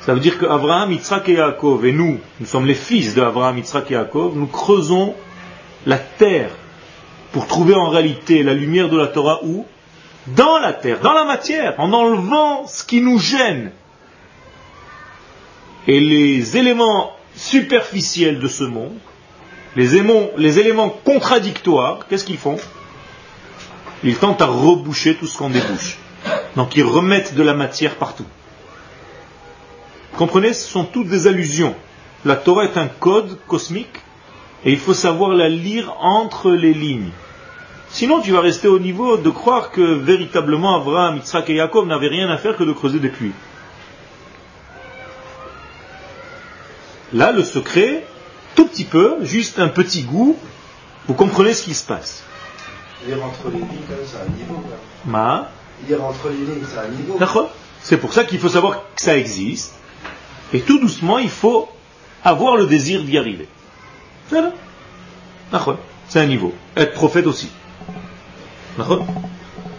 Ça 0.00 0.14
veut 0.14 0.20
dire 0.20 0.38
qu'Abraham, 0.38 0.92
Yitzhak 0.92 1.28
et 1.28 1.34
Yaakov, 1.34 1.84
et 1.84 1.92
nous, 1.92 2.18
nous 2.40 2.46
sommes 2.46 2.66
les 2.66 2.74
fils 2.74 3.14
d'Abraham, 3.14 3.58
Yitzhak 3.58 3.90
et 3.90 3.94
Yaakov, 3.94 4.36
nous 4.36 4.46
creusons 4.46 5.14
la 5.86 5.98
terre 5.98 6.50
pour 7.32 7.46
trouver 7.46 7.74
en 7.74 7.88
réalité 7.88 8.42
la 8.42 8.54
lumière 8.54 8.88
de 8.88 8.96
la 8.96 9.08
Torah 9.08 9.40
où? 9.42 9.66
Dans 10.28 10.58
la 10.58 10.72
terre, 10.72 11.00
dans 11.00 11.12
la 11.12 11.24
matière, 11.24 11.74
en 11.78 11.92
enlevant 11.92 12.66
ce 12.66 12.84
qui 12.84 13.00
nous 13.00 13.18
gêne, 13.18 13.72
et 15.86 16.00
les 16.00 16.56
éléments 16.56 17.12
superficiels 17.34 18.38
de 18.40 18.48
ce 18.48 18.64
monde, 18.64 18.98
les 19.74 19.96
éléments, 19.96 20.28
les 20.36 20.58
éléments 20.58 20.90
contradictoires, 20.90 22.06
qu'est-ce 22.08 22.24
qu'ils 22.24 22.38
font? 22.38 22.58
Ils 24.04 24.16
tentent 24.16 24.42
à 24.42 24.46
reboucher 24.46 25.14
tout 25.14 25.26
ce 25.26 25.38
qu'on 25.38 25.50
débouche. 25.50 25.98
Donc 26.58 26.74
ils 26.74 26.82
remettent 26.82 27.36
de 27.36 27.44
la 27.44 27.54
matière 27.54 27.94
partout. 27.94 28.26
Comprenez, 30.16 30.52
ce 30.52 30.68
sont 30.68 30.82
toutes 30.82 31.06
des 31.06 31.28
allusions. 31.28 31.76
La 32.24 32.34
Torah 32.34 32.64
est 32.64 32.76
un 32.76 32.88
code 32.88 33.38
cosmique 33.46 34.02
et 34.64 34.72
il 34.72 34.78
faut 34.80 34.92
savoir 34.92 35.30
la 35.34 35.48
lire 35.48 35.94
entre 36.00 36.50
les 36.50 36.74
lignes. 36.74 37.12
Sinon, 37.90 38.20
tu 38.20 38.32
vas 38.32 38.40
rester 38.40 38.66
au 38.66 38.80
niveau 38.80 39.16
de 39.16 39.30
croire 39.30 39.70
que 39.70 39.80
véritablement 39.80 40.74
Abraham, 40.74 41.18
Yitzhak 41.18 41.48
et 41.48 41.56
Jacob 41.58 41.86
n'avaient 41.86 42.08
rien 42.08 42.28
à 42.28 42.38
faire 42.38 42.56
que 42.56 42.64
de 42.64 42.72
creuser 42.72 42.98
des 42.98 43.08
puits. 43.08 43.34
Là, 47.12 47.30
le 47.30 47.44
secret, 47.44 48.04
tout 48.56 48.66
petit 48.66 48.84
peu, 48.84 49.18
juste 49.22 49.60
un 49.60 49.68
petit 49.68 50.02
goût, 50.02 50.36
vous 51.06 51.14
comprenez 51.14 51.54
ce 51.54 51.62
qui 51.62 51.74
se 51.74 51.86
passe. 51.86 52.24
Lire 53.06 53.24
entre 53.24 53.48
les 53.52 53.58
lignes, 53.58 53.86
c'est 54.04 54.16
un 54.16 54.36
niveau. 54.36 54.60
Ma. 55.06 55.52
C'est 57.82 57.96
pour 57.98 58.12
ça 58.12 58.24
qu'il 58.24 58.38
faut 58.38 58.48
savoir 58.48 58.82
que 58.96 59.02
ça 59.02 59.16
existe. 59.16 59.74
Et 60.52 60.60
tout 60.60 60.78
doucement, 60.78 61.18
il 61.18 61.30
faut 61.30 61.68
avoir 62.24 62.56
le 62.56 62.66
désir 62.66 63.02
d'y 63.02 63.18
arriver. 63.18 63.48
C'est 66.08 66.20
un 66.20 66.26
niveau. 66.26 66.54
Être 66.76 66.94
prophète 66.94 67.26
aussi. 67.26 67.50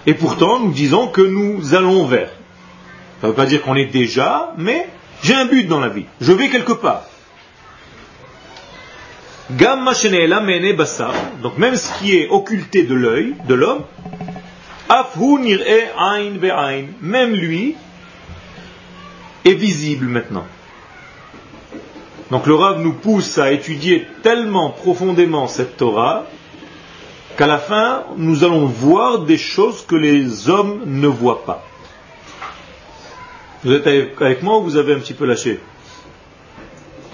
Et 0.06 0.14
pourtant, 0.14 0.60
nous 0.60 0.72
disons 0.72 1.08
que 1.08 1.22
nous 1.22 1.74
allons 1.76 2.06
vers. 2.06 2.30
Ça 3.22 3.28
ne 3.28 3.32
veut 3.32 3.36
pas 3.36 3.46
dire 3.46 3.62
qu'on 3.62 3.76
est 3.76 3.86
déjà, 3.86 4.54
mais 4.58 4.88
j'ai 5.22 5.36
un 5.36 5.46
but 5.46 5.68
dans 5.68 5.80
la 5.80 5.90
vie. 5.90 6.06
Je 6.22 6.32
vais 6.32 6.50
quelque 6.50 6.74
part. 6.74 7.04
Donc 11.42 11.58
même 11.58 11.76
ce 11.76 12.00
qui 12.00 12.16
est 12.16 12.30
occulté 12.30 12.84
de 12.84 12.94
l'œil, 12.94 13.36
de 13.48 13.56
l'homme, 13.56 13.84
même 17.02 17.34
lui 17.34 17.76
est 19.46 19.54
visible 19.54 20.08
maintenant. 20.08 20.46
Donc 22.32 22.46
le 22.46 22.56
Rav 22.56 22.82
nous 22.82 22.94
pousse 22.94 23.38
à 23.38 23.52
étudier 23.52 24.08
tellement 24.22 24.70
profondément 24.70 25.48
cette 25.48 25.78
Torah 25.78 26.26
qu'à 27.38 27.48
la 27.48 27.58
fin, 27.58 28.04
nous 28.18 28.44
allons 28.44 28.66
voir 28.66 29.20
des 29.20 29.38
choses 29.38 29.86
que 29.86 29.96
les 29.96 30.50
hommes 30.50 30.82
ne 30.86 31.08
voient 31.08 31.46
pas. 31.46 31.66
Vous 33.64 33.74
êtes 33.74 33.88
avec 33.88 34.44
moi 34.44 34.60
ou 34.60 34.64
vous 34.64 34.78
avez 34.78 34.94
un 34.94 35.00
petit 35.00 35.14
peu 35.14 35.26
lâché? 35.26 35.60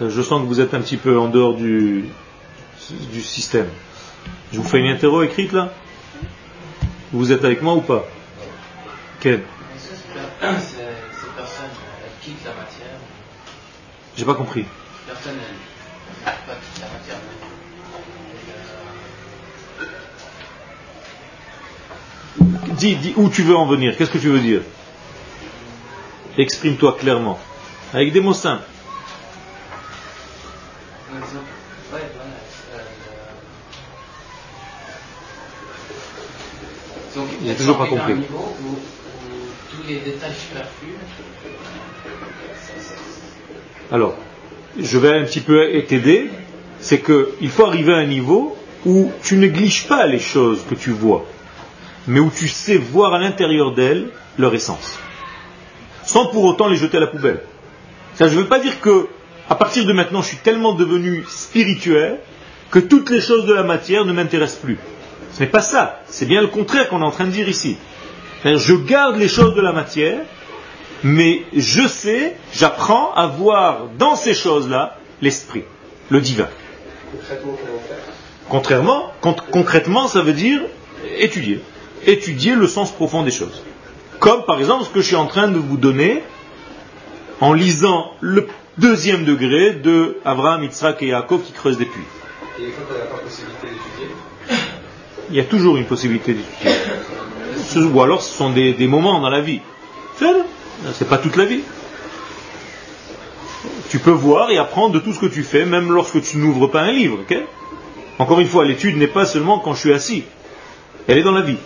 Je 0.01 0.21
sens 0.21 0.41
que 0.41 0.47
vous 0.47 0.59
êtes 0.59 0.73
un 0.73 0.81
petit 0.81 0.97
peu 0.97 1.17
en 1.17 1.27
dehors 1.27 1.55
du, 1.55 2.05
du 3.11 3.21
système. 3.21 3.67
Je 4.51 4.59
vous 4.59 4.67
fais 4.67 4.79
une 4.79 4.87
interro 4.87 5.23
écrite 5.23 5.53
là? 5.53 5.73
Vous 7.11 7.31
êtes 7.31 7.45
avec 7.45 7.61
moi 7.61 7.75
ou 7.75 7.81
pas 7.81 8.05
Quel 9.19 9.43
Ces 9.77 9.95
personnes 10.41 11.65
quittent 12.21 12.45
la 12.45 12.51
matière. 12.51 12.99
J'ai 14.17 14.25
pas 14.25 14.33
compris. 14.33 14.65
Personne 15.05 15.35
pas 16.23 16.31
la 16.79 16.87
matière. 16.97 17.17
Dis, 22.75 22.95
dis 22.95 23.13
où 23.15 23.29
tu 23.29 23.43
veux 23.43 23.55
en 23.55 23.65
venir. 23.65 23.95
Qu'est-ce 23.97 24.11
que 24.11 24.17
tu 24.17 24.29
veux 24.29 24.39
dire 24.39 24.61
Exprime-toi 26.37 26.97
clairement. 26.99 27.39
Avec 27.93 28.11
des 28.11 28.19
mots 28.19 28.33
simples. 28.33 28.65
Il 37.41 37.47
n'a 37.47 37.55
toujours 37.55 37.77
pas 37.77 37.87
compris. 37.87 38.13
Un 38.13 38.15
niveau 38.15 38.55
où, 38.63 38.71
où 38.71 38.77
tous 39.71 39.87
les 39.87 39.99
détails 39.99 40.33
superflus. 40.33 40.95
Alors, 43.91 44.15
je 44.79 44.97
vais 44.97 45.09
un 45.17 45.23
petit 45.23 45.41
peu 45.41 45.67
t'aider. 45.87 46.29
c'est 46.79 47.01
qu'il 47.01 47.49
faut 47.49 47.65
arriver 47.65 47.93
à 47.93 47.97
un 47.97 48.05
niveau 48.05 48.57
où 48.85 49.11
tu 49.23 49.35
négliges 49.37 49.87
pas 49.87 50.05
les 50.05 50.19
choses 50.19 50.63
que 50.69 50.75
tu 50.75 50.91
vois, 50.91 51.25
mais 52.07 52.19
où 52.19 52.29
tu 52.29 52.47
sais 52.47 52.77
voir 52.77 53.13
à 53.13 53.19
l'intérieur 53.19 53.73
d'elles 53.73 54.09
leur 54.37 54.53
essence, 54.53 54.99
sans 56.03 56.27
pour 56.27 56.43
autant 56.43 56.67
les 56.67 56.75
jeter 56.75 56.97
à 56.97 56.99
la 56.99 57.07
poubelle. 57.07 57.41
Ça, 58.15 58.27
je 58.27 58.35
ne 58.35 58.41
veux 58.41 58.47
pas 58.47 58.59
dire 58.59 58.79
que, 58.79 59.07
à 59.49 59.55
partir 59.55 59.85
de 59.85 59.93
maintenant, 59.93 60.21
je 60.21 60.27
suis 60.29 60.37
tellement 60.37 60.73
devenu 60.73 61.23
spirituel 61.27 62.19
que 62.71 62.79
toutes 62.79 63.09
les 63.09 63.21
choses 63.21 63.45
de 63.45 63.53
la 63.53 63.63
matière 63.63 64.05
ne 64.05 64.13
m'intéressent 64.13 64.59
plus. 64.59 64.77
Ce 65.35 65.41
n'est 65.41 65.49
pas 65.49 65.61
ça. 65.61 65.99
C'est 66.07 66.25
bien 66.25 66.39
le 66.39 66.47
contraire 66.47 66.87
qu'on 66.87 67.01
est 67.01 67.05
en 67.05 67.11
train 67.11 67.25
de 67.25 67.31
dire 67.31 67.49
ici. 67.49 67.75
Je 68.45 68.73
garde 68.73 69.17
les 69.17 69.27
choses 69.27 69.53
de 69.53 69.61
la 69.61 69.73
matière, 69.73 70.19
mais 71.03 71.43
je 71.53 71.85
sais, 71.87 72.37
j'apprends 72.53 73.11
à 73.13 73.27
voir 73.27 73.87
dans 73.97 74.15
ces 74.15 74.33
choses-là 74.33 74.97
l'esprit, 75.21 75.65
le 76.09 76.21
divin. 76.21 76.47
Contrairement, 78.47 79.11
concrètement, 79.51 80.07
ça 80.07 80.21
veut 80.21 80.33
dire 80.33 80.61
étudier. 81.17 81.59
Étudier 82.05 82.55
le 82.55 82.67
sens 82.67 82.93
profond 82.93 83.23
des 83.23 83.31
choses. 83.31 83.61
Comme 84.19 84.45
par 84.45 84.59
exemple 84.59 84.85
ce 84.85 84.89
que 84.89 85.01
je 85.01 85.07
suis 85.07 85.15
en 85.17 85.27
train 85.27 85.49
de 85.49 85.57
vous 85.57 85.77
donner 85.77 86.23
en 87.41 87.51
lisant 87.51 88.11
le 88.21 88.47
deuxième 88.77 89.25
degré 89.25 89.73
de 89.73 90.17
Abraham, 90.23 90.63
Yitzhak 90.63 91.01
et 91.01 91.07
Yaakov 91.07 91.41
qui 91.41 91.51
creusent 91.51 91.77
des 91.77 91.85
puits. 91.85 92.03
Et 92.57 92.71
Il 95.29 95.35
y 95.35 95.39
a 95.39 95.43
toujours 95.43 95.77
une 95.77 95.85
possibilité 95.85 96.33
d'étudier. 96.33 96.71
Ou 97.91 98.01
alors 98.01 98.21
ce 98.21 98.35
sont 98.35 98.51
des, 98.51 98.87
moments 98.87 99.19
dans 99.19 99.29
la 99.29 99.41
vie. 99.41 99.61
C'est 100.93 101.09
pas 101.09 101.17
toute 101.17 101.35
la 101.35 101.45
vie. 101.45 101.61
Tu 103.89 103.99
peux 103.99 104.11
voir 104.11 104.51
et 104.51 104.57
apprendre 104.57 104.93
de 104.93 104.99
tout 104.99 105.13
ce 105.13 105.19
que 105.19 105.25
tu 105.25 105.43
fais, 105.43 105.65
même 105.65 105.91
lorsque 105.91 106.21
tu 106.21 106.37
n'ouvres 106.37 106.67
pas 106.67 106.81
un 106.81 106.91
livre. 106.91 107.19
Encore 108.19 108.39
une 108.39 108.47
fois, 108.47 108.65
l'étude 108.65 108.97
n'est 108.97 109.07
pas 109.07 109.25
seulement 109.25 109.59
quand 109.59 109.73
je 109.73 109.79
suis 109.79 109.93
assis. 109.93 110.23
Elle 111.07 111.17
est 111.17 111.23
dans 111.23 111.31
la 111.31 111.41
vie. 111.41 111.57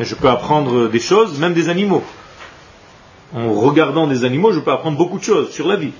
Je 0.00 0.14
peux 0.14 0.28
apprendre 0.28 0.88
des 0.88 0.98
choses, 0.98 1.38
même 1.38 1.54
des 1.54 1.68
animaux. 1.68 2.02
En 3.32 3.52
regardant 3.52 4.06
des 4.06 4.24
animaux, 4.24 4.52
je 4.52 4.60
peux 4.60 4.72
apprendre 4.72 4.96
beaucoup 4.96 5.18
de 5.18 5.24
choses 5.24 5.50
sur 5.50 5.68
la 5.68 5.76
vie. 5.76 5.92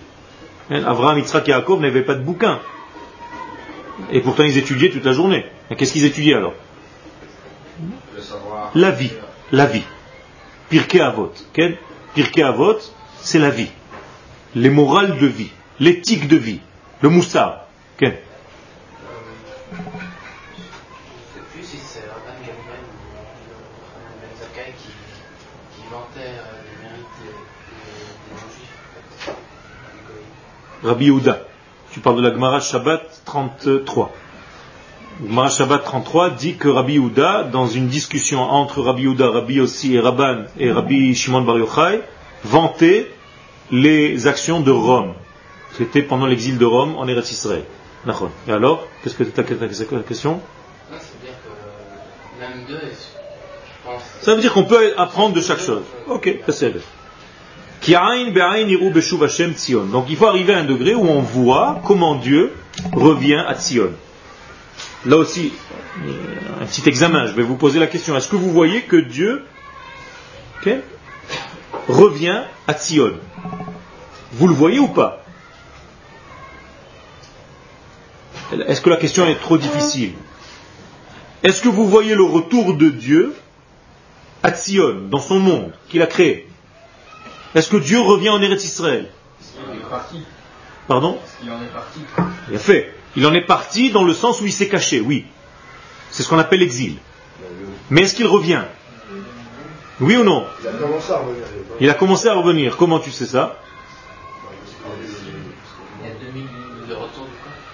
Abraham, 0.70 1.18
Yitzhak 1.18 1.48
et 1.48 1.52
Jacob 1.52 1.80
n'avaient 1.80 2.02
pas 2.02 2.14
de 2.14 2.22
bouquin. 2.22 2.60
Et 4.10 4.20
pourtant, 4.20 4.44
ils 4.44 4.58
étudiaient 4.58 4.90
toute 4.90 5.04
la 5.04 5.12
journée. 5.12 5.44
Qu'est-ce 5.76 5.92
qu'ils 5.92 6.04
étudiaient 6.04 6.34
alors 6.34 6.54
La 8.74 8.90
vie. 8.90 9.12
La 9.52 9.66
vie. 9.66 9.84
Pirkei 10.68 11.00
Avot. 11.00 11.32
Pirkei 12.14 12.42
Avot, 12.42 12.78
c'est 13.20 13.38
la 13.38 13.50
vie. 13.50 13.70
Les 14.54 14.70
morales 14.70 15.18
de 15.18 15.26
vie. 15.26 15.50
L'éthique 15.80 16.28
de 16.28 16.36
vie. 16.36 16.60
Le 17.00 17.08
moussard. 17.08 17.66
Okay. 17.96 18.14
Rabbi 30.82 31.06
Yehuda. 31.06 31.53
Tu 31.94 32.00
parles 32.00 32.16
de 32.16 32.22
la 32.22 32.34
Gemara 32.34 32.58
Shabbat 32.58 33.02
33. 33.24 34.10
Gemara 35.24 35.48
Shabbat 35.48 35.84
33 35.84 36.30
dit 36.30 36.56
que 36.56 36.66
Rabbi 36.66 36.94
Yehuda, 36.94 37.44
dans 37.44 37.68
une 37.68 37.86
discussion 37.86 38.40
entre 38.40 38.82
Rabbi 38.82 39.02
Yehuda, 39.02 39.30
Rabbi 39.30 39.54
Yossi 39.54 39.94
et 39.94 40.00
Rabban 40.00 40.46
et 40.58 40.72
Rabbi 40.72 41.14
Shimon 41.14 41.42
Bar 41.42 41.56
Yochai, 41.56 42.02
vantait 42.42 43.08
les 43.70 44.26
actions 44.26 44.60
de 44.60 44.72
Rome. 44.72 45.14
C'était 45.78 46.02
pendant 46.02 46.26
l'exil 46.26 46.58
de 46.58 46.64
Rome 46.64 46.96
en 46.96 47.06
Eretz 47.06 47.30
Israël. 47.30 47.62
Et 48.48 48.50
alors, 48.50 48.88
qu'est-ce 49.04 49.14
que 49.14 49.22
tu 49.22 49.40
as 49.40 49.44
la 49.92 50.02
question? 50.02 50.40
Ça 54.20 54.34
veut 54.34 54.40
dire 54.40 54.52
qu'on 54.52 54.64
peut 54.64 54.94
apprendre 54.96 55.36
de 55.36 55.40
chaque 55.40 55.60
chose. 55.60 55.84
Ok, 56.08 56.40
c'est 56.48 56.74
donc 59.90 60.06
il 60.08 60.16
faut 60.16 60.26
arriver 60.26 60.54
à 60.54 60.58
un 60.58 60.64
degré 60.64 60.94
où 60.94 61.06
on 61.06 61.20
voit 61.20 61.82
comment 61.84 62.14
Dieu 62.14 62.52
revient 62.92 63.42
à 63.46 63.54
Tzion. 63.54 63.90
Là 65.04 65.16
aussi, 65.18 65.52
un 66.60 66.64
petit 66.64 66.88
examen, 66.88 67.26
je 67.26 67.32
vais 67.32 67.42
vous 67.42 67.56
poser 67.56 67.78
la 67.78 67.86
question. 67.86 68.16
Est-ce 68.16 68.28
que 68.28 68.36
vous 68.36 68.50
voyez 68.50 68.82
que 68.82 68.96
Dieu 68.96 69.44
revient 71.88 72.42
à 72.66 72.72
Tzion? 72.72 73.12
Vous 74.32 74.48
le 74.48 74.54
voyez 74.54 74.78
ou 74.78 74.88
pas? 74.88 75.22
Est-ce 78.66 78.80
que 78.80 78.90
la 78.90 78.96
question 78.96 79.26
est 79.26 79.38
trop 79.40 79.58
difficile? 79.58 80.12
Est-ce 81.42 81.60
que 81.60 81.68
vous 81.68 81.86
voyez 81.86 82.14
le 82.14 82.24
retour 82.24 82.74
de 82.74 82.88
Dieu 82.88 83.34
à 84.42 84.50
Tzion, 84.52 85.08
dans 85.10 85.20
son 85.20 85.38
monde 85.38 85.72
qu'il 85.90 86.00
a 86.00 86.06
créé? 86.06 86.48
Est-ce 87.54 87.68
que 87.68 87.76
Dieu 87.76 88.00
revient 88.00 88.30
en 88.30 88.42
Eretz 88.42 88.64
Israël 88.64 89.10
Il 89.72 89.76
est 89.76 89.90
parti. 89.90 90.22
Pardon 90.88 91.18
Il 91.42 91.50
en 91.50 91.62
est 91.62 91.72
parti. 91.72 92.00
Il 92.50 92.56
a 92.56 92.58
fait. 92.58 92.94
Il 93.16 93.26
en 93.26 93.34
est 93.34 93.46
parti 93.46 93.90
dans 93.90 94.04
le 94.04 94.12
sens 94.12 94.40
où 94.40 94.46
il 94.46 94.52
s'est 94.52 94.68
caché, 94.68 95.00
oui. 95.00 95.26
C'est 96.10 96.22
ce 96.22 96.28
qu'on 96.28 96.38
appelle 96.38 96.60
l'exil. 96.60 96.96
Mais 97.90 98.02
est-ce 98.02 98.14
qu'il 98.14 98.26
revient 98.26 98.62
Oui 100.00 100.16
ou 100.16 100.24
non 100.24 100.46
Il 100.60 100.68
a 100.68 100.72
commencé 100.74 101.12
à 101.12 101.16
revenir. 101.18 101.44
Il 101.80 101.90
a 101.90 101.94
commencé 101.94 102.28
à 102.28 102.34
revenir. 102.34 102.76
Comment 102.76 102.98
tu 102.98 103.10
sais 103.12 103.26
ça 103.26 103.58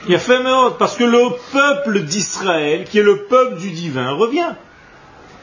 Il 0.08 0.14
a 0.14 0.18
fait 0.18 0.38
parce 0.78 0.96
que 0.96 1.04
le 1.04 1.36
peuple 1.52 2.00
d'Israël, 2.00 2.84
qui 2.84 2.98
est 2.98 3.02
le 3.02 3.24
peuple 3.24 3.58
du 3.58 3.70
divin, 3.70 4.12
revient. 4.12 4.54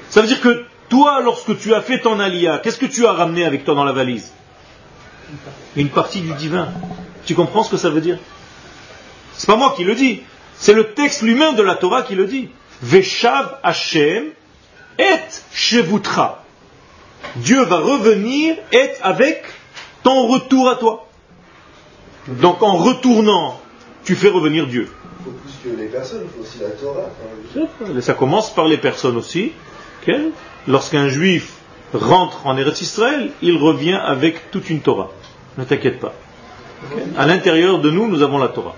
Ça 0.10 0.22
veut 0.22 0.28
dire 0.28 0.42
que 0.42 0.66
toi, 0.90 1.22
lorsque 1.22 1.58
tu 1.58 1.74
as 1.74 1.82
fait 1.82 2.00
ton 2.00 2.20
alia, 2.20 2.60
qu'est-ce 2.60 2.78
que 2.78 2.86
tu 2.86 3.06
as 3.06 3.12
ramené 3.12 3.44
avec 3.46 3.66
toi 3.66 3.76
dans 3.76 3.84
la 3.84 3.92
valise? 3.92 4.32
Une 5.76 5.90
partie 5.90 6.22
du 6.22 6.34
divin. 6.34 6.70
Tu 7.26 7.36
comprends 7.36 7.64
ce 7.64 7.72
que 7.72 7.78
ça 7.78 7.90
veut 7.90 8.02
dire? 8.02 8.20
C'est 9.34 9.48
pas 9.48 9.58
moi 9.58 9.74
qui 9.76 9.84
le 9.84 9.96
dis. 9.96 10.22
C'est 10.56 10.74
le 10.74 10.94
texte 10.94 11.22
lui-même 11.22 11.56
de 11.56 11.62
la 11.62 11.76
Torah 11.76 12.02
qui 12.02 12.16
le 12.16 12.26
dit. 12.26 12.50
Veshav 12.82 13.60
Hashem 13.64 14.26
et 14.98 15.04
Shevutra. 15.54 16.44
Dieu 17.36 17.64
va 17.64 17.80
revenir 17.80 18.56
et 18.72 18.92
avec 19.02 19.44
ton 20.04 20.28
retour 20.28 20.70
à 20.70 20.76
toi. 20.76 21.08
Donc 22.28 22.64
en 22.64 22.78
retournant, 22.78 23.60
tu 24.04 24.16
fais 24.16 24.30
revenir 24.30 24.68
Dieu. 24.68 24.90
Il 25.20 25.26
faut 25.26 25.32
plus 25.32 25.72
que 25.72 25.78
les 25.78 25.88
personnes, 25.88 26.22
il 26.24 26.30
faut 26.30 26.42
aussi 26.42 26.60
la 26.60 26.70
Torah. 26.70 28.02
Ça 28.02 28.14
commence 28.14 28.54
par 28.54 28.66
les 28.66 28.78
personnes 28.78 29.18
aussi 29.18 29.52
lorsqu'un 30.68 31.10
juif 31.10 31.53
rentre 31.93 32.45
en 32.45 32.58
Eretz 32.58 32.82
Israël, 32.82 33.32
il 33.41 33.58
revient 33.58 33.99
avec 34.03 34.51
toute 34.51 34.70
une 34.70 34.82
Torah. 34.82 35.10
Ne 35.58 35.64
t'inquiète 35.64 35.99
pas. 35.99 36.14
À 37.18 37.26
l'intérieur 37.26 37.80
de 37.80 37.89
nous, 37.89 38.08
nous 38.08 38.22
avons 38.22 38.38
la 38.38 38.49
Torah. 38.49 38.76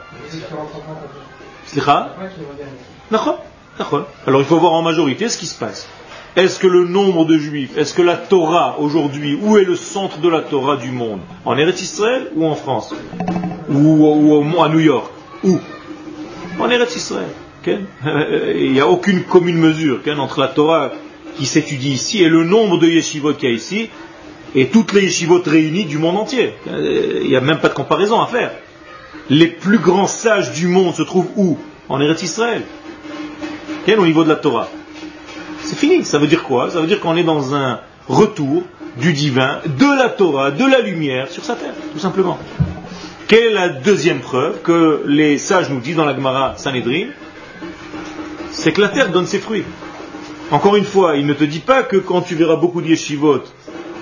Alors 4.28 4.42
il 4.42 4.46
faut 4.46 4.60
voir 4.60 4.74
en 4.74 4.82
majorité 4.82 5.30
ce 5.30 5.38
qui 5.38 5.46
se 5.46 5.58
passe. 5.58 5.88
Est-ce 6.36 6.60
que 6.60 6.68
le 6.68 6.86
nombre 6.86 7.26
de 7.26 7.38
juifs, 7.38 7.76
est-ce 7.78 7.94
que 7.94 8.04
la 8.04 8.16
Torah 8.16 8.76
aujourd'hui, 8.80 9.38
où 9.42 9.58
est 9.58 9.64
le 9.64 9.76
centre 9.76 10.20
de 10.20 10.30
la 10.30 10.42
Torah 10.42 10.78
du 10.78 10.92
monde? 10.92 11.22
En 11.44 11.58
Eretz 11.58 11.82
Israël 11.82 12.30
ou 12.36 12.46
en 12.46 12.56
France? 12.56 12.94
Ou, 13.70 14.62
à 14.62 14.70
New 14.70 14.80
York? 14.80 15.12
Où? 15.44 15.58
En 16.60 16.70
Eretz 16.70 16.96
Israël. 16.96 17.30
Il 17.66 18.72
n'y 18.72 18.80
a 18.80 18.88
aucune 18.88 19.24
commune 19.24 19.58
mesure 19.58 20.00
entre 20.18 20.40
la 20.40 20.48
Torah 20.48 20.92
qui 21.40 21.46
s'étudie 21.46 21.94
ici 21.94 22.22
et 22.22 22.30
le 22.30 22.44
nombre 22.44 22.78
de 22.78 22.88
yeshivot 22.88 23.34
qu'il 23.34 23.50
y 23.50 23.52
a 23.54 23.56
ici 23.56 23.90
et 24.56 24.68
toutes 24.68 24.92
les 24.94 25.04
yeshivot 25.04 25.42
réunies 25.46 25.86
du 25.86 25.98
monde 25.98 26.18
entier. 26.18 26.54
Il 26.68 27.30
n'y 27.30 27.36
a 27.36 27.42
même 27.42 27.60
pas 27.60 27.70
de 27.70 27.74
comparaison 27.74 28.22
à 28.22 28.28
faire. 28.28 28.52
Les 29.30 29.48
plus 29.48 29.80
grands 29.80 30.08
sages 30.08 30.52
du 30.52 30.68
monde 30.68 30.94
se 30.94 31.04
trouvent 31.04 31.30
où? 31.38 31.58
En 31.88 32.02
Eretz 32.02 32.22
Israël. 32.24 32.64
Au 33.98 34.06
niveau 34.06 34.24
de 34.24 34.30
la 34.30 34.36
Torah? 34.36 34.68
C'est 35.64 35.78
fini. 35.78 36.04
Ça 36.04 36.20
veut 36.20 36.28
dire 36.28 36.44
quoi? 36.44 36.70
Ça 36.70 36.80
veut 36.80 36.88
dire 36.88 37.00
qu'on 37.00 37.16
est 37.16 37.24
dans 37.24 37.56
un 37.56 37.80
retour 38.08 38.64
du 38.98 39.14
divin, 39.14 39.62
de 39.66 39.98
la 39.98 40.10
Torah, 40.10 40.52
de 40.52 40.66
la 40.66 40.82
lumière 40.82 41.30
sur 41.30 41.44
sa 41.44 41.56
terre, 41.56 41.74
tout 41.94 42.00
simplement. 42.00 42.38
Quelle 43.28 43.44
est 43.46 43.54
la 43.54 43.70
deuxième 43.70 44.20
preuve 44.20 44.62
que 44.62 45.04
les 45.08 45.38
sages 45.38 45.70
nous 45.70 45.80
disent 45.80 45.96
dans 45.96 46.06
la 46.06 46.16
Gemara 46.16 46.56
Sanhedrin? 46.58 47.08
C'est 48.52 48.74
que 48.74 48.82
la 48.82 48.90
terre 48.90 49.10
donne 49.10 49.26
ses 49.26 49.40
fruits. 49.40 49.64
Encore 50.52 50.76
une 50.76 50.86
fois, 50.86 51.16
il 51.16 51.28
ne 51.28 51.34
te 51.34 51.44
dit 51.44 51.60
pas 51.60 51.84
que 51.84 51.98
quand 51.98 52.22
tu 52.22 52.34
verras 52.34 52.56
beaucoup 52.56 52.82
d'yeshivot, 52.82 53.44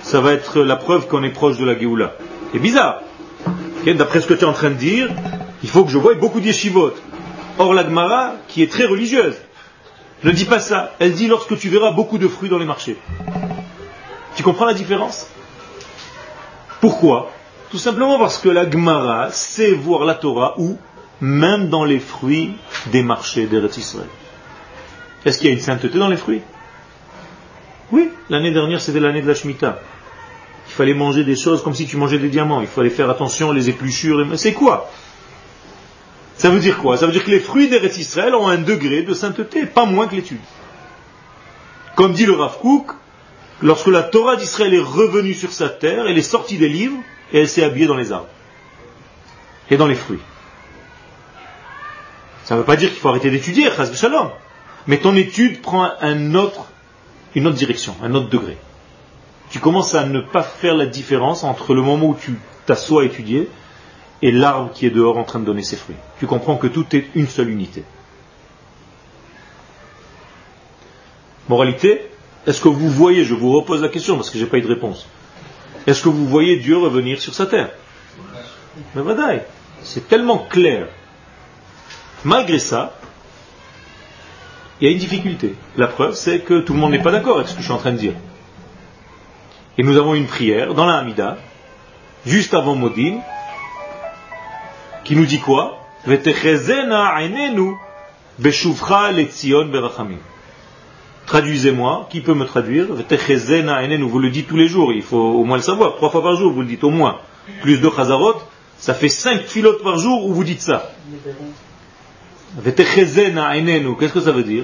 ça 0.01 0.21
va 0.21 0.31
être 0.31 0.61
la 0.61 0.77
preuve 0.77 1.07
qu'on 1.07 1.21
est 1.23 1.31
proche 1.31 1.57
de 1.57 1.65
la 1.65 1.77
Géoula. 1.77 2.13
C'est 2.53 2.59
bizarre. 2.59 3.01
D'après 3.85 4.21
ce 4.21 4.27
que 4.27 4.33
tu 4.33 4.41
es 4.41 4.47
en 4.47 4.53
train 4.53 4.69
de 4.69 4.75
dire, 4.75 5.09
il 5.61 5.69
faut 5.69 5.83
que 5.83 5.91
je 5.91 5.97
voie 5.97 6.13
beaucoup 6.15 6.39
d'yeshivot. 6.39 6.93
Or, 7.59 7.73
la 7.73 7.83
Gemara, 7.83 8.35
qui 8.47 8.63
est 8.63 8.71
très 8.71 8.85
religieuse, 8.85 9.35
ne 10.23 10.31
dit 10.31 10.45
pas 10.45 10.59
ça. 10.59 10.93
Elle 10.99 11.11
dit 11.11 11.27
lorsque 11.27 11.57
tu 11.57 11.67
verras 11.67 11.91
beaucoup 11.91 12.17
de 12.17 12.29
fruits 12.29 12.49
dans 12.49 12.59
les 12.59 12.65
marchés. 12.65 12.97
Tu 14.35 14.43
comprends 14.43 14.65
la 14.65 14.73
différence? 14.73 15.27
Pourquoi? 16.79 17.31
Tout 17.71 17.77
simplement 17.77 18.19
parce 18.19 18.37
que 18.37 18.47
la 18.47 18.69
Gemara 18.69 19.31
sait 19.31 19.73
voir 19.73 20.05
la 20.05 20.15
Torah 20.15 20.53
où 20.57 20.77
Même 21.19 21.67
dans 21.67 21.83
les 21.83 21.99
fruits 21.99 22.55
des 22.91 23.03
marchés 23.03 23.47
d'Eretz 23.47 23.77
Israël. 23.77 24.07
Est-ce 25.25 25.39
qu'il 25.39 25.47
y 25.47 25.51
a 25.51 25.53
une 25.53 25.61
sainteté 25.61 25.97
dans 25.97 26.07
les 26.07 26.17
fruits? 26.17 26.41
Oui, 27.91 28.09
l'année 28.29 28.51
dernière 28.51 28.81
c'était 28.81 28.99
l'année 28.99 29.21
de 29.21 29.27
la 29.27 29.33
Shemitah. 29.33 29.79
Il 30.67 30.73
fallait 30.73 30.93
manger 30.93 31.23
des 31.23 31.35
choses 31.35 31.63
comme 31.63 31.73
si 31.73 31.87
tu 31.87 31.97
mangeais 31.97 32.19
des 32.19 32.29
diamants. 32.29 32.61
Il 32.61 32.67
fallait 32.67 32.89
faire 32.89 33.09
attention, 33.09 33.51
les 33.51 33.69
épluchures. 33.69 34.19
Les... 34.19 34.37
C'est 34.37 34.53
quoi? 34.53 34.89
Ça 36.35 36.49
veut 36.49 36.59
dire 36.59 36.77
quoi? 36.77 36.97
Ça 36.97 37.05
veut 37.05 37.13
dire 37.13 37.23
que 37.23 37.31
les 37.31 37.39
fruits 37.39 37.67
d'Eretz 37.67 37.97
Israël 37.97 38.35
ont 38.35 38.47
un 38.47 38.57
degré 38.57 39.01
de 39.01 39.13
sainteté, 39.13 39.65
pas 39.65 39.85
moins 39.85 40.07
que 40.07 40.15
l'étude. 40.15 40.41
Comme 41.95 42.13
dit 42.13 42.25
le 42.25 42.33
Rav 42.33 42.59
Kook, 42.59 42.91
lorsque 43.61 43.87
la 43.87 44.03
Torah 44.03 44.35
d'Israël 44.35 44.73
est 44.73 44.79
revenue 44.79 45.33
sur 45.33 45.51
sa 45.51 45.69
terre, 45.69 46.05
elle 46.07 46.17
est 46.17 46.21
sortie 46.21 46.57
des 46.57 46.69
livres 46.69 46.97
et 47.33 47.39
elle 47.39 47.49
s'est 47.49 47.63
habillée 47.63 47.87
dans 47.87 47.95
les 47.95 48.11
arbres 48.11 48.29
et 49.71 49.77
dans 49.77 49.87
les 49.87 49.95
fruits. 49.95 50.19
Ça 52.43 52.53
ne 52.53 52.59
veut 52.59 52.65
pas 52.65 52.75
dire 52.75 52.89
qu'il 52.89 52.99
faut 52.99 53.09
arrêter 53.09 53.31
d'étudier, 53.31 53.69
shalom. 53.93 54.29
Mais 54.87 54.99
ton 54.99 55.15
étude 55.15 55.61
prend 55.61 55.91
une 56.01 56.35
autre 56.37 56.65
direction, 57.35 57.95
un 58.01 58.13
autre 58.15 58.29
degré. 58.29 58.57
Tu 59.49 59.59
commences 59.59 59.95
à 59.95 60.05
ne 60.05 60.19
pas 60.19 60.43
faire 60.43 60.75
la 60.75 60.85
différence 60.85 61.43
entre 61.43 61.73
le 61.73 61.81
moment 61.81 62.07
où 62.07 62.15
tu 62.19 62.37
t'assois 62.65 63.03
à 63.03 63.05
étudier 63.05 63.49
et 64.21 64.31
l'arbre 64.31 64.71
qui 64.73 64.85
est 64.85 64.89
dehors 64.89 65.17
en 65.17 65.23
train 65.23 65.39
de 65.39 65.45
donner 65.45 65.63
ses 65.63 65.75
fruits. 65.75 65.95
Tu 66.19 66.27
comprends 66.27 66.57
que 66.57 66.67
tout 66.67 66.85
est 66.95 67.05
une 67.15 67.27
seule 67.27 67.49
unité. 67.49 67.83
Moralité, 71.49 72.01
est-ce 72.45 72.61
que 72.61 72.67
vous 72.67 72.89
voyez, 72.89 73.23
je 73.23 73.33
vous 73.33 73.53
repose 73.53 73.81
la 73.81 73.89
question 73.89 74.15
parce 74.15 74.29
que 74.29 74.37
je 74.37 74.43
n'ai 74.43 74.49
pas 74.49 74.57
eu 74.57 74.61
de 74.61 74.67
réponse, 74.67 75.07
est-ce 75.85 76.03
que 76.03 76.09
vous 76.09 76.27
voyez 76.27 76.57
Dieu 76.57 76.77
revenir 76.77 77.21
sur 77.21 77.33
sa 77.33 77.45
terre? 77.45 77.69
Mais 78.95 79.01
c'est 79.81 80.07
tellement 80.07 80.39
clair. 80.39 80.87
Malgré 82.25 82.59
ça, 82.59 82.99
il 84.79 84.87
y 84.87 84.89
a 84.89 84.91
une 84.91 84.99
difficulté. 84.99 85.55
La 85.75 85.87
preuve, 85.87 86.13
c'est 86.13 86.39
que 86.39 86.59
tout 86.61 86.73
le 86.73 86.79
monde 86.79 86.91
n'est 86.91 87.01
pas 87.01 87.11
d'accord 87.11 87.37
avec 87.37 87.47
ce 87.47 87.53
que 87.53 87.59
je 87.59 87.65
suis 87.65 87.73
en 87.73 87.77
train 87.77 87.91
de 87.91 87.97
dire. 87.97 88.13
Et 89.77 89.83
nous 89.83 89.97
avons 89.97 90.13
une 90.15 90.27
prière 90.27 90.73
dans 90.73 90.85
la 90.85 90.97
Hamida, 90.97 91.37
juste 92.25 92.53
avant 92.53 92.75
Modim, 92.75 93.19
qui 95.03 95.15
nous 95.15 95.25
dit 95.25 95.39
quoi? 95.39 95.83
Traduisez-moi, 101.25 102.07
qui 102.09 102.21
peut 102.21 102.33
me 102.33 102.45
traduire? 102.45 102.87
Vous 102.87 104.19
le 104.19 104.29
dites 104.29 104.47
tous 104.47 104.55
les 104.57 104.67
jours, 104.67 104.93
il 104.93 105.01
faut 105.01 105.17
au 105.17 105.43
moins 105.43 105.57
le 105.57 105.63
savoir, 105.63 105.95
trois 105.95 106.09
fois 106.09 106.23
par 106.23 106.35
jour, 106.35 106.51
vous 106.53 106.61
le 106.61 106.67
dites 106.67 106.83
au 106.83 106.89
moins. 106.89 107.19
Plus 107.61 107.79
de 107.79 107.89
chazarot, 107.89 108.35
ça 108.77 108.93
fait 108.93 109.09
cinq 109.09 109.41
filotes 109.41 109.83
par 109.83 109.97
jour 109.97 110.25
où 110.25 110.33
vous 110.33 110.43
dites 110.43 110.61
ça. 110.61 110.91
Qu'est-ce 112.63 114.13
que 114.13 114.21
ça 114.21 114.31
veut 114.31 114.43
dire 114.43 114.63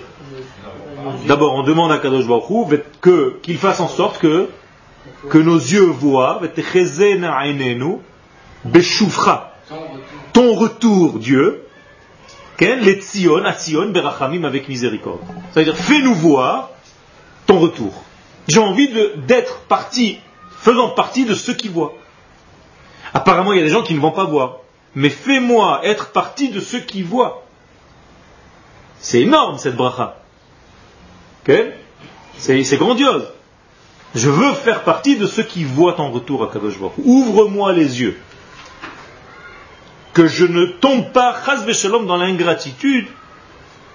D'abord, 1.27 1.53
on 1.55 1.63
demande 1.63 1.91
à 1.91 1.97
Kadosh 1.97 2.27
Baruch 2.27 2.81
que, 3.01 3.39
qu'il 3.41 3.57
fasse 3.57 3.79
en 3.79 3.87
sorte 3.87 4.19
que, 4.19 4.49
que 5.29 5.37
nos 5.37 5.57
yeux 5.57 5.85
voient, 5.85 6.41
ton 10.31 10.55
retour, 10.55 11.19
Dieu, 11.19 11.63
les 12.59 13.01
tzion, 13.01 13.89
berachamim 13.89 14.43
avec 14.43 14.69
miséricorde. 14.69 15.19
C'est-à-dire, 15.51 15.75
fais-nous 15.75 16.13
voir 16.13 16.69
ton 17.45 17.59
retour. 17.59 18.03
J'ai 18.47 18.59
envie 18.59 18.89
d'être 19.27 19.59
partie, 19.61 20.19
faisant 20.59 20.89
partie 20.89 21.25
de 21.25 21.33
ceux 21.33 21.53
qui 21.53 21.67
voient. 21.67 21.93
Apparemment, 23.13 23.53
il 23.53 23.59
y 23.59 23.61
a 23.61 23.65
des 23.65 23.71
gens 23.71 23.83
qui 23.83 23.93
ne 23.93 23.99
vont 23.99 24.11
pas 24.11 24.25
voir. 24.25 24.57
Mais 24.95 25.09
fais-moi 25.09 25.81
être 25.83 26.11
partie 26.11 26.49
de 26.49 26.59
ceux 26.59 26.79
qui 26.79 27.01
voient. 27.01 27.42
C'est 29.03 29.19
énorme 29.19 29.57
cette 29.57 29.75
bracha. 29.75 30.15
C'est 32.37 32.77
grandiose. 32.77 33.27
Je 34.15 34.29
veux 34.29 34.53
faire 34.53 34.83
partie 34.83 35.17
de 35.17 35.27
ceux 35.27 35.43
qui 35.43 35.65
voient 35.65 35.93
ton 35.93 36.09
retour 36.09 36.41
à 36.41 36.47
Kadosh. 36.47 36.75
Ouvre-moi 37.03 37.73
les 37.73 38.01
yeux. 38.01 38.17
Que 40.13 40.25
je 40.25 40.45
ne 40.45 40.65
tombe 40.65 41.11
pas, 41.11 41.35
chas 41.45 41.69
shalom, 41.73 42.07
dans 42.07 42.15
l'ingratitude 42.15 43.07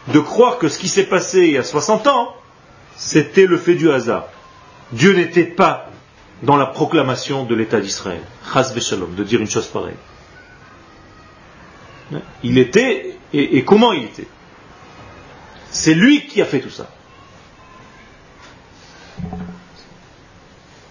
de 0.08 0.20
croire 0.20 0.58
que 0.58 0.68
ce 0.68 0.78
qui 0.78 0.88
s'est 0.88 1.06
passé 1.06 1.46
il 1.46 1.52
y 1.52 1.56
a 1.56 1.64
60 1.64 2.06
ans, 2.06 2.34
c'était 2.94 3.46
le 3.46 3.56
fait 3.56 3.76
du 3.76 3.90
hasard. 3.90 4.26
Dieu 4.92 5.14
n'était 5.14 5.44
pas 5.44 5.88
dans 6.42 6.56
la 6.56 6.66
proclamation 6.66 7.44
de 7.44 7.54
l'État 7.54 7.80
d'Israël. 7.80 8.20
Chas 8.52 8.74
shalom, 8.78 9.14
de 9.14 9.24
dire 9.24 9.40
une 9.40 9.48
chose 9.48 9.68
pareille. 9.68 9.94
Il 12.42 12.58
était, 12.58 13.16
et 13.32 13.64
comment 13.64 13.92
il 13.92 14.04
était? 14.04 14.28
c'est 15.71 15.93
lui 15.93 16.25
qui 16.27 16.41
a 16.41 16.45
fait 16.45 16.59
tout 16.59 16.69
ça. 16.69 16.85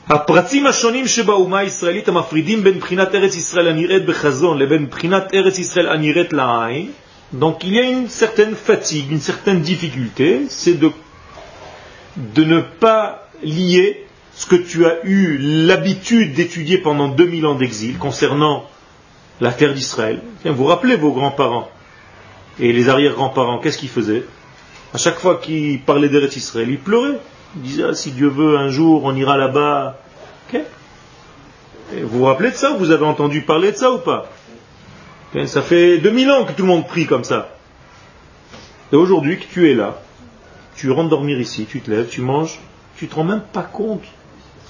הפרצים 0.09 0.67
השונים 0.67 1.07
שבאומה 1.09 1.59
הישראלית 1.59 2.09
המפרידים 2.09 2.65
בין 2.65 2.79
בחינת 2.79 3.15
ארץ 3.15 3.37
ישראל 3.37 3.69
הנראית 3.69 4.05
בחזון 4.07 4.59
לבין 4.59 4.87
בחינת 4.91 5.35
ארץ 5.35 5.59
ישראל 5.59 5.89
הנראית 5.89 6.33
לעין, 6.33 6.91
donc 7.41 7.65
il 7.65 7.73
y 7.75 7.79
a 7.79 7.83
une 7.85 8.09
certaine 8.09 8.55
fatigue, 8.55 9.11
une 9.11 9.21
certaine 9.21 9.61
difficulté, 9.63 10.43
c'est 10.51 10.75
de, 10.79 10.91
de 12.17 12.45
ne 12.45 12.61
pas 12.61 13.29
lier 13.43 14.05
ce 14.35 14.45
que 14.47 14.57
tu 14.57 14.85
as 14.85 14.97
eu 15.05 15.39
l'habitude 15.39 16.35
d'étudier 16.35 16.77
pendant 16.79 17.09
2000 17.09 17.47
ans 17.47 17.55
d'exil 17.55 17.97
concernant 17.97 18.69
la 19.41 19.51
terre 19.53 19.73
d'Israël. 19.73 20.21
Vous 20.45 20.55
vous 20.55 20.67
rappelez 20.67 20.97
vos 20.97 21.13
grands-parents 21.13 21.69
et 22.61 22.71
les 22.73 22.91
arrière-grands-parents, 22.91 23.59
qu'est-ce 23.61 23.79
qu'ils 23.79 23.89
faisaient 23.89 24.25
À 24.94 24.98
chaque 24.98 25.20
fois 25.20 25.38
qu'il 25.38 25.82
parlait 25.82 26.10
d'Eretz 26.10 26.36
Israël, 26.36 26.70
il 26.70 26.80
pleurait. 26.80 27.20
Il 27.56 27.62
disait, 27.62 27.84
ah, 27.90 27.94
si 27.94 28.12
Dieu 28.12 28.28
veut, 28.28 28.58
un 28.58 28.70
jour, 28.70 29.04
on 29.04 29.16
ira 29.16 29.38
là-bas. 29.38 30.00
vous 30.54 30.60
vous 32.08 32.24
rappelez 32.26 32.52
de 32.52 32.56
ça? 32.56 32.74
Vous 32.78 32.92
avez 32.92 33.06
entendu 33.06 33.42
parler 33.42 33.72
de 33.72 33.78
ça 33.78 33.92
ou 33.92 34.00
pas? 34.00 34.30
Ça 35.46 35.62
fait 35.62 35.98
2000 36.00 36.32
ans 36.32 36.46
que 36.46 36.54
tout 36.54 36.64
le 36.64 36.68
monde 36.68 36.88
prie 36.88 37.06
comme 37.06 37.24
ça. 37.24 37.50
Et 38.92 38.96
aujourd'hui 38.96 39.38
que 39.38 39.46
tu 39.46 39.70
es 39.70 39.74
là, 39.74 40.00
tu 40.76 40.90
rentres 40.92 41.10
dormir 41.10 41.40
ici, 41.40 41.66
tu 41.70 41.82
te 41.82 41.92
lèves, 41.92 42.08
tu 42.08 42.22
manges, 42.22 42.60
tu 42.98 43.08
te 43.08 43.16
rends 43.16 43.24
même 43.24 43.42
pas 43.42 43.64
compte. 43.64 44.04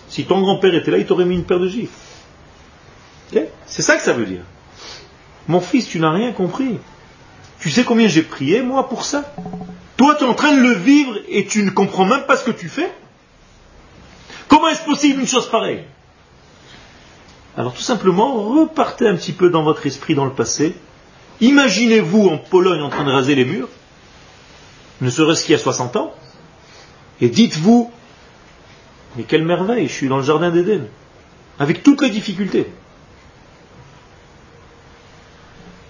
Si 0.09 0.25
ton 0.25 0.41
grand-père 0.41 0.73
était 0.73 0.91
là, 0.91 0.97
il 0.97 1.05
t'aurait 1.05 1.25
mis 1.25 1.35
une 1.35 1.43
paire 1.43 1.59
de 1.59 1.67
gifles. 1.67 1.93
C'est 3.65 3.81
ça 3.81 3.97
que 3.97 4.01
ça 4.01 4.13
veut 4.13 4.25
dire. 4.25 4.43
Mon 5.47 5.61
fils, 5.61 5.87
tu 5.87 5.99
n'as 5.99 6.11
rien 6.11 6.31
compris. 6.31 6.79
Tu 7.59 7.69
sais 7.69 7.83
combien 7.83 8.07
j'ai 8.07 8.23
prié, 8.23 8.61
moi, 8.61 8.87
pour 8.87 9.03
ça? 9.03 9.33
Toi, 9.97 10.15
tu 10.15 10.23
es 10.23 10.27
en 10.27 10.33
train 10.33 10.53
de 10.55 10.61
le 10.61 10.73
vivre 10.73 11.17
et 11.27 11.45
tu 11.45 11.63
ne 11.63 11.71
comprends 11.71 12.05
même 12.05 12.25
pas 12.25 12.37
ce 12.37 12.45
que 12.45 12.51
tu 12.51 12.69
fais 12.69 12.91
Comment 14.47 14.69
est-ce 14.69 14.83
possible 14.83 15.19
une 15.19 15.27
chose 15.27 15.49
pareille? 15.49 15.83
Alors 17.57 17.73
tout 17.73 17.81
simplement, 17.81 18.33
repartez 18.53 19.07
un 19.07 19.15
petit 19.15 19.33
peu 19.33 19.49
dans 19.49 19.63
votre 19.63 19.85
esprit 19.85 20.15
dans 20.15 20.25
le 20.25 20.31
passé. 20.31 20.75
Imaginez-vous 21.41 22.27
en 22.29 22.37
Pologne 22.37 22.81
en 22.81 22.89
train 22.89 23.03
de 23.03 23.11
raser 23.11 23.35
les 23.35 23.45
murs, 23.45 23.69
ne 25.01 25.09
serait-ce 25.09 25.43
qu'il 25.43 25.53
y 25.53 25.55
a 25.55 25.59
60 25.59 25.95
ans, 25.97 26.13
et 27.21 27.29
dites-vous, 27.29 27.91
mais 29.15 29.23
quelle 29.23 29.43
merveille, 29.43 29.87
je 29.87 29.93
suis 29.93 30.07
dans 30.07 30.17
le 30.17 30.23
jardin 30.23 30.51
d'Éden, 30.51 30.87
avec 31.59 31.83
toutes 31.83 32.01
les 32.01 32.09
difficultés. 32.09 32.67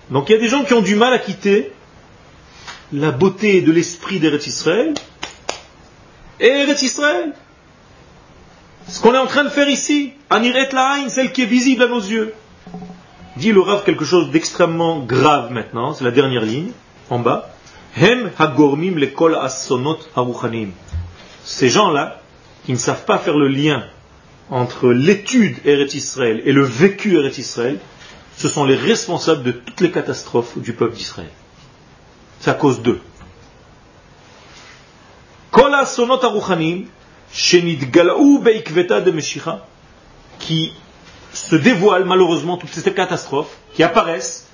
Donc 0.10 0.30
il 0.30 0.34
y 0.34 0.36
a 0.36 0.40
des 0.40 0.48
gens 0.48 0.64
qui 0.64 0.74
ont 0.74 0.82
du 0.82 0.96
mal 0.96 1.14
à 1.14 1.20
quitter 1.20 1.72
la 2.94 3.12
beauté 3.12 3.62
de 3.62 3.72
l'esprit 3.72 4.20
d'Eretz 4.20 4.48
Israël 4.48 4.94
et 6.40 6.48
Eretz 6.48 6.82
Israël. 6.82 7.34
Ce 8.88 9.02
qu'on 9.02 9.14
est 9.14 9.18
en 9.18 9.28
train 9.28 9.44
de 9.44 9.50
faire 9.50 9.68
ici, 9.68 10.14
Aniret 10.30 10.70
La'ain, 10.72 11.10
celle 11.10 11.34
qui 11.34 11.42
est 11.42 11.48
visible 11.48 11.84
à 11.84 11.88
nos 11.88 12.00
yeux. 12.00 12.34
Dit 13.36 13.52
le 13.52 13.60
Rav 13.60 13.84
quelque 13.84 14.06
chose 14.06 14.32
d'extrêmement 14.32 15.00
grave 15.00 15.52
maintenant, 15.52 15.94
c'est 15.94 16.06
la 16.06 16.12
dernière 16.12 16.44
ligne, 16.44 16.72
en 17.10 17.20
bas. 17.20 17.50
Hem 17.98 18.32
hagormim 18.38 18.98
lekol 18.98 19.36
asonot. 19.36 20.00
Ces 21.44 21.70
gens-là, 21.70 22.22
qui 22.66 22.72
ne 22.72 22.78
savent 22.78 23.06
pas 23.06 23.18
faire 23.18 23.38
le 23.38 23.48
lien 23.48 23.84
entre 24.50 24.90
l'étude 24.90 25.58
Eretz 25.66 25.94
Israël 25.94 26.42
et 26.46 26.54
le 26.54 26.64
vécu 26.64 27.18
Eretz 27.18 27.38
Israël, 27.38 27.80
ce 28.38 28.48
sont 28.48 28.64
les 28.64 28.76
responsables 28.76 29.44
de 29.44 29.52
toutes 29.52 29.82
les 29.82 29.92
catastrophes 29.92 30.58
du 30.58 30.74
peuple 30.74 30.96
d'Israël. 30.96 31.30
C'est 32.40 32.52
à 32.52 32.54
cause 32.54 32.82
d'eux. 32.82 33.02
qui 40.40 40.74
se 41.34 41.56
dévoilent 41.56 42.06
malheureusement 42.06 42.58
toutes 42.58 42.70
ces 42.70 42.94
catastrophes 42.94 43.58
qui 43.74 43.84
apparaissent 43.84 44.48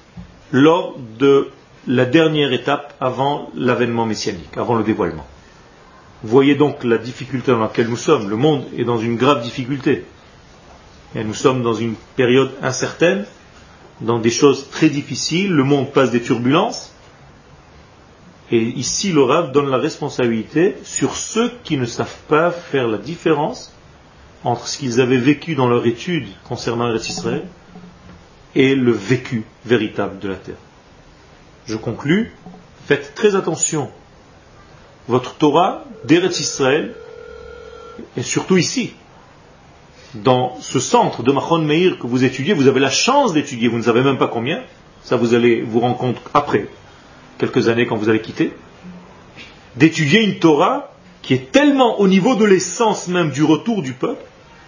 lors 0.52 0.96
de 1.20 1.50
la 1.88 2.06
dernière 2.06 2.54
étape 2.54 2.94
avant 3.02 3.50
l'avènement 3.56 4.06
messianique, 4.06 4.58
avant 4.58 4.76
le 4.76 4.84
dévoilement. 4.84 5.26
Voyez 6.24 6.56
donc 6.56 6.84
la 6.86 6.98
difficulté 6.98 7.52
dans 7.52 7.60
laquelle 7.60 7.90
nous 7.90 7.98
sommes. 7.98 8.30
Le 8.30 8.38
monde 8.38 8.66
est 8.78 8.86
dans 8.86 8.98
une 8.98 9.18
grave 9.18 9.42
difficulté. 9.42 10.06
Nous 11.16 11.34
sommes 11.34 11.62
dans 11.64 11.74
une 11.74 11.96
période 12.16 12.52
incertaine, 12.62 13.26
dans 14.02 14.20
des 14.20 14.32
choses 14.32 14.70
très 14.72 14.90
difficiles, 14.90 15.52
le 15.52 15.64
monde 15.64 15.92
passe 15.92 16.12
des 16.12 16.22
turbulences. 16.22 16.93
Et 18.54 18.62
ici, 18.62 19.12
le 19.12 19.52
donne 19.52 19.72
la 19.72 19.80
responsabilité 19.80 20.76
sur 20.84 21.16
ceux 21.16 21.52
qui 21.64 21.76
ne 21.76 21.88
savent 21.88 22.20
pas 22.28 22.52
faire 22.52 22.88
la 22.88 23.00
différence 23.00 23.74
entre 24.44 24.68
ce 24.68 24.78
qu'ils 24.78 25.02
avaient 25.02 25.18
vécu 25.18 25.56
dans 25.56 25.68
leur 25.68 25.88
étude 25.88 26.28
concernant 26.48 26.88
les 26.88 27.10
Israël 27.10 27.48
et 28.54 28.76
le 28.76 28.92
vécu 28.92 29.44
véritable 29.66 30.20
de 30.20 30.28
la 30.28 30.36
terre. 30.36 30.62
Je 31.66 31.76
conclus, 31.76 32.32
faites 32.86 33.16
très 33.16 33.36
attention. 33.36 33.90
Votre 35.08 35.34
Torah 35.34 35.86
d'Eretz 36.04 36.40
Israël, 36.40 36.94
et 38.16 38.22
surtout 38.22 38.58
ici, 38.58 38.94
dans 40.14 40.58
ce 40.62 40.80
centre 40.80 41.24
de 41.24 41.32
Machon 41.32 41.64
Meir 41.64 41.98
que 41.98 42.06
vous 42.06 42.24
étudiez, 42.24 42.54
vous 42.54 42.68
avez 42.68 42.82
la 42.82 42.92
chance 42.92 43.34
d'étudier, 43.34 43.68
vous 43.68 43.80
ne 43.80 43.84
savez 43.84 44.04
même 44.04 44.20
pas 44.20 44.28
combien, 44.28 44.62
ça 45.02 45.16
vous 45.16 45.34
allez 45.34 45.64
vous 45.64 45.80
rendre 45.80 45.98
compte 45.98 46.22
après, 46.36 46.68
quelques 47.44 47.68
années 47.68 47.86
quand 47.86 47.98
vous 47.98 48.08
allez 48.08 48.22
quitter, 48.22 48.54
d'étudier 49.76 50.24
une 50.24 50.40
Torah 50.40 50.92
qui 51.22 51.34
est 51.34 51.52
tellement 51.52 52.00
au 52.00 52.08
niveau 52.08 52.36
de 52.36 52.46
l'essence 52.46 53.10
même 53.10 53.32
du 53.32 53.44
retour 53.44 53.82
du 53.82 53.92
peuple, 53.94 54.24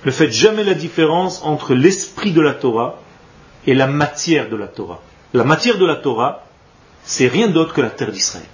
ne 0.05 0.11
faites 0.11 0.33
jamais 0.33 0.63
la 0.65 0.73
différence 0.73 1.41
entre 1.43 1.73
l'esprit 1.73 2.31
de 2.31 2.41
la 2.41 2.53
Torah 2.53 2.99
et 3.65 3.73
la 3.73 3.87
matière 3.87 4.49
de 4.49 4.57
la 4.57 4.67
Torah. 4.67 5.01
La 5.33 5.45
matière 5.45 5.77
de 5.77 5.85
la 5.85 5.95
Torah, 5.95 6.43
c'est 7.03 7.27
rien 7.27 7.47
d'autre 7.47 7.73
que 7.73 7.81
la 7.81 7.89
terre 7.89 8.11
d'Israël. 8.11 8.45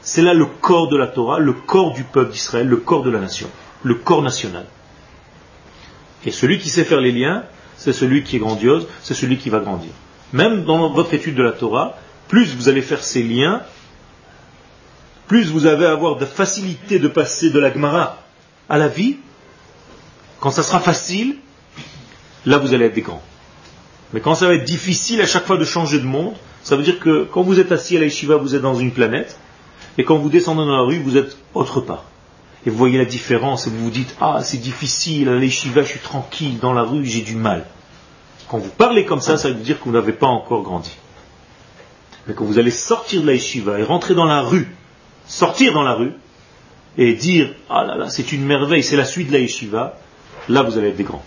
C'est 0.00 0.22
là 0.22 0.34
le 0.34 0.46
corps 0.46 0.88
de 0.88 0.96
la 0.96 1.06
Torah, 1.06 1.38
le 1.38 1.52
corps 1.52 1.92
du 1.92 2.02
peuple 2.02 2.32
d'Israël, 2.32 2.66
le 2.66 2.76
corps 2.76 3.04
de 3.04 3.10
la 3.10 3.20
nation, 3.20 3.48
le 3.84 3.94
corps 3.94 4.22
national. 4.22 4.66
Et 6.26 6.32
celui 6.32 6.58
qui 6.58 6.70
sait 6.70 6.84
faire 6.84 7.00
les 7.00 7.12
liens, 7.12 7.44
c'est 7.76 7.92
celui 7.92 8.24
qui 8.24 8.36
est 8.36 8.40
grandiose, 8.40 8.88
c'est 9.00 9.14
celui 9.14 9.38
qui 9.38 9.48
va 9.48 9.60
grandir. 9.60 9.92
Même 10.32 10.64
dans 10.64 10.90
votre 10.90 11.14
étude 11.14 11.36
de 11.36 11.42
la 11.42 11.52
Torah, 11.52 11.96
plus 12.32 12.56
vous 12.56 12.70
allez 12.70 12.80
faire 12.80 13.04
ces 13.04 13.22
liens, 13.22 13.60
plus 15.28 15.50
vous 15.50 15.66
allez 15.66 15.84
avoir 15.84 16.16
de 16.16 16.24
facilité 16.24 16.98
de 16.98 17.06
passer 17.06 17.50
de 17.50 17.58
la 17.58 17.70
Gemara 17.70 18.22
à 18.70 18.78
la 18.78 18.88
vie, 18.88 19.18
quand 20.40 20.50
ça 20.50 20.62
sera 20.62 20.80
facile, 20.80 21.36
là 22.46 22.56
vous 22.56 22.72
allez 22.72 22.86
être 22.86 22.94
des 22.94 23.02
grands. 23.02 23.20
Mais 24.14 24.20
quand 24.20 24.34
ça 24.34 24.46
va 24.46 24.54
être 24.54 24.64
difficile 24.64 25.20
à 25.20 25.26
chaque 25.26 25.44
fois 25.44 25.58
de 25.58 25.64
changer 25.66 25.98
de 25.98 26.06
monde, 26.06 26.32
ça 26.62 26.74
veut 26.74 26.82
dire 26.82 27.00
que 27.00 27.24
quand 27.30 27.42
vous 27.42 27.60
êtes 27.60 27.70
assis 27.70 27.98
à 27.98 28.00
la 28.00 28.38
vous 28.38 28.54
êtes 28.54 28.62
dans 28.62 28.76
une 28.76 28.92
planète, 28.92 29.38
et 29.98 30.04
quand 30.04 30.16
vous 30.16 30.30
descendez 30.30 30.60
dans 30.60 30.74
la 30.74 30.84
rue, 30.84 31.00
vous 31.00 31.18
êtes 31.18 31.36
autre 31.52 31.82
part. 31.82 32.04
Et 32.64 32.70
vous 32.70 32.78
voyez 32.78 32.96
la 32.96 33.04
différence, 33.04 33.66
et 33.66 33.70
vous 33.70 33.84
vous 33.84 33.90
dites, 33.90 34.16
ah, 34.22 34.38
c'est 34.42 34.56
difficile, 34.56 35.28
à 35.28 35.34
la 35.34 35.40
je 35.42 35.82
suis 35.82 36.00
tranquille, 36.00 36.58
dans 36.60 36.72
la 36.72 36.82
rue, 36.82 37.04
j'ai 37.04 37.20
du 37.20 37.36
mal. 37.36 37.66
Quand 38.48 38.56
vous 38.56 38.70
parlez 38.70 39.04
comme 39.04 39.20
ça, 39.20 39.36
ça 39.36 39.48
veut 39.48 39.54
dire 39.54 39.78
que 39.78 39.84
vous 39.84 39.92
n'avez 39.92 40.14
pas 40.14 40.28
encore 40.28 40.62
grandi. 40.62 40.96
Mais 42.26 42.34
quand 42.34 42.44
vous 42.44 42.58
allez 42.58 42.70
sortir 42.70 43.22
de 43.22 43.26
la 43.26 43.34
yeshiva 43.34 43.78
et 43.78 43.82
rentrer 43.82 44.14
dans 44.14 44.24
la 44.24 44.40
rue, 44.42 44.68
sortir 45.26 45.72
dans 45.72 45.82
la 45.82 45.94
rue, 45.94 46.12
et 46.98 47.14
dire, 47.14 47.54
ah 47.70 47.84
là 47.84 47.96
là, 47.96 48.10
c'est 48.10 48.32
une 48.32 48.44
merveille, 48.44 48.82
c'est 48.82 48.96
la 48.96 49.04
suite 49.04 49.28
de 49.28 49.32
la 49.32 49.38
yeshiva, 49.38 49.98
là 50.48 50.62
vous 50.62 50.78
allez 50.78 50.88
être 50.88 50.96
des 50.96 51.04
grands. 51.04 51.24